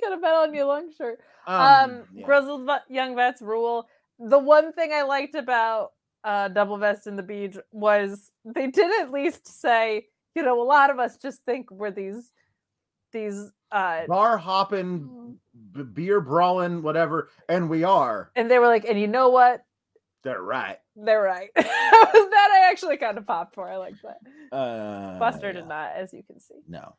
[0.01, 1.19] Get a medal in your lung shirt.
[1.47, 2.25] um, Um, yeah.
[2.25, 3.87] grizzled young vets rule.
[4.19, 5.91] The one thing I liked about
[6.23, 10.63] uh, Double Vest in the Beach was they did at least say, you know, a
[10.63, 12.31] lot of us just think we're these
[13.11, 15.37] these uh bar hopping
[15.73, 19.63] b- beer brawling whatever and we are and they were like, and you know what?
[20.23, 21.49] they're right They're right.
[21.55, 21.65] that
[22.51, 23.69] I actually kind of popped for.
[23.69, 24.55] I like that.
[24.55, 25.53] uh Buster yeah.
[25.53, 26.61] did not, as you can see.
[26.67, 26.95] No.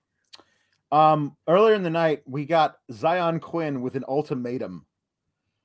[0.92, 4.86] Um, earlier in the night, we got Xyon Quinn with an ultimatum.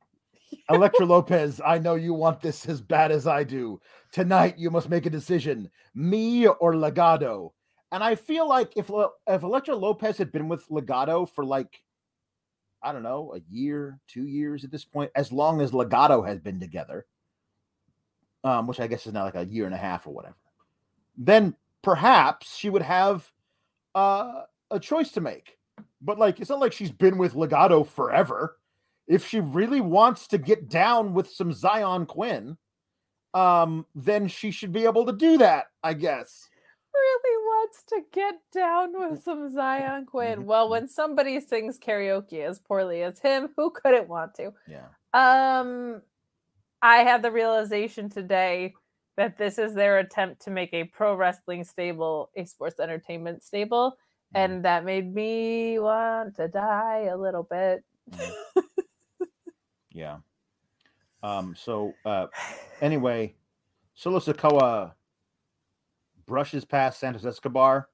[0.70, 3.80] Elektra Lopez, I know you want this as bad as I do.
[4.12, 7.52] Tonight, you must make a decision: me or Legado.
[7.92, 8.92] And I feel like if
[9.28, 11.82] if Elektra Lopez had been with Legado for like,
[12.84, 16.40] I don't know, a year, two years at this point, as long as Legado has
[16.40, 17.06] been together,
[18.46, 20.38] um, which I guess is now like a year and a half or whatever,
[21.18, 23.30] then perhaps she would have
[23.96, 25.58] uh, a choice to make.
[26.02, 28.58] But like, it's not like she's been with Legado forever.
[29.08, 32.58] If she really wants to get down with some Xyon Quinn,
[33.34, 36.48] um, then she should be able to do that, I guess.
[36.94, 40.44] Really wants to get down with some Xyon Quinn.
[40.44, 44.54] Mhm, Well, when somebody sings karaoke as poorly as him, who couldn't want to?
[44.68, 44.88] Yeah.
[45.14, 46.02] Um,
[46.86, 48.76] I had the realization today
[49.18, 53.98] that this is their attempt to make a pro wrestling stable a sports entertainment stable,
[54.36, 57.84] and that made me want to die a little bit.
[59.94, 60.18] Yeah.
[61.24, 62.28] Um, so uh
[62.82, 63.36] anyway,
[63.96, 64.94] Solo Sikoa
[66.28, 67.90] brushes past Santos Escobar.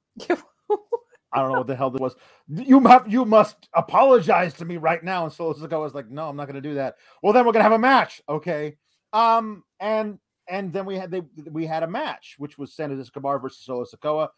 [1.33, 2.15] I don't know what the hell this was.
[2.49, 5.25] You have you must apologize to me right now.
[5.25, 6.97] And Solo Sikoa was like, no, I'm not gonna do that.
[7.23, 8.21] Well, then we're gonna have a match.
[8.29, 8.77] Okay.
[9.13, 10.19] Um, and
[10.49, 13.85] and then we had they we had a match, which was Santos Escobar versus Solo
[13.85, 14.29] Sikoa.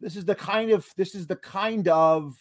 [0.00, 2.34] This is the kind of this is the kind of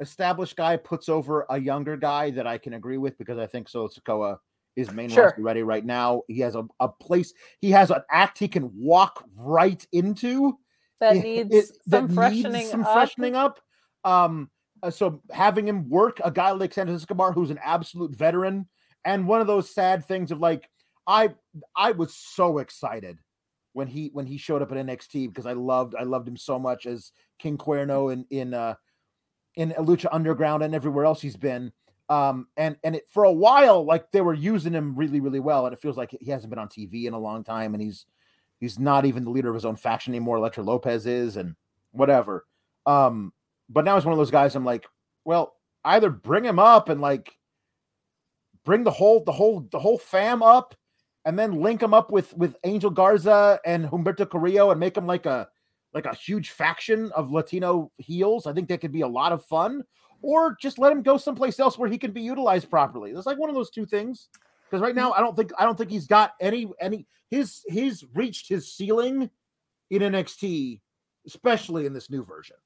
[0.00, 3.68] established guy puts over a younger guy that I can agree with because I think
[3.68, 4.38] Solo Sikoa
[4.76, 5.24] is main Sure.
[5.26, 6.22] roster ready right now.
[6.26, 10.58] He has a, a place, he has an act he can walk right into
[11.00, 12.92] that needs it- some that freshening needs some up.
[12.92, 13.60] freshening up.
[14.04, 14.50] Um,
[14.82, 18.68] uh, so having him work a guy like Santos Escobar, who's an absolute veteran,
[19.04, 20.68] and one of those sad things of like,
[21.06, 21.34] I
[21.76, 23.18] I was so excited
[23.72, 26.58] when he when he showed up at NXT because I loved I loved him so
[26.58, 28.74] much as King Cuerno in in uh
[29.56, 31.72] in Lucha Underground and everywhere else he's been.
[32.08, 35.66] Um, and and it for a while, like they were using him really, really well,
[35.66, 38.04] and it feels like he hasn't been on TV in a long time, and he's
[38.60, 40.36] he's not even the leader of his own faction anymore.
[40.36, 41.54] Elektra Lopez is, and
[41.92, 42.46] whatever.
[42.84, 43.32] Um,
[43.70, 44.54] but now he's one of those guys.
[44.54, 44.86] I'm like,
[45.24, 47.32] well, either bring him up and like
[48.64, 50.74] bring the whole the whole the whole fam up,
[51.24, 55.06] and then link him up with with Angel Garza and Humberto Carrillo and make him
[55.06, 55.48] like a
[55.92, 58.46] like a huge faction of Latino heels.
[58.46, 59.84] I think that could be a lot of fun.
[60.22, 63.10] Or just let him go someplace else where he can be utilized properly.
[63.10, 64.28] It's like one of those two things.
[64.64, 68.04] Because right now, I don't think I don't think he's got any any his he's
[68.14, 69.30] reached his ceiling
[69.90, 70.80] in NXT,
[71.26, 72.56] especially in this new version.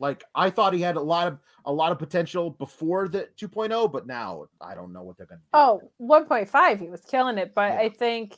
[0.00, 3.90] Like I thought he had a lot of a lot of potential before the 2.0,
[3.92, 5.46] but now I don't know what they're gonna do.
[5.54, 7.54] Oh, 1.5, he was killing it.
[7.54, 7.80] But Yeah.
[7.80, 8.36] I think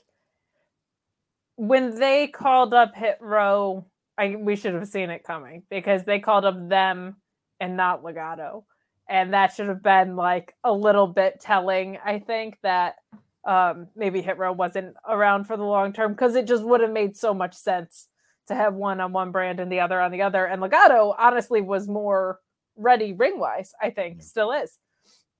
[1.56, 3.86] when they called up Hit Row,
[4.18, 7.16] I we should have seen it coming because they called up them
[7.60, 8.64] and not Legado.
[9.08, 12.96] And that should have been like a little bit telling, I think, that
[13.44, 16.92] um maybe Hit Row wasn't around for the long term because it just would have
[16.92, 18.08] made so much sense
[18.48, 20.44] to have one on one brand and the other on the other.
[20.46, 22.40] And Legado honestly was more
[22.76, 24.78] ready ring wise, I think, still is.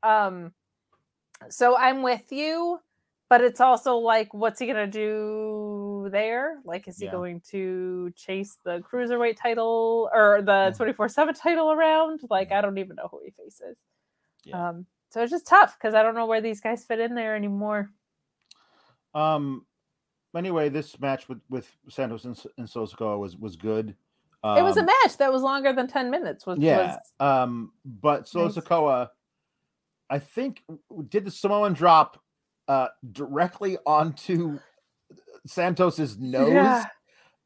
[0.03, 0.53] Um
[1.51, 2.81] so I'm with you,
[3.29, 6.59] but it's also like, what's he gonna do there?
[6.65, 7.11] Like, is he Yeah.
[7.13, 12.21] going to chase the cruiserweight title or the 24 7 title around?
[12.31, 13.77] Like, I don't even know who he faces.
[14.45, 14.69] Yeah.
[14.69, 17.37] Um, so it's just tough because I don't know where these guys fit in there
[17.37, 17.91] anymore.
[19.15, 19.67] Um.
[20.37, 22.69] Anyway, this match with with Santos and, and
[23.19, 23.91] was was good.
[24.45, 26.47] it was a Um, match that was longer than 10 minutes.
[26.47, 26.99] Was, Yeah.
[27.21, 28.49] was Um, but Solo
[30.09, 30.63] I think,
[31.09, 32.21] did the Samoan drop
[32.69, 34.59] uh directly onto
[35.47, 36.53] Santos's nose.
[36.53, 36.85] Yeah.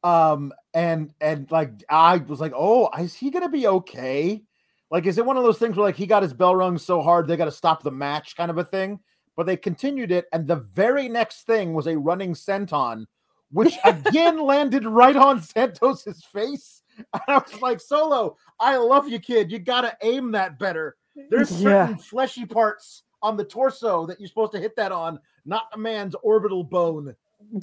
[0.03, 4.43] Um, and and like I was like, oh, is he gonna be okay?
[4.89, 7.01] Like, is it one of those things where like he got his bell rung so
[7.01, 8.99] hard they got to stop the match, kind of a thing?
[9.37, 13.05] But they continued it, and the very next thing was a running senton,
[13.51, 16.81] which again landed right on Santos's face.
[17.13, 19.51] And I was like, Solo, I love you, kid.
[19.51, 20.97] You gotta aim that better.
[21.29, 21.85] There's Yeah.
[21.87, 25.77] certain fleshy parts on the torso that you're supposed to hit that on, not a
[25.77, 27.15] man's orbital bone.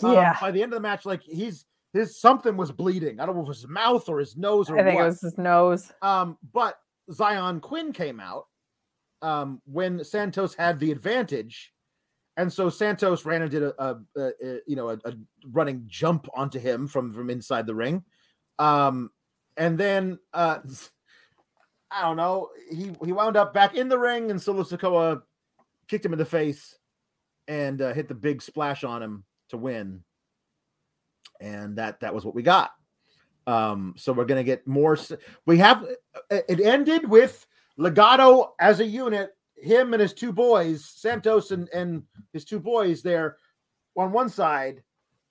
[0.03, 0.37] Um, Yeah.
[0.41, 3.19] by the end of the match, like he's his something was bleeding.
[3.21, 5.03] I don't know if it was his mouth or his nose or I think what.
[5.03, 5.93] it was his nose.
[6.03, 6.79] Um, but
[7.11, 8.47] Xyon Quinn came out
[9.23, 11.73] um when Santos had the advantage,
[12.37, 15.15] and so Santos ran and did a, a, a, you know a, a
[15.51, 18.05] running jump onto him from from inside the ring,
[18.59, 19.11] um,
[19.57, 20.59] and then uh,
[21.91, 25.23] I don't know he he wound up back in the ring, and Solo Sikoa
[25.89, 26.79] kicked him in the face
[27.49, 30.05] and uh, hit the big splash on him to win,
[31.41, 32.71] and that that was what we got.
[33.49, 34.99] Um, so we're gonna get more.
[35.47, 35.85] We have
[36.31, 37.47] it ended with
[37.79, 42.03] Legado as a unit, him and his two boys, Santos and and
[42.33, 43.37] his two boys there
[43.97, 44.83] on one side,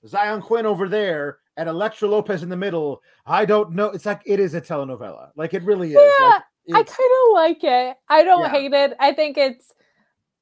[0.06, 3.02] Xyon Quinn over there, and Elektra Lopez in the middle.
[3.26, 3.88] I don't know.
[3.88, 5.32] It's like it is a telenovela.
[5.36, 5.96] Like it really is.
[5.96, 6.44] Like,
[6.74, 7.98] I kind of like it.
[8.10, 8.50] I don't Yeah.
[8.50, 8.94] hate it.
[9.00, 9.74] I think it's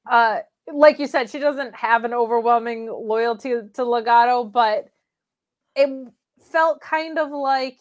[0.09, 0.39] uh
[0.73, 4.89] like you said, she doesn't have an overwhelming loyalty to Legado, but
[5.75, 6.11] it
[6.41, 7.79] felt kind of like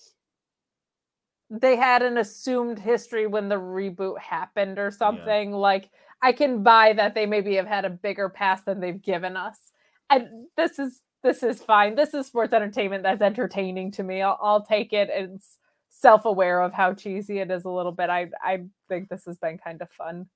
[1.51, 5.53] they had an assumed history when the reboot happened or something.
[5.53, 5.91] Like
[6.23, 9.59] I can buy that they maybe have had a bigger past than they've given us.
[10.11, 11.95] And this is this is fine.
[11.95, 14.21] This is sports entertainment that's entertaining to me.
[14.21, 15.09] I'll, I'll take it.
[15.11, 15.59] It's
[15.89, 18.11] self-aware of how cheesy it is a little bit.
[18.11, 20.27] I I think this has been kind of fun.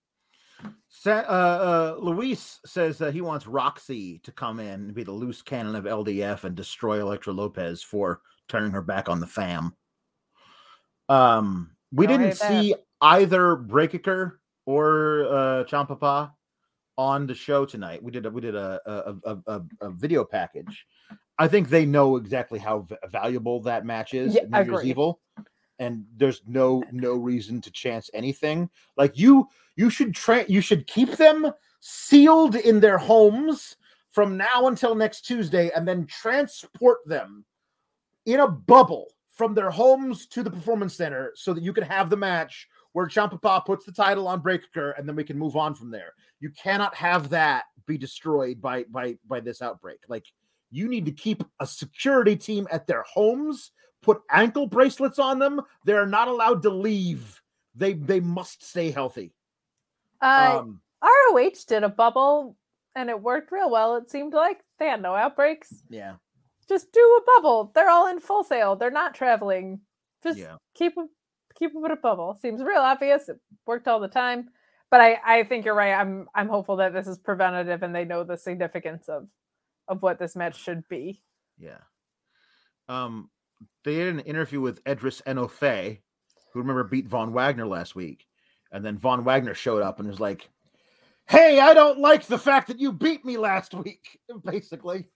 [0.88, 5.12] Sa- uh, uh, Luis says that he wants Roxy to come in and be the
[5.12, 9.74] loose cannon of LDF and destroy Elektra Lopez for turning her back on the fam.
[11.08, 12.62] Um, we Don't didn't hate that.
[12.62, 16.30] see either Breakker or uh, Ciampa
[16.98, 18.02] on the show tonight.
[18.02, 20.86] We did a, we did a a, a, a a video package.
[21.38, 24.34] I think they know exactly how v- valuable that match is.
[24.34, 24.84] Yeah, New Year's.
[24.84, 25.20] Evil,
[25.78, 28.68] and there's no no reason to chance anything.
[28.96, 33.76] Like you, you should tra- you should keep them sealed in their homes
[34.10, 37.44] from now until next Tuesday, and then transport them
[38.26, 39.06] in a bubble
[39.38, 43.06] from their homes to the performance center so that you can have the match where
[43.06, 46.12] Ciampa puts the title on Breakker and then we can move on from there.
[46.40, 50.00] You cannot have that be destroyed by by by this outbreak.
[50.08, 50.26] Like
[50.70, 53.70] you need to keep a security team at their homes,
[54.02, 55.60] put ankle bracelets on them.
[55.84, 57.40] They're not allowed to leave.
[57.76, 59.32] They they must stay healthy.
[60.20, 62.56] Uh, Um ROH did a bubble
[62.96, 63.94] and it worked real well.
[63.96, 65.72] It seemed like they had no outbreaks.
[65.88, 66.14] yeah.
[66.68, 67.72] Just do a bubble.
[67.74, 68.76] They're all in full sail.
[68.76, 69.80] They're not traveling.
[70.22, 70.56] Just Yeah.
[70.74, 71.08] keep them
[71.54, 72.36] keep them in a bubble.
[72.40, 73.28] Seems real obvious.
[73.28, 74.50] It worked all the time.
[74.90, 75.92] But I, I think you're right.
[75.94, 79.28] I'm I'm hopeful that this is preventative and they know the significance of
[79.88, 81.18] of what this match should be.
[81.58, 81.78] Yeah.
[82.88, 83.30] Um,
[83.84, 85.98] they did an interview with Edris Enofe,
[86.52, 88.26] who remember beat Von Wagner last week,
[88.72, 90.48] and then Von Wagner showed up and was like,
[91.26, 95.06] "Hey, I don't like the fact that you beat me last week," basically.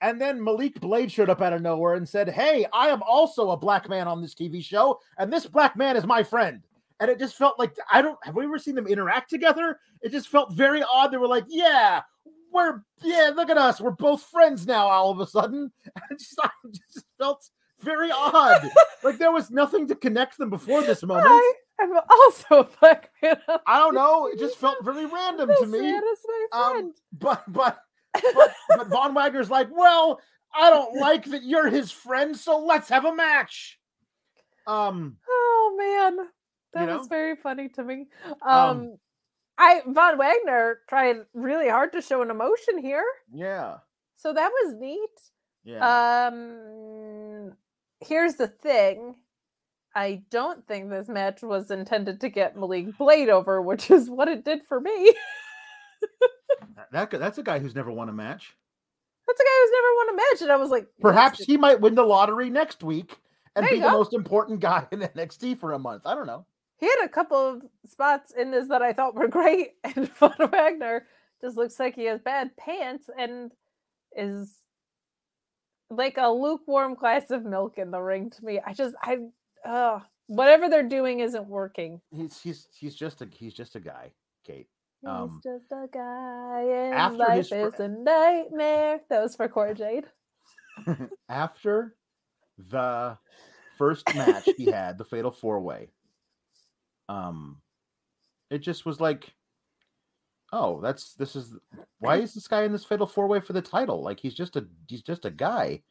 [0.00, 3.50] And then Malik Blade showed up out of nowhere and said, "Hey, I am also
[3.50, 6.62] a black man on this TV show, and this black man is my friend."
[7.00, 9.78] And it just felt like I don't have we ever seen them interact together?
[10.02, 11.12] It just felt very odd.
[11.12, 12.02] They were like, "Yeah,
[12.52, 15.70] we're yeah, look at us, we're both friends now." All of a sudden,
[16.10, 17.48] it just, it just felt
[17.80, 18.68] very odd.
[19.04, 21.26] like there was nothing to connect them before this moment.
[21.28, 23.36] I am also a black man.
[23.66, 24.26] I don't know.
[24.26, 25.80] It just felt very random This to me.
[25.80, 26.94] man is my Um.
[27.12, 27.78] But but
[28.14, 30.20] but, but Von Wagner's like, well,
[30.54, 33.78] I don't like that you're his friend, so let's have a match.
[34.66, 36.26] Um, Oh man,
[36.74, 36.98] that know?
[36.98, 38.06] was very funny to me.
[38.42, 38.96] Um, Um,
[39.58, 43.78] I Von Wagner tried really hard to show an emotion here, yeah,
[44.16, 45.10] so that was neat.
[45.64, 46.28] yeah.
[46.28, 47.52] Um,
[48.00, 49.16] here's the thing.
[49.94, 54.28] I don't think this match was intended to get Malik Blade over, which is what
[54.28, 55.14] it did for me.
[56.92, 58.54] that that's a guy who's never won a match.
[59.26, 61.80] That's a guy who's never won a match, and I was like, Perhaps he might
[61.80, 63.16] win the lottery next week
[63.54, 66.02] and be you the most important guy in NXT for a month.
[66.06, 66.44] I don't know.
[66.78, 70.34] he had a couple of spots in this that I thought were great, and Von
[70.50, 71.06] Wagner
[71.40, 73.52] just looks like he has bad pants and
[74.16, 74.54] is
[75.90, 78.60] like a lukewarm glass of milk in the ring to me.
[78.64, 79.18] I just, I,
[79.64, 82.00] uh, whatever they're doing isn't working.
[82.14, 84.12] He's he's he's just a he's just a guy,
[84.44, 84.68] Kate.
[85.02, 89.00] He's Um, just a guy, and after life his is a nightmare.
[89.10, 90.06] That was for Cora Jade.
[91.28, 91.96] After
[92.56, 93.18] the
[93.76, 95.88] first match he had, the Fatal Four Way,
[97.08, 97.60] um,
[98.48, 99.34] it just was like,
[100.52, 101.52] oh, that's this is
[101.98, 104.02] why is this guy in this Fatal Four Way for the title?
[104.02, 105.82] Like he's just a he's just a guy.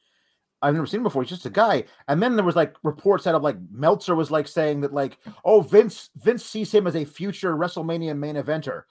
[0.61, 1.23] I've never seen him before.
[1.23, 1.85] He's just a guy.
[2.07, 5.17] And then there was like reports out of like Meltzer was like saying that like,
[5.43, 8.83] oh, Vince Vince sees him as a future WrestleMania main eventer.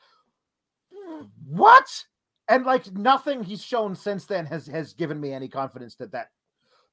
[1.47, 2.05] What?
[2.49, 6.31] And like nothing he's shown since then has has given me any confidence that that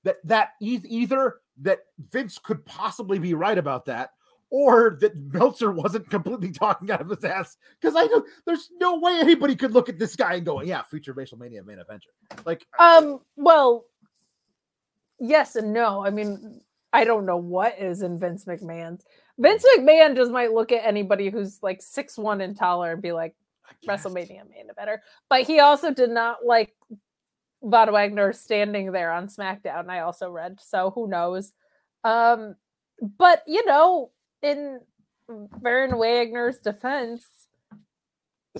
[0.03, 1.79] that that either that
[2.11, 4.11] Vince could possibly be right about that,
[4.51, 7.57] or that Meltzer wasn't completely talking out of his ass.
[7.81, 10.83] Because I know there's no way anybody could look at this guy and go, "Yeah,
[10.83, 13.85] future WrestleMania main eventer." Like, Um, well,
[15.19, 16.05] yes and no.
[16.05, 16.61] I mean,
[16.93, 19.03] I don't know what is in Vince McMahon's.
[19.39, 23.11] Vince McMahon just might look at anybody who's like six one and taller and be
[23.11, 23.35] like.
[23.87, 24.97] WrestleMania main eventer.
[25.29, 26.73] But he also did not like
[27.63, 29.89] Von Wagner standing there on SmackDown.
[29.89, 31.53] I also read, so who knows?
[32.03, 32.55] Um,
[33.17, 34.11] but you know,
[34.41, 34.79] in
[35.29, 37.25] Baron Wagner's defense,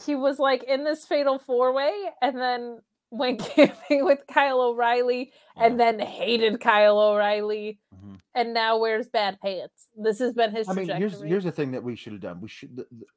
[0.06, 2.80] he was like in this fatal four way, and then
[3.10, 8.20] went camping with Kyle O'Reilly and then hated Kyle O'Reilly Mhm.
[8.36, 9.88] and now wears bad pants.
[9.96, 11.30] This has been his I mean, here's trajectory.
[11.30, 12.42] here's the thing that we should have done.
[12.42, 13.10] We should th- th-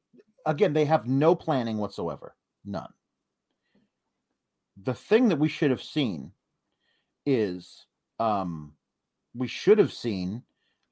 [0.47, 2.35] again, they have no planning whatsoever.
[2.65, 2.93] None.
[4.83, 6.33] The thing that we should have seen
[7.27, 7.87] is
[8.19, 8.73] um
[9.35, 10.43] we should have seen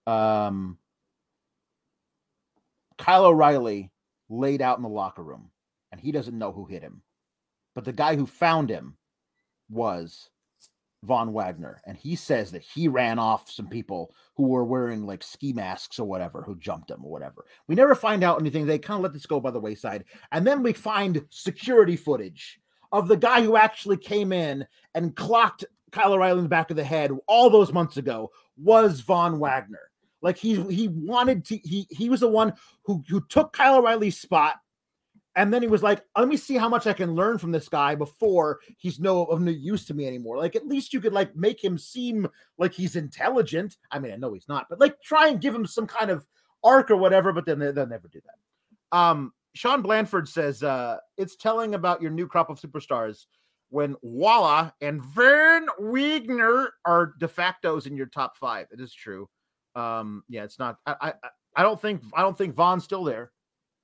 [0.07, 0.79] um
[2.99, 3.91] Kyle O'Reilly
[4.29, 5.51] laid out in the locker room
[5.93, 7.03] and he doesn't know who hit him.
[7.75, 8.97] But the guy who found him
[9.71, 10.29] was
[11.05, 15.23] Von Wagner, and he says that he ran off some people who were wearing like
[15.23, 17.45] ski masks or whatever, who jumped him or whatever.
[17.69, 18.67] We never find out anything.
[18.67, 22.59] They kind of let this go by the wayside, and then we find security footage
[22.91, 26.77] of the guy who actually came in and clocked Kyle O'Reilly in the back of
[26.77, 29.91] the head all those months ago was Von Wagner.
[30.21, 34.19] Like he he wanted to he he was the one who who took Kyle O'Reilly's
[34.19, 34.57] spot
[35.39, 37.69] and then he was like, "Let me see how much I can learn from this
[37.69, 41.13] guy before he's no of no use to me anymore." Like, at least you could
[41.13, 42.27] like make him seem
[42.59, 43.77] like he's intelligent.
[43.93, 46.27] I mean, I know he's not, but like try and give him some kind of
[46.65, 47.33] arc or whatever.
[47.33, 48.99] But then they, they'll never do that.
[48.99, 53.27] Um, Sean Blanford says uh, it's telling about your new crop of superstars
[53.71, 58.67] when Waller and Von Wagner are de factos in your top five.
[58.73, 59.29] It is true.
[59.77, 60.79] Um, yeah, it's not.
[60.85, 61.13] I, I
[61.55, 63.31] I don't think I don't think Von's still there.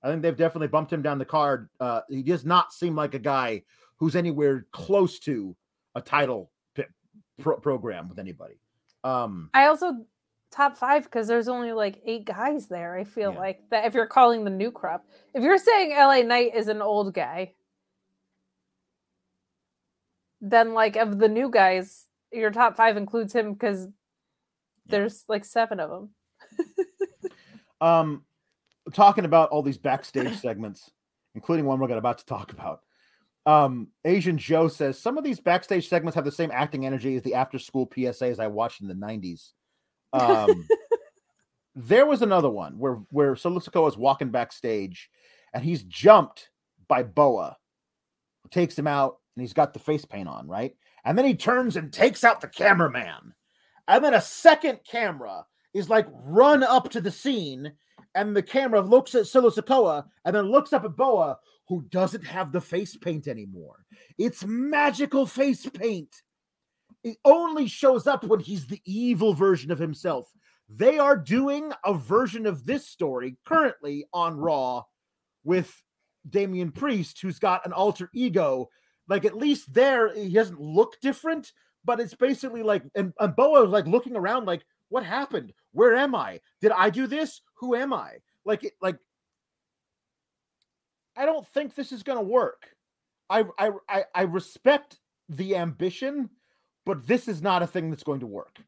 [0.04, 1.70] I think they've definitely bumped him down the card.
[1.80, 3.62] Uh, he does not seem like a guy
[3.96, 5.56] who's anywhere close to
[5.94, 6.82] a title p-
[7.40, 8.60] pro- program with anybody.
[9.02, 10.04] Um, I also
[10.52, 12.96] top five because there's only like eight guys there.
[12.96, 13.38] I feel Yeah.
[13.38, 16.82] like that if you're calling the new crop, if you're saying LA Knight is an
[16.82, 17.54] old guy,
[20.42, 23.88] then like of the new guys, your top five includes him because
[24.86, 26.10] there's like seven of them.
[27.80, 28.24] um,
[28.92, 30.90] talking about all these backstage segments,
[31.34, 32.80] including one we're about to talk about.
[33.46, 37.22] Um, Asian Joe says some of these backstage segments have the same acting energy as
[37.22, 39.52] the after school PSAs I watched in the 90s.
[40.14, 40.66] Um,
[41.74, 45.10] there was another one where where Solo Sikoa is walking backstage
[45.52, 46.48] and he's jumped
[46.88, 47.56] by Boa,
[48.50, 50.74] takes him out, and he's got the face paint on, right?
[51.04, 53.34] And then he turns and takes out the cameraman.
[53.88, 55.44] And then a second camera
[55.74, 57.72] is like run up to the scene,
[58.14, 61.38] and the camera looks at Solo Sikoa and then looks up at Boa,
[61.68, 63.84] who doesn't have the face paint anymore.
[64.18, 66.14] It's magical face paint.
[67.02, 70.30] It only shows up when he's the evil version of himself.
[70.68, 74.84] They are doing a version of this story currently on Raw
[75.42, 75.82] with
[76.28, 78.68] Damian Priest, who's got an alter ego.
[79.08, 81.52] Like at least there, he doesn't look different,
[81.84, 84.64] but it's basically like, and, and Boa is like looking around, like,
[84.94, 85.52] what happened?
[85.72, 86.38] Where am I?
[86.60, 87.40] Did I do this?
[87.54, 88.18] Who am I?
[88.44, 88.96] Like, it, like,
[91.16, 92.62] I don't think this is gonna work.
[93.28, 96.30] I, I, I, I respect the ambition,
[96.86, 98.60] but this is not a thing that's going to work.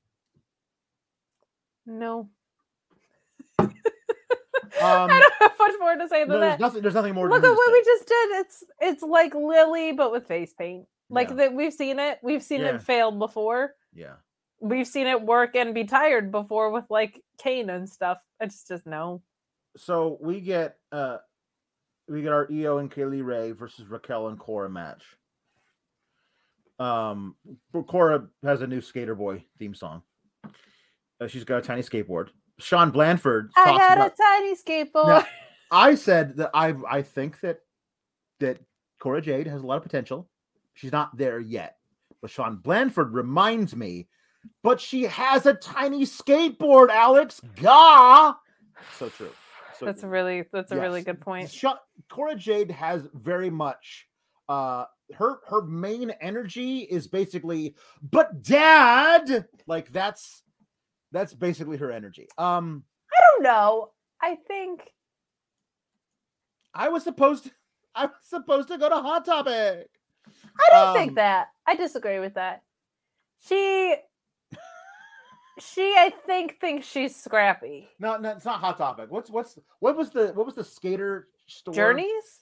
[1.86, 2.28] No,
[3.58, 3.70] Um,
[4.82, 6.48] I don't have much more to say than no, that.
[6.48, 6.82] there's nothing.
[6.82, 7.28] There's nothing more.
[7.30, 8.30] Look to at what to we just did.
[8.40, 10.86] It's it's like Lily, but with face paint.
[11.08, 11.34] Like Yeah.
[11.36, 12.18] that we've seen it.
[12.22, 12.74] We've seen Yeah.
[12.74, 13.74] it fail before.
[13.94, 14.14] Yeah.
[14.60, 18.18] We've seen it work and be tired before with like Kane and stuff.
[18.40, 19.22] It's just no.
[19.76, 21.18] So we get uh
[22.08, 25.04] we get our Io and Kay Lee Ray versus Raquel and Cora match.
[26.78, 27.36] Um
[27.86, 30.02] Cora has a new Skater Boy theme song.
[31.20, 32.28] Uh, she's got a tiny skateboard.
[32.58, 35.06] Sean Blanford I got about, a tiny skateboard.
[35.06, 35.26] Now,
[35.70, 37.60] I said that I I think that
[38.40, 38.58] that
[38.98, 40.28] Cora Jade has a lot of potential.
[40.74, 41.76] She's not there yet.
[42.20, 44.08] But Sean Blanford reminds me,
[44.62, 47.40] but she has a tiny skateboard, Alex.
[47.60, 48.34] Gah.
[48.98, 49.30] So true.
[49.78, 50.10] So that's a true.
[50.10, 51.50] really that's a really good point.
[51.50, 51.78] Sha-
[52.08, 54.08] Cora Jade has very much
[54.48, 60.42] uh her her main energy is basically but dad like that's
[61.12, 62.26] that's basically her energy.
[62.38, 63.90] Um I don't know.
[64.22, 64.90] I think
[66.74, 67.50] I was supposed to
[67.94, 69.88] I was supposed to go to Hot Topic.
[70.58, 71.48] I don't Um, think that.
[71.66, 72.62] I disagree with that.
[73.46, 73.94] She
[75.58, 77.88] she I think thinks she's scrappy.
[77.98, 79.10] No, no, it's not Hot Topic.
[79.10, 81.74] What's what's what was the what was the skater store?
[81.74, 82.40] Journeys?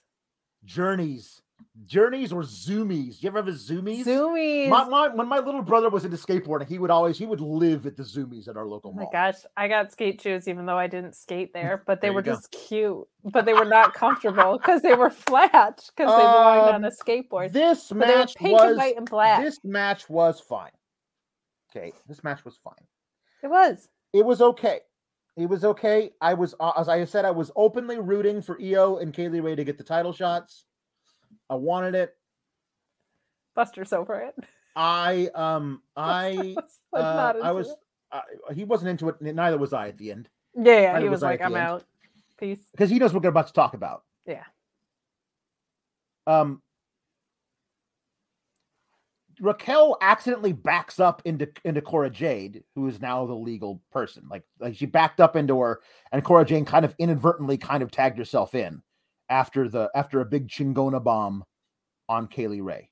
[0.63, 1.41] Journeys.
[1.85, 3.23] Journeys or Zumiez.
[3.23, 4.03] You ever have a Zumiez?
[4.03, 4.67] Zumiez.
[4.67, 7.85] My, my, when my little brother was into skateboarding, he would always he would live
[7.85, 9.11] at the Zumiez at our local Oh my mall.
[9.13, 12.21] gosh, I got skate shoes even though I didn't skate there, but they There were
[12.21, 12.33] go.
[12.33, 13.07] just cute.
[13.23, 16.91] But they were not comfortable because they were flat because they belonged on Um, a
[16.91, 17.53] skateboard.
[17.53, 19.41] This But match pink and was white and black.
[19.41, 20.71] this match was fine.
[21.71, 22.73] Okay, this match was fine.
[23.45, 23.89] It was.
[24.11, 24.79] It was okay.
[25.37, 26.09] It was okay.
[26.19, 29.39] I was, uh, as I said, I was openly rooting for Io and Kay Lee
[29.39, 30.65] Ray to get the title shots.
[31.47, 32.15] I wanted it.
[33.53, 34.35] Buster's over it.
[34.75, 37.69] I um I was, uh, I was
[38.11, 38.21] uh,
[38.55, 39.21] he wasn't into it.
[39.21, 40.99] Neither was I at the end Yeah, yeah.
[40.99, 41.83] He was was like, I'm out.
[42.39, 42.59] Peace.
[42.71, 44.05] because he knows what we're about to talk about.
[44.25, 44.43] Yeah.
[46.25, 46.63] Um.
[49.39, 54.23] Raquel accidentally backs up into into Cora Jade, who is now the legal person.
[54.29, 55.81] Like like she backed up into her,
[56.11, 58.81] and Cora Jade kind of inadvertently kind of tagged herself in
[59.29, 61.43] after the after a big chingona bomb
[62.07, 62.89] on Kay Lee Ray.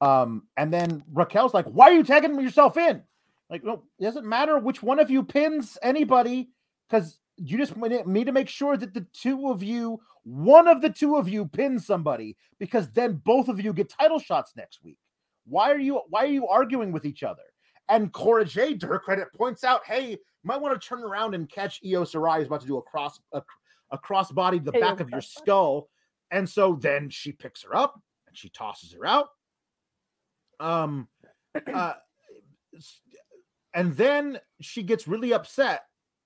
[0.00, 3.02] Um, and then Raquel's like, "Why are you tagging yourself in?"
[3.50, 6.50] Like, no, it doesn't matter which one of you pins anybody,
[6.88, 10.90] because you just me to make sure that the two of you, one of the
[10.90, 14.98] two of you, pins somebody, because then both of you get title shots next week.
[15.44, 17.42] Why are you why are you arguing with each other?
[17.88, 21.34] And Cora Jade, to her credit, points out, hey, you might want to turn around
[21.34, 23.42] and catch Io Shirai is about to do a cross a,
[23.90, 25.88] a crossbody to the Hey, back of your skull.
[26.30, 29.28] And so then she picks her up and she tosses her out.
[30.60, 31.08] Um
[31.74, 31.94] uh
[33.74, 35.82] and then she gets really upset.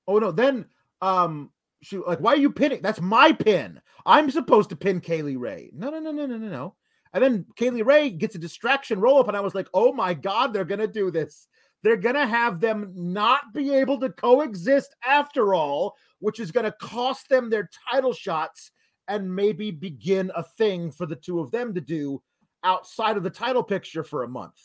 [0.07, 0.67] Oh no, then
[1.01, 1.51] um
[1.83, 2.83] she like, why are you pinning?
[2.83, 3.81] That's my pin.
[4.07, 5.71] I'm supposed to pin Kay Lee Ray.
[5.73, 6.75] No, no, no, no, no, no, no.
[7.15, 9.93] And then Kay Lee Ray gets a distraction roll up, and I was like, oh
[9.93, 11.47] my god, they're gonna do this.
[11.83, 17.29] They're gonna have them not be able to coexist after all, which is gonna cost
[17.29, 18.73] them their title shots
[19.09, 22.21] and maybe begin a thing for the two of them to do
[22.65, 24.61] outside of the title picture for a month.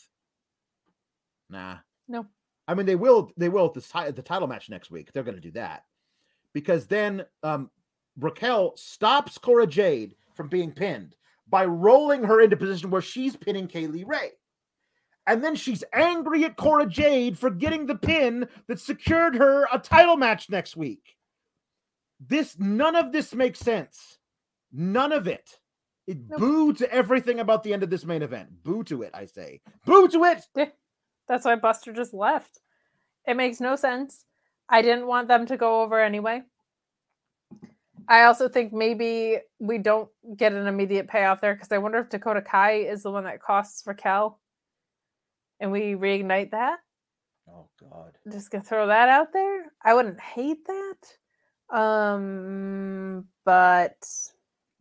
[1.48, 1.76] Nah.
[2.08, 2.26] No.
[2.66, 3.30] I mean, they will.
[3.36, 5.12] They will at the, the title match next week.
[5.12, 5.84] They're going to do that
[6.52, 7.70] because then um,
[8.18, 11.16] Raquel stops Cora Jade from being pinned
[11.50, 14.30] by rolling her into position where she's pinning Kay Lee Ray.
[15.26, 19.78] And then she's angry at Cora Jade for getting the pin that secured her a
[19.78, 21.16] title match next week.
[22.18, 24.18] This none of this makes sense.
[24.72, 25.58] None of it.
[26.06, 26.40] It Nope.
[26.40, 28.62] boo to everything about the end of this main event.
[28.62, 29.60] Boo to it, I say.
[29.84, 30.72] Boo to it.
[31.28, 32.60] That's why Buster just left.
[33.26, 34.24] It makes no sense.
[34.68, 36.42] I didn't want them to go over anyway.
[38.10, 42.10] I also think maybe we don't get an immediate payoff there because I wonder if
[42.10, 44.40] Dakota Kai is the one that costs Raquel
[45.60, 46.80] and we reignite that.
[47.48, 48.18] Oh God.
[48.32, 49.66] Just gonna throw that out there.
[49.84, 51.76] I wouldn't hate that.
[51.78, 53.96] Um, but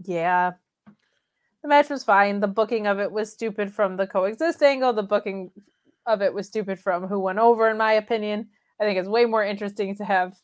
[0.04, 0.54] yeah.
[1.62, 2.40] The match was fine.
[2.40, 4.94] The booking of it was stupid from the coexist angle.
[4.94, 5.52] The booking
[6.08, 8.50] of it was stupid from who went over, in my opinion.
[8.82, 10.36] I think it's way more interesting to have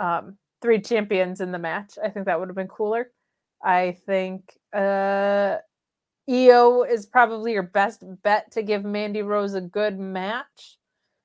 [0.00, 1.94] um, three champions in the match.
[2.02, 3.10] I think that would have been cooler.
[3.64, 5.56] I think uh,
[6.30, 10.76] Io is probably your best bet to give Mandy Rose a good match.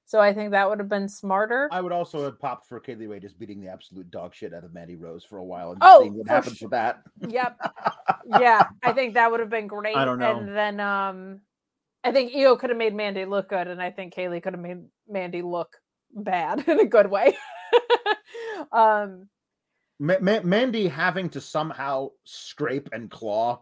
[0.05, 1.67] So I think that would have been smarter.
[1.71, 4.53] I would also have popped for Kay Lee Ray just beating the absolute dog shit
[4.53, 6.67] out of Mandy Rose for a while and Oh, seeing what for happens sure.
[6.67, 7.01] with that.
[7.29, 7.57] yep.
[8.39, 9.97] Yeah, I think that would have been great.
[9.97, 10.37] I don't know.
[10.37, 11.41] And then um
[12.05, 14.53] I think Io could have made Mandy look good, and I think Kay Lee could
[14.53, 15.75] have made Mandy look
[16.13, 17.35] bad in a good way.
[18.71, 19.27] um
[19.99, 23.61] Ma- Ma- Mandy having to somehow scrape and claw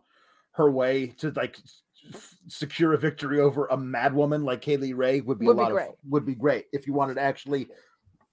[0.54, 5.22] her way to like s- secure a victory over a madwoman like Kay Lee Ray
[5.22, 5.90] would be Would a be lot great.
[5.90, 7.68] of would be great if you wanted to actually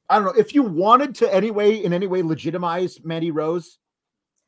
[0.08, 3.78] I don't know if you wanted to anyway in any way legitimize Mandy Rose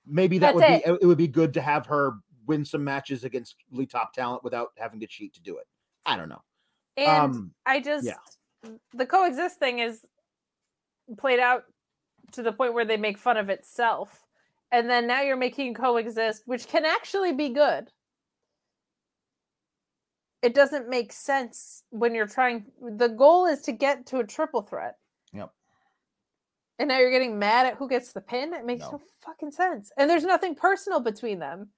[0.06, 2.14] maybe that That's would be it would be good to have her
[2.46, 5.66] win some matches against really top talent without having to cheat to do it.
[6.06, 6.42] I don't know.
[6.96, 8.70] and um I just yeah.
[8.94, 10.04] the coexist thing is
[11.18, 11.64] played out
[12.32, 14.24] to the point where they make fun of itself.
[14.72, 17.90] And then now you're making coexist, which can actually be good.
[20.42, 24.62] It doesn't make sense when you're trying the goal is to get to a triple
[24.62, 24.96] threat.
[25.32, 25.50] Yep.
[26.78, 28.54] And now you're getting mad at who gets the pin.
[28.54, 29.02] It makes no, No.
[29.20, 29.92] fucking sense.
[29.98, 31.68] And there's nothing personal between them.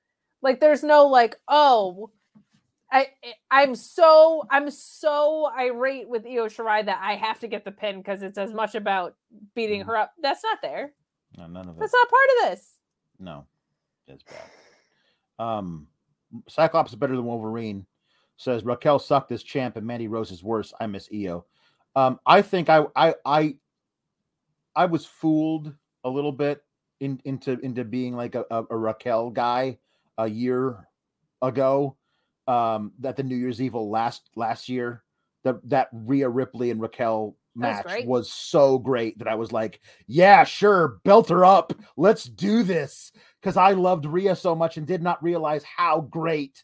[0.43, 2.11] Like there's no like, oh,
[2.93, 3.09] I
[3.51, 7.99] I'm so I'm so irate with Io Shirai that I have to get the pin
[7.99, 9.17] because it's as much about
[9.55, 9.87] beating Mhm.
[9.87, 10.13] her up.
[10.21, 10.93] That's not there.
[11.39, 11.81] No, none of it.
[11.81, 12.79] That's not part of this.
[13.19, 13.47] No,
[14.07, 14.51] it's bad.
[15.45, 15.89] Um,
[16.49, 17.87] Cyclops is better than Wolverine.
[18.37, 20.75] Says Raquel sucked as champ and Mandy Rose is worse.
[20.79, 21.47] I miss Io.
[21.97, 23.57] Um, I think I I I
[24.77, 25.75] I was fooled
[26.05, 26.63] a little bit
[27.01, 29.79] in, into into being like a, a, a Raquel guy
[30.19, 30.89] a year
[31.41, 31.97] ago.
[32.47, 35.05] Um, that the New Year's Evil last last year,
[35.45, 39.53] that that Rhea Ripley and Raquel That was match was so great that I was
[39.53, 41.73] like, yeah, sure, belt her up.
[41.97, 43.13] Let's do this.
[43.41, 46.63] Because I loved Rhea so much and did not realize how great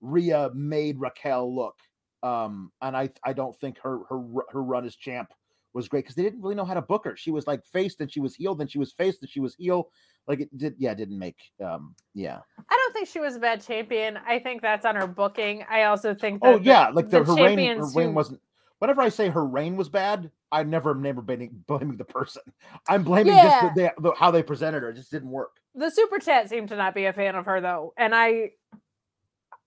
[0.00, 1.76] Rhea made Raquel look.
[2.22, 5.32] Um, and I I don't think her her her run as champ
[5.72, 7.16] was great because they didn't really know how to book her.
[7.16, 9.54] She was like faced and she was healed, then she was faced and she was
[9.54, 9.86] healed.
[10.26, 12.38] Like it did, yeah, it didn't make, um, yeah.
[12.68, 14.18] I don't think she was a bad champion.
[14.26, 15.64] I think that's on her booking.
[15.70, 16.40] I also think.
[16.42, 18.40] Oh that the- yeah, like the, her reign, her reign who- wasn't.
[18.78, 22.42] Whenever I say her reign was bad, I never never blaming, blaming the person.
[22.88, 23.62] I'm blaming Yeah.
[23.62, 24.88] just the, the, how they presented her.
[24.90, 25.50] It just didn't work.
[25.74, 28.50] the super chat seemed to not be a fan of her though and i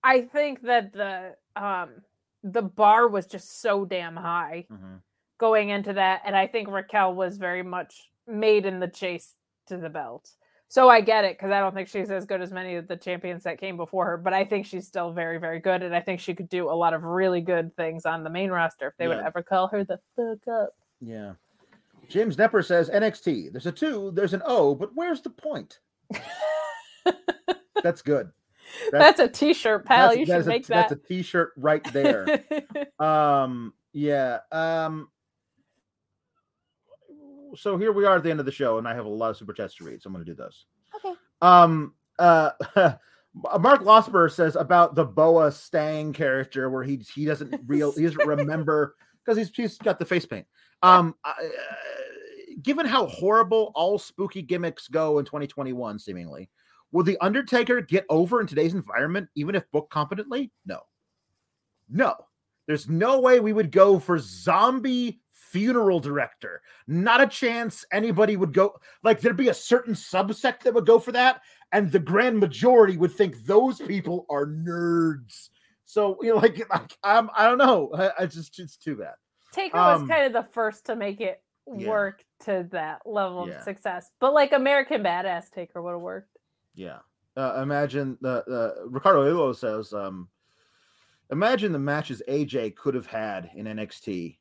[0.02, 1.88] i think that the um
[2.42, 4.66] the bar was just so damn high
[5.38, 9.34] going into that and i think raquel was very much made in the chase
[9.66, 10.30] to the belt
[10.68, 12.96] so i get it because i don't think she's as good as many of the
[12.96, 16.00] champions that came before her but i think she's still very very good and i
[16.00, 18.96] think she could do a lot of really good things on the main roster if
[18.96, 20.70] they would ever call her the fuck up
[21.00, 21.32] Yeah.
[22.08, 23.52] James Nepper says NXT.
[23.52, 25.78] There's a two, there's an O, but where's the point?
[27.82, 28.30] That's good.
[28.92, 32.44] that's, a t-shirt pal you should a- make that That's a t-shirt right there.
[32.98, 34.38] um, yeah.
[34.50, 35.08] Um,
[37.54, 39.30] so here we are at the end of the show, and I have a lot
[39.30, 40.66] of super chats to read, so I'm going to do those.
[40.96, 41.14] Okay.
[41.40, 42.50] Um, uh,
[43.34, 48.26] Mark Losper says about the Boa Stang character, where he he doesn't real he doesn't
[48.26, 48.94] remember
[49.24, 50.46] because he's he's got the face paint.
[50.82, 51.32] Um, uh,
[52.62, 56.50] given how horrible all spooky gimmicks go in 2021, seemingly,
[56.92, 60.52] will the Undertaker get over in today's environment, even if booked competently?
[60.64, 60.80] No,
[61.88, 62.14] no.
[62.66, 65.20] There's no way we would go for zombie
[65.54, 66.60] funeral director.
[66.88, 68.74] Not a chance anybody would go.
[69.04, 72.96] Like there'd be a certain subsect that would go for that, and the grand majority
[72.96, 75.50] would think those people are nerds.
[75.84, 77.90] So you know, like, like I'm, I don't know.
[77.94, 79.14] I, I just it's too bad.
[79.52, 81.40] Taker was Um, kind of the first to make it
[81.72, 81.88] yeah.
[81.88, 83.58] work to that level Yeah.
[83.58, 84.10] of success.
[84.18, 86.36] But like American Badass Taker would have worked.
[86.74, 86.98] Yeah.
[87.36, 90.28] Uh, imagine the uh, Ricardo Ilo says, um,
[91.30, 94.38] imagine the matches AJ could have had in NXT.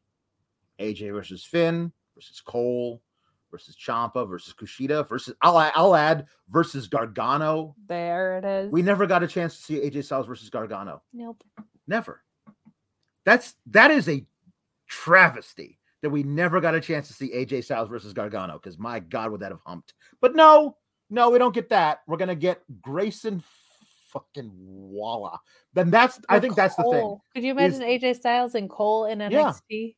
[0.79, 3.01] AJ versus Finn versus Cole
[3.51, 7.75] versus Ciampa versus Kushida versus I'll, add- I'll add versus Gargano.
[7.87, 8.71] There it is.
[8.71, 11.01] We never got a chance to see AJ Styles versus Gargano.
[11.13, 11.43] Nope.
[11.87, 12.23] Never.
[13.25, 14.25] That's that is a
[14.87, 18.99] travesty that we never got a chance to see AJ Styles versus Gargano because my
[18.99, 19.93] God would that have humped.
[20.19, 20.77] But no,
[21.09, 21.99] no, we don't get that.
[22.07, 23.43] We're gonna get Grayson
[24.09, 25.37] fucking Waller.
[25.73, 27.17] Then that's I Or think that's the thing.
[27.33, 27.81] Could you is- imagine
[28.11, 29.95] AJ Styles and Cole in NXT?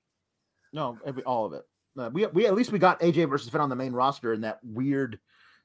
[0.75, 1.63] No, every, all of it.
[1.97, 4.41] Uh, we we at least we got AJ versus Finn on the main roster in
[4.41, 5.17] that weird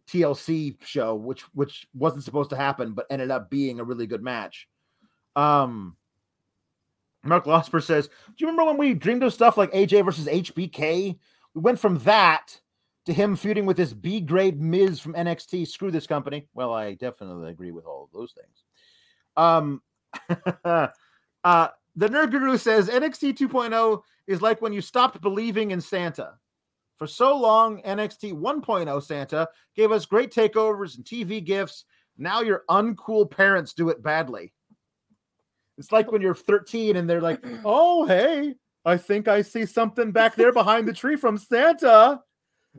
[0.09, 4.23] TLC show, which which wasn't supposed to happen, but ended up being a really good
[4.23, 4.69] match.
[5.35, 5.97] Um,
[7.25, 11.19] Mark Losper says, "Do you remember when we dreamed of stuff like AJ versus HBK?
[11.55, 12.61] We went from that
[13.07, 15.67] to him feuding with this B grade Miz from NXT.
[15.67, 16.47] Screw this company.
[16.55, 18.63] Well, I definitely agree with all of those things.
[19.37, 19.83] Um,
[21.45, 26.35] uh, the Nerd Guru says NXT 2.0 is like when you stopped believing in Santa.
[26.97, 31.85] For so long, NXT 1.0 Santa gave us great takeovers and TV gifts.
[32.17, 34.53] Now your uncool parents do it badly.
[35.79, 38.55] It's like when you're 13 and they're like, "Oh, hey,
[38.85, 42.21] I think I see something back there behind the tree from Santa.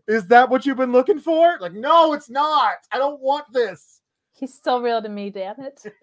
[0.08, 2.76] Is that what you've been looking for?" Like, "No, it's not.
[2.94, 4.02] I don't want this."
[4.32, 5.84] He's still real to me, damn it.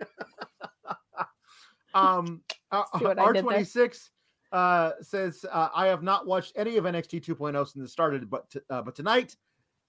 [1.94, 3.32] Um, uh, See what there?
[3.32, 4.10] R26
[4.52, 8.50] uh, says, uh, I have not watched any of NXT 2.0 since it started, but
[8.50, 9.36] t- uh, but tonight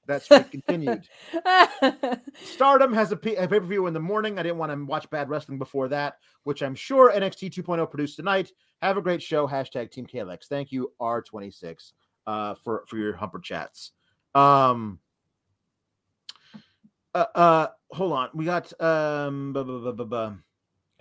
[0.07, 1.07] that streak continued.
[2.43, 4.39] Stardom has a P- a pay-per-view in the morning.
[4.39, 8.15] I didn't want to watch bad wrestling before that, which I'm sure NXT 2.0 produced
[8.15, 8.51] tonight.
[8.81, 9.47] Have a great show.
[9.47, 10.45] Hashtag Team KLX.
[10.47, 11.93] Thank you, R26,
[12.27, 13.91] uh, for for your humper chats.
[14.35, 14.99] Um,
[17.13, 18.29] uh, uh, hold on.
[18.33, 20.37] We got um, bu- bu- bu- bu-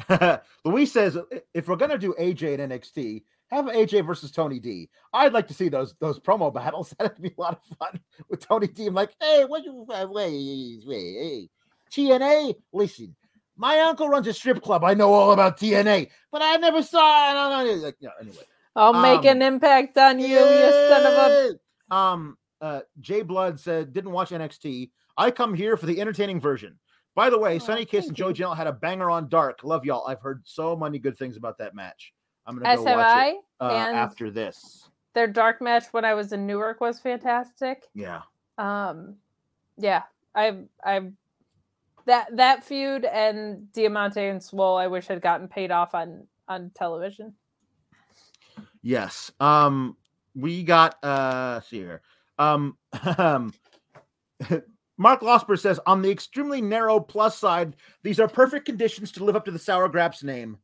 [0.08, 1.18] bu- Luis says
[1.54, 4.88] if we're gonna do AJ and NXT, have AJ versus Tony D.
[5.12, 6.94] I'd like to see those those promo battles.
[6.98, 8.86] That'd be a lot of fun with Tony D.
[8.86, 11.48] I'm like, hey, what you wait, wait, hey,
[11.92, 12.54] TNA?
[12.72, 13.14] Listen,
[13.56, 14.84] my uncle runs a strip club.
[14.84, 17.00] I know all about TNA, but I never saw.
[17.02, 17.74] I don't know.
[17.84, 18.44] Like, no, anyway.
[18.76, 21.94] I'll make Um, an impact on you, you son of a.
[21.94, 24.90] Um, uh, Jay Blood said didn't watch NXT.
[25.16, 26.78] I come here for the entertaining version.
[27.16, 28.34] By the way, Oh, Sonny Kiss and Joey.
[28.34, 29.64] Janela had a banger on Dark.
[29.64, 30.06] Love y'all.
[30.06, 32.12] I've heard so many good things about that match.
[32.48, 34.88] I'm gonna go watch it uh, after this.
[35.14, 37.84] their dark match when I was in Newark was fantastic.
[37.94, 38.22] Yeah,
[38.56, 39.16] Um,
[39.76, 40.04] yeah,
[40.34, 41.10] I I
[42.06, 46.70] that that feud and Diamante and Swole I wish had gotten paid off on on
[46.74, 47.34] television.
[48.82, 49.30] yes.
[49.40, 49.96] Um,
[50.34, 52.00] we got uh, let's see here.
[52.38, 52.78] Um,
[53.18, 53.52] um,
[54.96, 59.36] Mark Losper says on the extremely narrow plus side, these are perfect conditions to live
[59.36, 60.56] up to the Sour Grapes name.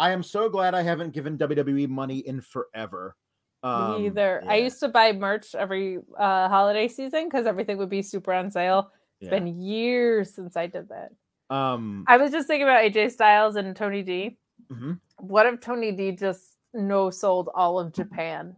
[0.00, 3.16] I am so glad I haven't given WWE money in forever.
[3.62, 4.42] Um, Me either.
[4.48, 8.50] I used to buy merch every uh, holiday season because everything would be super on
[8.50, 8.90] sale.
[9.20, 9.38] It's yeah.
[9.38, 11.10] been years since I did that.
[11.54, 14.38] um I was just thinking about AJ Styles and Tony D.
[14.72, 14.98] mhm.
[15.18, 18.56] What if Tony D just no sold all of Japan?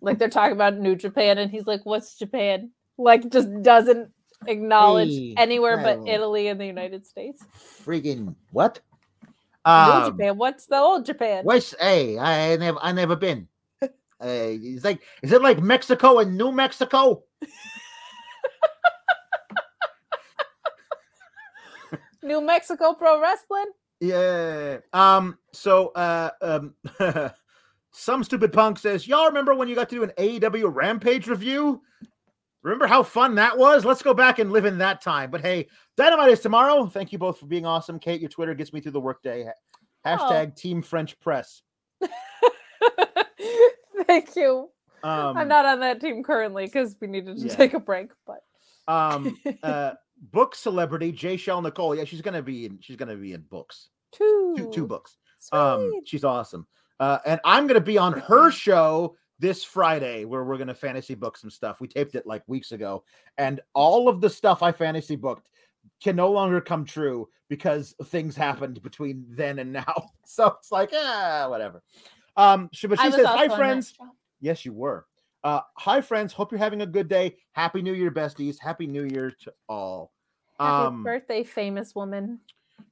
[0.00, 4.10] Like they're talking about New Japan, and he's like, "What's Japan?" Like just doesn't
[4.46, 6.06] acknowledge Hey, anywhere but.
[6.08, 7.44] Italy and the United States.
[7.84, 8.80] freaking what?
[9.66, 10.38] New Um, Japan.
[10.38, 11.44] What's the old Japan?
[11.44, 12.18] Where's hey?
[12.18, 13.48] I never I never been.
[14.18, 17.24] Uh, it's like is it like Mexico and New Mexico?
[22.22, 23.66] New Mexico Pro Wrestling.
[24.00, 24.78] Yeah.
[24.92, 25.38] Um.
[25.52, 26.74] So, uh, um,
[27.92, 31.82] some stupid punk says, "Y'all remember when you got to do an AEW Rampage review?
[32.66, 33.84] Remember how fun that was?
[33.84, 36.86] Let's go back and live in that time." But hey, Dynamite is tomorrow.
[36.86, 38.00] Thank you both for being awesome.
[38.00, 39.44] Kate, your Twitter gets me through the workday.
[39.44, 39.52] Ha-
[40.18, 41.62] Hashtag Team French Press.
[44.08, 44.68] Thank you.
[45.04, 47.54] Um, I'm not on that team currently because we needed to yeah.
[47.54, 48.40] take a break, but
[48.92, 49.92] um, uh,
[50.32, 51.94] book celebrity Jay Shell Nicole.
[51.94, 52.78] Yeah, she's gonna be in.
[52.80, 53.90] She's gonna be in books.
[54.10, 55.16] two, Two, two books.
[55.52, 56.66] Um, she's awesome.
[56.98, 61.36] Uh, and I'm gonna be on her show this Friday where we're gonna fantasy book
[61.36, 61.80] some stuff.
[61.80, 63.04] We taped it like weeks ago,
[63.38, 65.50] and all of the stuff I fantasy booked
[66.02, 70.08] can no longer come true because things happened between then and now.
[70.28, 71.82] So it's like, ah, whatever.
[72.36, 73.94] Um, she, but she says, "Hi, friends.
[74.40, 75.06] Yes, you were.
[75.44, 76.32] Uh, hi, friends.
[76.32, 77.36] Hope you're having a good day.
[77.52, 78.56] Happy New Year, besties.
[78.60, 80.12] Happy New Year to all."
[80.58, 82.40] Happy Um, birthday, famous woman.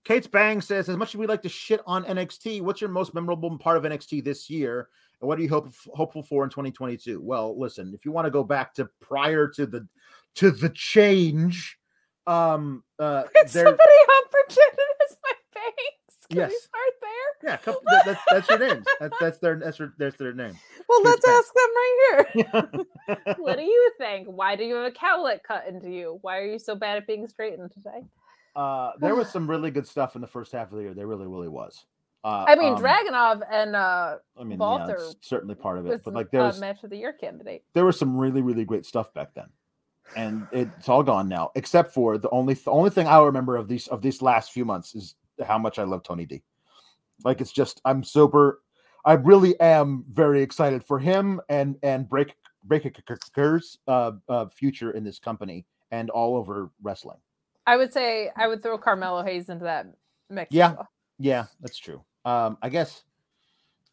[0.04, 3.14] Kate's Bang says, as much as we like to shit on NXT, what's your most
[3.14, 4.88] memorable part of NXT this year?
[5.24, 7.20] What are you hope, hopeful for in 2022?
[7.20, 9.86] Well, listen, if you want to go back to prior to the
[10.36, 11.78] to the change,
[12.26, 13.78] um uh there somebody
[14.30, 14.78] pretended
[15.08, 16.26] as my banks?
[16.28, 16.62] Can we Yes.
[16.62, 17.50] start there?
[17.50, 18.86] yeah, couple, that, that's that's your names.
[19.00, 20.56] That's that's their that's their, that's their name.
[20.88, 23.34] Well, Here's let's ask them right here.
[23.38, 24.28] what do you think?
[24.28, 26.18] Why do you have a cowlick cut into you?
[26.22, 28.04] Why are you so bad at being straightened today?
[28.56, 30.94] uh there was some really good stuff in the first half of the year.
[30.94, 31.84] There really, really was.
[32.24, 35.86] Uh, I mean, um, Dragunov and uh, I mean, yeah, Walter it's certainly part of
[35.86, 35.90] it.
[35.90, 37.64] was But like the there's uh, match of the year candidate.
[37.74, 39.46] there was some really really great stuff back then
[40.16, 43.68] and it's all gone now except for the only the only thing i remember of
[43.68, 45.14] these of these last few months is
[45.46, 46.42] how much i love tony d
[47.24, 48.60] like it's just i'm super
[49.04, 52.34] i really am very excited for him and and break
[52.66, 57.18] Breakker's uh, uh future in this company and all over wrestling
[57.66, 59.86] I would say I would throw Carmelo Hayes into that
[60.28, 60.52] mix.
[60.52, 60.74] Yeah.
[61.18, 63.02] yeah that's true um i guess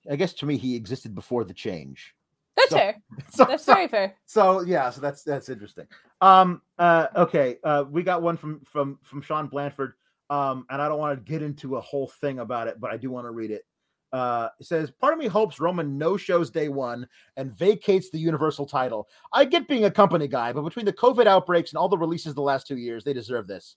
[0.10, 2.16] i guess to me he existed before the change.
[2.58, 3.02] That's So- fair.
[3.32, 4.16] so, That's so- very fair.
[4.26, 5.88] so yeah so that's that's interesting.
[6.22, 9.94] Um uh okay uh we got one from from from sean blanford.
[10.30, 12.98] Um and i don't want to get into a whole thing about it but i
[12.98, 13.66] do want to read it.
[14.12, 18.20] Uh it says part of me hopes roman no shows day one and vacates the
[18.20, 19.08] universal title.
[19.32, 22.34] I get being a company guy but between the covid outbreaks and all the releases
[22.34, 23.76] the last two years they deserve this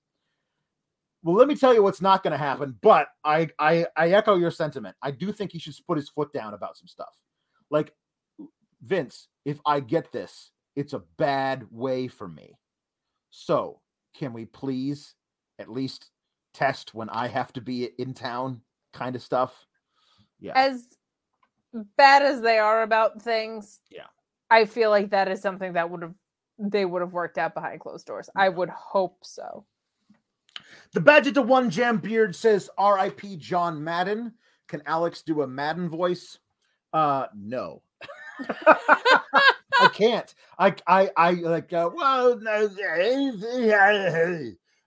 [1.24, 4.36] well let me tell you what's not going to happen but I, I i echo
[4.36, 7.16] your sentiment i do think he should put his foot down about some stuff
[7.70, 7.92] like
[8.84, 12.59] Vince, if I get this, it's a bad way for me.
[13.30, 13.80] So,
[14.16, 15.14] can we please
[15.59, 16.10] at least
[16.52, 18.60] test when I have to be in town
[18.92, 19.66] kind of stuff?
[20.38, 20.52] Yeah.
[20.55, 20.86] As
[21.96, 24.06] bad as they are about things, Yeah.
[24.51, 26.14] I feel like that is something that would have
[26.56, 28.30] they would have worked out behind closed doors.
[28.36, 29.66] I would hope so.
[30.93, 33.36] The Badge to One Jam Beard says R.I.P.
[33.36, 34.32] John Madden.
[34.68, 36.39] Can Alex do a Madden voice?
[36.93, 37.82] Uh no.
[38.66, 40.32] I can't.
[40.59, 42.68] I I I like uh, well no,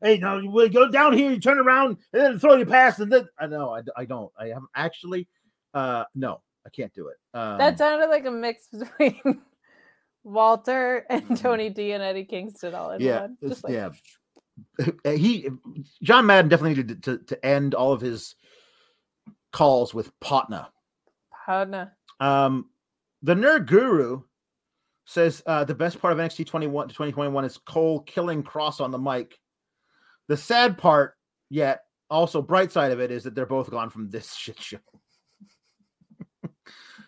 [0.01, 3.11] hey no we go down here you turn around and then throw your pass and
[3.11, 5.27] then I know I, I don't I haven't actually
[5.73, 7.15] uh no I can't do it.
[7.33, 9.41] Um, that sounded like a mix between
[10.23, 11.41] Walter and Mhm.
[11.41, 13.37] Tony D and Eddie Kingston all in yeah one.
[13.41, 13.89] Just like, yeah
[15.03, 15.49] he
[16.01, 18.35] John Madden definitely needed to, to, to end all of his
[19.51, 20.67] calls with Potna.
[21.47, 21.91] Howna.
[22.19, 22.69] Um,
[23.21, 24.21] the nerd guru
[25.05, 28.91] says uh, the best part of NXT 21 to 2021 is Cole killing Cross on
[28.91, 29.39] the mic.
[30.27, 31.15] The sad part,
[31.49, 34.77] yet also bright side of it, is that they're both gone from this shit show.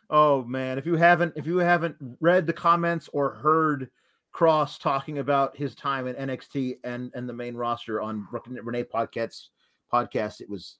[0.09, 3.89] oh man, if you haven't if you haven't read the comments or heard
[4.31, 9.49] Cross talking about his time in NXT and and the main roster on Renee Paquette's
[9.91, 10.77] podcast, it was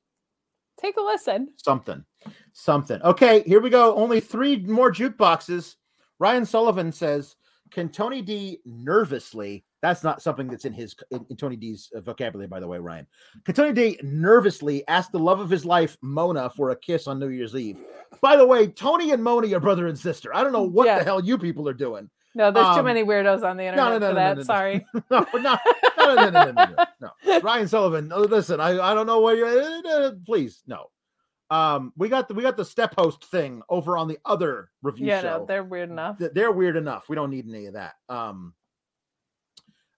[0.79, 1.49] Take a listen.
[1.57, 2.05] something
[2.53, 5.75] something okay here we go only three more jukeboxes
[6.19, 7.35] ryan sullivan says
[7.71, 12.47] can tony d nervously That's not something that's in his in, in Tony D's vocabulary,
[12.47, 13.07] by the way, Ryan.
[13.45, 17.17] Can Tony D nervously ask the love of his life, Mona, for a kiss on
[17.19, 17.77] New Year's Eve.
[18.21, 20.35] By the way, Tony and Moni are brother and sister.
[20.35, 20.99] I don't know what Yeah.
[20.99, 22.09] the hell you people are doing.
[22.35, 24.45] No, there's um, too many weirdos on the internet no, no, no, for that.
[24.45, 24.85] Sorry.
[25.09, 25.57] No, no,
[25.97, 26.85] no, no, no, no,
[27.25, 29.47] no, Ryan Sullivan, uh, listen, I, I don't know where you're.
[29.47, 30.89] Uh, uh, please, no.
[31.51, 35.07] Um, we got the we got the step host thing over on the other review
[35.07, 35.39] yeah, show.
[35.39, 36.17] Yeah, they're weird enough.
[36.19, 37.09] They're weird enough.
[37.09, 37.93] We don't need any of that.
[38.07, 38.53] Um,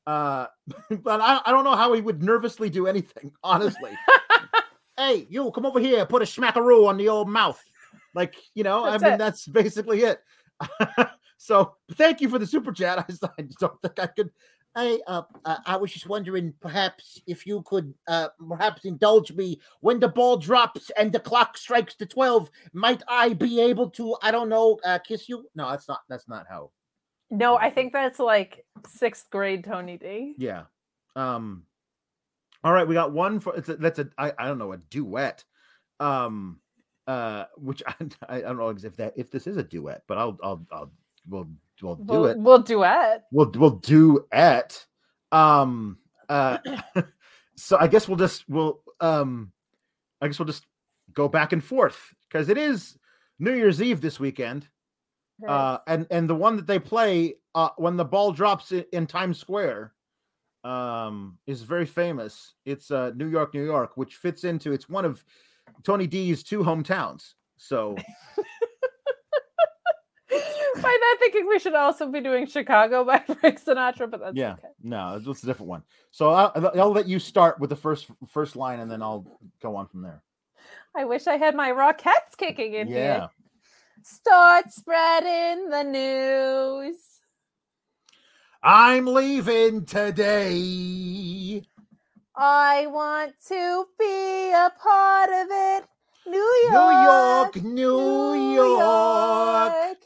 [0.08, 0.48] uh,
[0.90, 3.92] but I, I don't know how he would nervously do anything, honestly.
[4.98, 7.62] hey, you come over here, put a smackaroo on the old mouth.
[8.16, 9.18] Like, you know, that's I mean, it.
[9.18, 10.20] that's basically it
[11.42, 13.00] so thank you for the super chat.
[13.10, 14.30] I, just- I don't think I could.
[14.76, 19.60] I uh, uh, I was just wondering, perhaps if you could, uh, perhaps indulge me
[19.82, 22.50] when the ball drops and the clock strikes the twelve.
[22.72, 25.46] Might I be able to, I don't know, uh, kiss you?
[25.56, 26.02] No, that's not.
[26.08, 26.72] That's not how.
[27.32, 30.36] No, I think that's like sixth grade Tony D.
[30.38, 30.64] Yeah.
[31.18, 31.64] Um.
[32.64, 33.56] All right, we got one for.
[33.56, 34.08] It's a, that's a.
[34.18, 35.44] I, I don't know a duet.
[36.00, 36.62] Um.
[37.08, 37.46] Uh.
[37.58, 37.96] Which I,
[38.30, 40.92] I don't know if that if this is a duet, but I'll I'll I'll
[41.28, 41.48] we'll
[41.82, 42.38] we'll do We'll, it.
[42.38, 43.24] we'll duet.
[43.32, 44.86] We'll we'll duet.
[45.32, 45.98] Um.
[46.30, 46.58] Uh.
[47.56, 49.52] so I guess we'll just we'll um.
[50.22, 50.66] I guess we'll just
[51.14, 52.98] go back and forth because it is
[53.40, 54.68] New Year's Eve this weekend.
[55.48, 59.08] uh and and the one that they play uh when the ball drops in, in
[59.08, 59.94] times square
[60.64, 65.04] um is very famous it's uh new york new york which fits into it's one
[65.04, 65.24] of
[65.82, 67.96] tony d's two hometowns so
[70.84, 74.54] By that thinking, we should also be doing Chicago by Frank Sinatra, but that's yeah
[74.54, 74.68] okay.
[74.82, 78.08] no it's it's a different one so I'll, I'll let you start with the first
[78.28, 79.26] first line and then i'll
[79.62, 80.22] go on from there
[80.96, 83.30] I wish I had my Rockettes kicking in yeah here.
[84.04, 86.98] Start spreading the news.
[88.64, 91.64] i'm leaving today
[92.36, 95.86] I want to be a part of it.
[96.26, 97.56] New York, new York.
[97.56, 99.98] york new york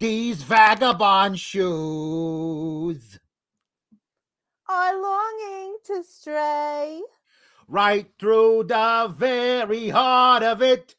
[0.00, 3.20] these vagabond shoes
[4.66, 7.02] are longing to stray.
[7.68, 10.94] right through the very heart of it.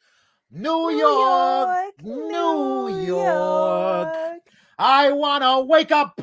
[0.50, 4.42] New, York, New York.
[4.78, 6.20] I want to wake up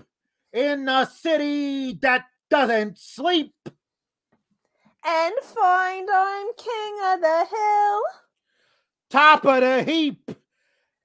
[0.54, 3.54] in a city that doesn't sleep.
[5.06, 8.02] And find I'm king of the hill.
[9.10, 10.32] Top of the heap,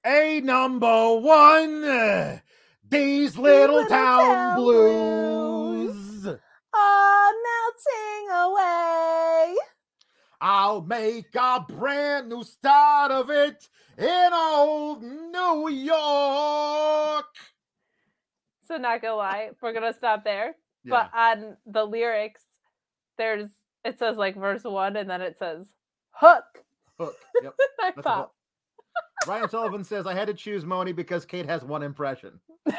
[0.05, 2.41] a number one.
[2.87, 6.27] These little, little town, town blues.
[6.27, 9.55] Are melting away.
[10.41, 13.67] I'll make a brand new start of it
[13.97, 17.25] in old New York.
[18.67, 20.55] So not gonna lie, we're gonna stop there.
[20.87, 22.43] But on the lyrics,
[23.17, 23.49] there's
[23.83, 25.65] it says like verse one and then it says
[26.11, 26.43] hook.
[26.99, 27.15] hook.
[27.41, 27.55] Yep.
[27.79, 28.17] I That's a pop.
[28.17, 28.31] hook.
[29.27, 32.39] Ryan Sullivan says I had to choose Moni because Kate has one impression.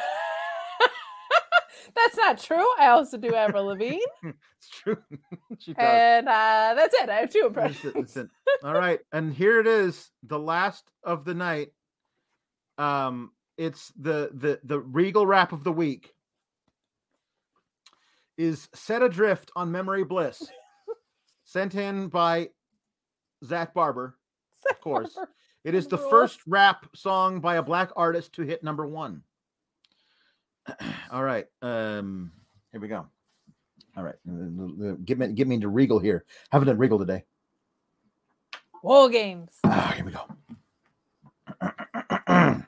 [1.95, 2.67] That's not true.
[2.79, 3.99] I also do Avril Lavigne.
[4.59, 4.97] It's true.
[5.59, 5.83] she does.
[5.87, 7.09] and uh, that's it.
[7.09, 8.15] I have two That's it, impressions.
[8.15, 8.29] that's it.
[8.65, 11.69] All right, and here it is, the last of the night.
[12.79, 16.13] Um, it's the the the regal rap of the week.
[18.37, 20.43] Is set adrift on memory bliss,
[21.45, 22.49] sent in by
[23.45, 24.17] Zach Barber.
[24.69, 25.17] Of course.
[25.67, 29.23] It is the first rap song by a black artist to hit number one.
[31.11, 31.49] All right.
[31.61, 32.31] Um,
[32.71, 33.05] here we go.
[33.97, 34.15] All right.
[34.31, 36.25] uh, Get me get me into Regal here.
[36.53, 37.25] Haven't done Regal today.
[38.85, 39.59] War games.
[39.65, 40.25] Ah, here we go.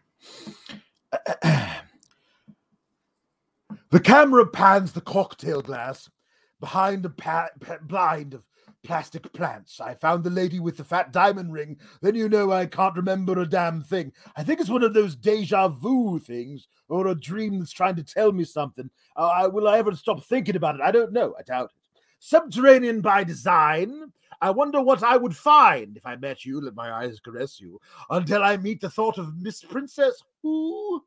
[3.91, 6.11] the camera pans the cocktail glass
[6.59, 8.43] behind a pa- pa- blind of
[8.89, 9.83] plastic plants.
[9.83, 11.77] I found the lady with the fat diamond ring.
[12.01, 14.15] Then you know I can't remember a damn thing.
[14.35, 18.03] I think it's one of those deja vu things or a dream that's trying to
[18.03, 18.89] tell me something.
[19.15, 20.81] Uh, I, will I ever stop thinking about it?
[20.81, 21.35] I don't know.
[21.39, 22.01] I doubt it.
[22.21, 24.11] Subterranean by design.
[24.41, 26.59] I wonder what I would find if I met you.
[26.59, 27.79] Let my eyes caress you
[28.09, 31.05] until I meet the thought of Miss Princess Who.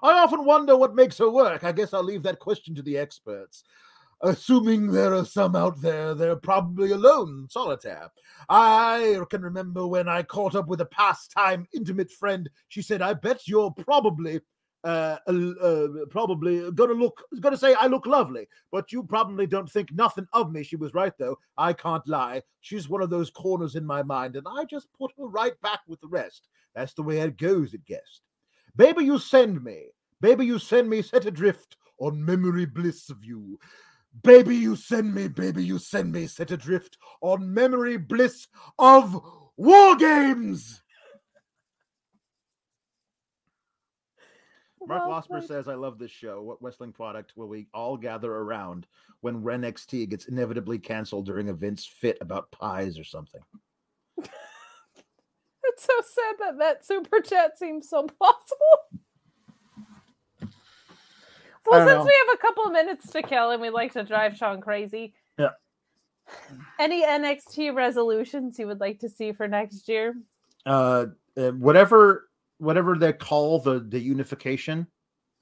[0.00, 1.64] I often wonder what makes her work.
[1.64, 3.64] I guess I'll leave that question to the experts.
[4.22, 8.10] Assuming there are some out there, they're probably alone, solitaire.
[8.48, 12.48] I can remember when I caught up with a pastime intimate friend.
[12.68, 14.40] She said, "I bet you're probably."
[14.84, 19.92] Uh, uh, probably gonna look gonna say I look lovely, but you probably don't think
[19.92, 20.62] nothing of me.
[20.62, 21.36] She was right though.
[21.58, 22.42] I can't lie.
[22.60, 25.80] She's one of those corners in my mind, and I just put her right back
[25.88, 26.46] with the rest.
[26.76, 28.22] That's the way it goes, it guessed.
[28.76, 29.86] Baby, you send me.
[30.20, 33.58] Baby, you send me set adrift on memory bliss of you.
[34.22, 38.46] Baby, you send me, baby, you send me, set adrift on memory bliss
[38.78, 39.20] of
[39.56, 40.82] war games.
[44.86, 45.48] Mark oh, Well Losper played.
[45.48, 46.42] says, I love this show.
[46.42, 48.86] What wrestling product will we all gather around
[49.20, 53.40] when Ren XT gets inevitably canceled during a Vince fit about pies or something?
[55.68, 59.02] It's so sad that that super chat seems so possible.
[61.70, 62.04] Well, since know.
[62.04, 65.14] we have a couple of minutes to kill and we like to drive Sean crazy,
[65.38, 65.50] Yeah.
[66.78, 70.14] Any NXT resolutions you would like to see for next year?
[70.64, 71.06] Uh,
[71.36, 72.28] uh, whatever,
[72.58, 74.86] whatever they call the the unification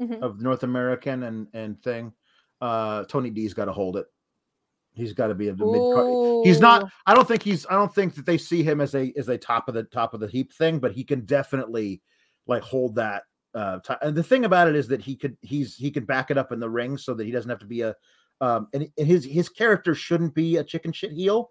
[0.01, 0.21] Mhm.
[0.21, 2.13] of North American and and thing,
[2.61, 4.07] uh, Tony D's got to hold it.
[4.93, 6.47] He's got to be a the mid card.
[6.47, 6.91] He's not.
[7.07, 7.67] I don't think he's.
[7.67, 10.15] I don't think that they see him as a as a top of the top
[10.15, 12.03] of the heap thing, but he can definitely
[12.47, 13.25] like hold that.
[13.55, 16.31] Uh, ti- and the thing about it is that he could he's he could back
[16.31, 17.95] it up in the ring so that he doesn't have to be a
[18.41, 21.51] um and, and his his character shouldn't be a chicken shit heel.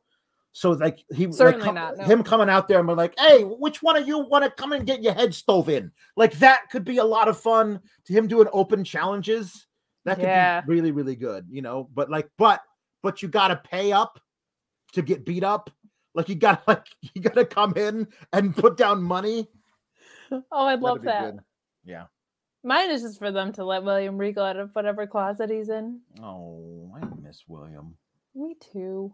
[0.52, 2.04] So like he like, Certainly com- not, no.
[2.04, 4.74] him coming out there and be like, hey, which one of you want to come
[4.74, 5.92] and get your head stove in?
[6.18, 9.66] Like that could be a lot of fun to him doing open challenges.
[10.06, 10.62] That could Yeah.
[10.62, 11.90] be really really good, you know.
[11.94, 12.62] But like, but
[13.02, 14.20] but you got to pay up
[14.92, 15.70] to get beat up.
[16.14, 19.48] Like you got to like you got to come in and put down money.
[20.52, 21.32] Oh, I'd love that.
[21.36, 21.40] good.
[21.84, 22.06] Yeah.
[22.64, 26.00] Mine is just for them to let William Regal out of whatever closet he's in.
[26.22, 27.98] Oh, I miss William.
[28.36, 29.14] Me too.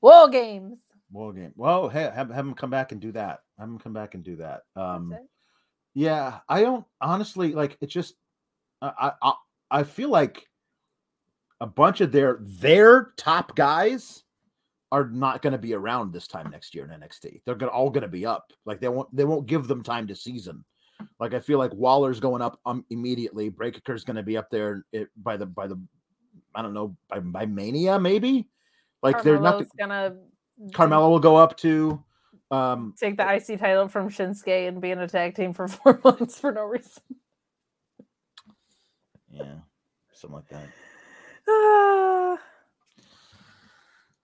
[0.00, 0.78] War games.
[1.12, 1.52] War game.
[1.56, 3.40] Well, hey, have, have him come back and do that.
[3.58, 4.62] Have him come back and do that.
[4.76, 5.14] Um,
[5.94, 7.76] yeah, I don't honestly like.
[7.80, 8.14] It just,
[8.82, 9.34] I, I, I-
[9.72, 10.48] I feel like
[11.60, 14.24] a bunch of their their top guys
[14.92, 17.42] are not going to be around this time next year in NXT.
[17.44, 18.52] They're gonna all going to be up.
[18.64, 20.64] Like they won't they won't give them time to season.
[21.18, 23.48] Like I feel like Waller's going up um, immediately.
[23.48, 25.80] Breakker's going to be up there it, by the by the
[26.54, 28.48] I don't know by, by Mania maybe.
[29.02, 29.64] Like they're not.
[29.78, 30.16] Gonna
[30.74, 32.02] Carmelo will go up to.
[32.50, 36.00] Um, take the IC title from Shinsuke and be in a tag team for four
[36.02, 37.02] months for no reason.
[39.30, 39.54] yeah,
[40.12, 40.48] something like
[41.46, 42.38] that.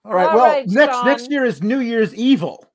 [0.07, 0.29] All right.
[0.29, 2.65] All well, right, next next year is New Year's Evil.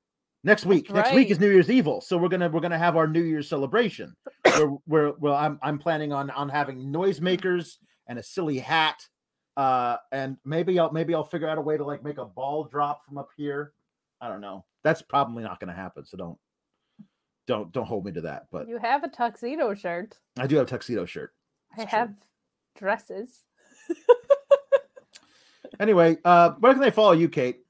[0.45, 0.89] Next week.
[0.89, 1.41] That's Next week is.
[1.41, 2.03] New Year's Evil.
[2.03, 4.15] So we're gonna we're gonna have our New Year's celebration.
[4.45, 9.07] where where well I'm I'm planning on on having noisemakers and a silly hat.
[9.57, 12.65] Uh and maybe I'll maybe I'll figure out a way to like make a ball
[12.65, 13.73] drop from up here.
[14.21, 14.67] I don't know.
[14.85, 16.05] That's probably not gonna happen.
[16.05, 16.39] So don't
[17.47, 18.49] don't don't hold me to that.
[18.53, 20.19] But you have a tuxedo shirt.
[20.39, 21.33] I do have a tuxedo shirt.
[21.73, 21.87] I true.
[21.87, 22.15] have
[22.77, 23.45] dresses.
[25.81, 27.61] Anyway, uh where can they follow you, Kate?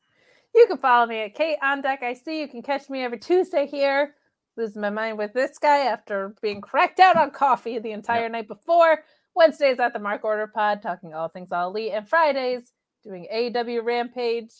[0.54, 3.18] You can follow me at Kate on Deck I see You can catch me every
[3.18, 4.14] Tuesday here.
[4.56, 8.48] Losing my mind with this guy after being cracked out on coffee the entire night
[8.48, 9.02] before.
[9.34, 12.70] Wednesdays at the Mark Order Pod, talking all things all elite, and Fridays
[13.02, 14.50] doing AEW Rampage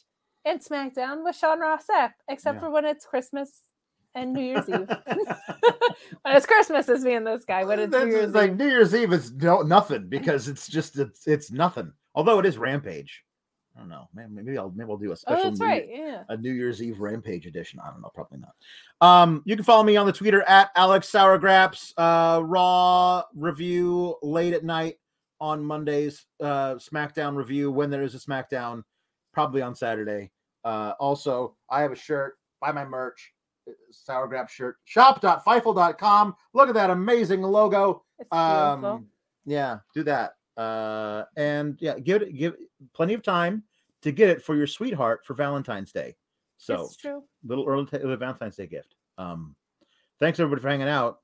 [0.46, 2.60] and SmackDown with Sean Ross Sapp, except Yeah.
[2.60, 3.60] for when it's Christmas
[4.14, 4.88] and New Year's Eve.
[6.22, 7.64] when it's Christmas, is me and this guy.
[7.64, 10.66] When it's New Year's it's like Eve, New Year's Eve is no nothing because it's
[10.68, 11.92] just it's it's nothing.
[12.14, 13.22] Although it is Rampage.
[13.76, 14.08] I don't know.
[14.14, 15.88] Maybe I'll maybe I'll do a special oh, special that's New, right.
[15.90, 16.22] Yeah.
[16.28, 17.80] a New Year's Eve Rampage edition.
[17.80, 18.54] I don't know, probably not.
[19.00, 21.92] Um, you can follow me on the Twitter at Alex Sourgraps.
[21.96, 24.98] Uh, Raw review late at night
[25.40, 26.26] on Mondays.
[26.40, 28.82] Uh, SmackDown review when there is a SmackDown,
[29.32, 30.30] probably on Saturday.
[30.64, 32.36] Uh, also, I have a shirt.
[32.60, 33.32] Buy my merch.
[34.08, 34.76] Sourgrap shirt.
[34.84, 36.34] Shop.fifle.com.
[36.52, 38.04] Look at that amazing logo.
[38.18, 38.86] It's beautiful.
[38.86, 39.06] Um,
[39.44, 40.34] yeah, do that.
[40.56, 42.54] Uh, and yeah, give it give
[42.94, 43.62] plenty of time
[44.02, 46.16] to get it for your sweetheart for Valentine's Day.
[46.58, 47.22] So it's true.
[47.44, 48.94] little early t- Valentine's Day gift.
[49.18, 49.56] Um,
[50.20, 51.20] thanks everybody for hanging out.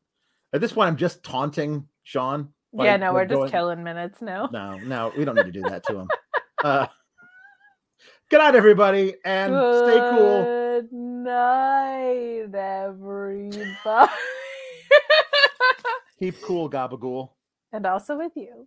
[0.52, 2.48] At this point, I'm just taunting Sean.
[2.72, 4.48] yeah, no, we're just killing minutes now.
[4.52, 6.08] No, no, we don't need to do that to him.
[6.64, 6.88] Uh,
[8.30, 10.42] good night, everybody, and stay cool.
[10.42, 13.64] Good night, everybody.
[16.18, 17.30] Keep cool, Gabagool.
[17.72, 18.66] and also with you.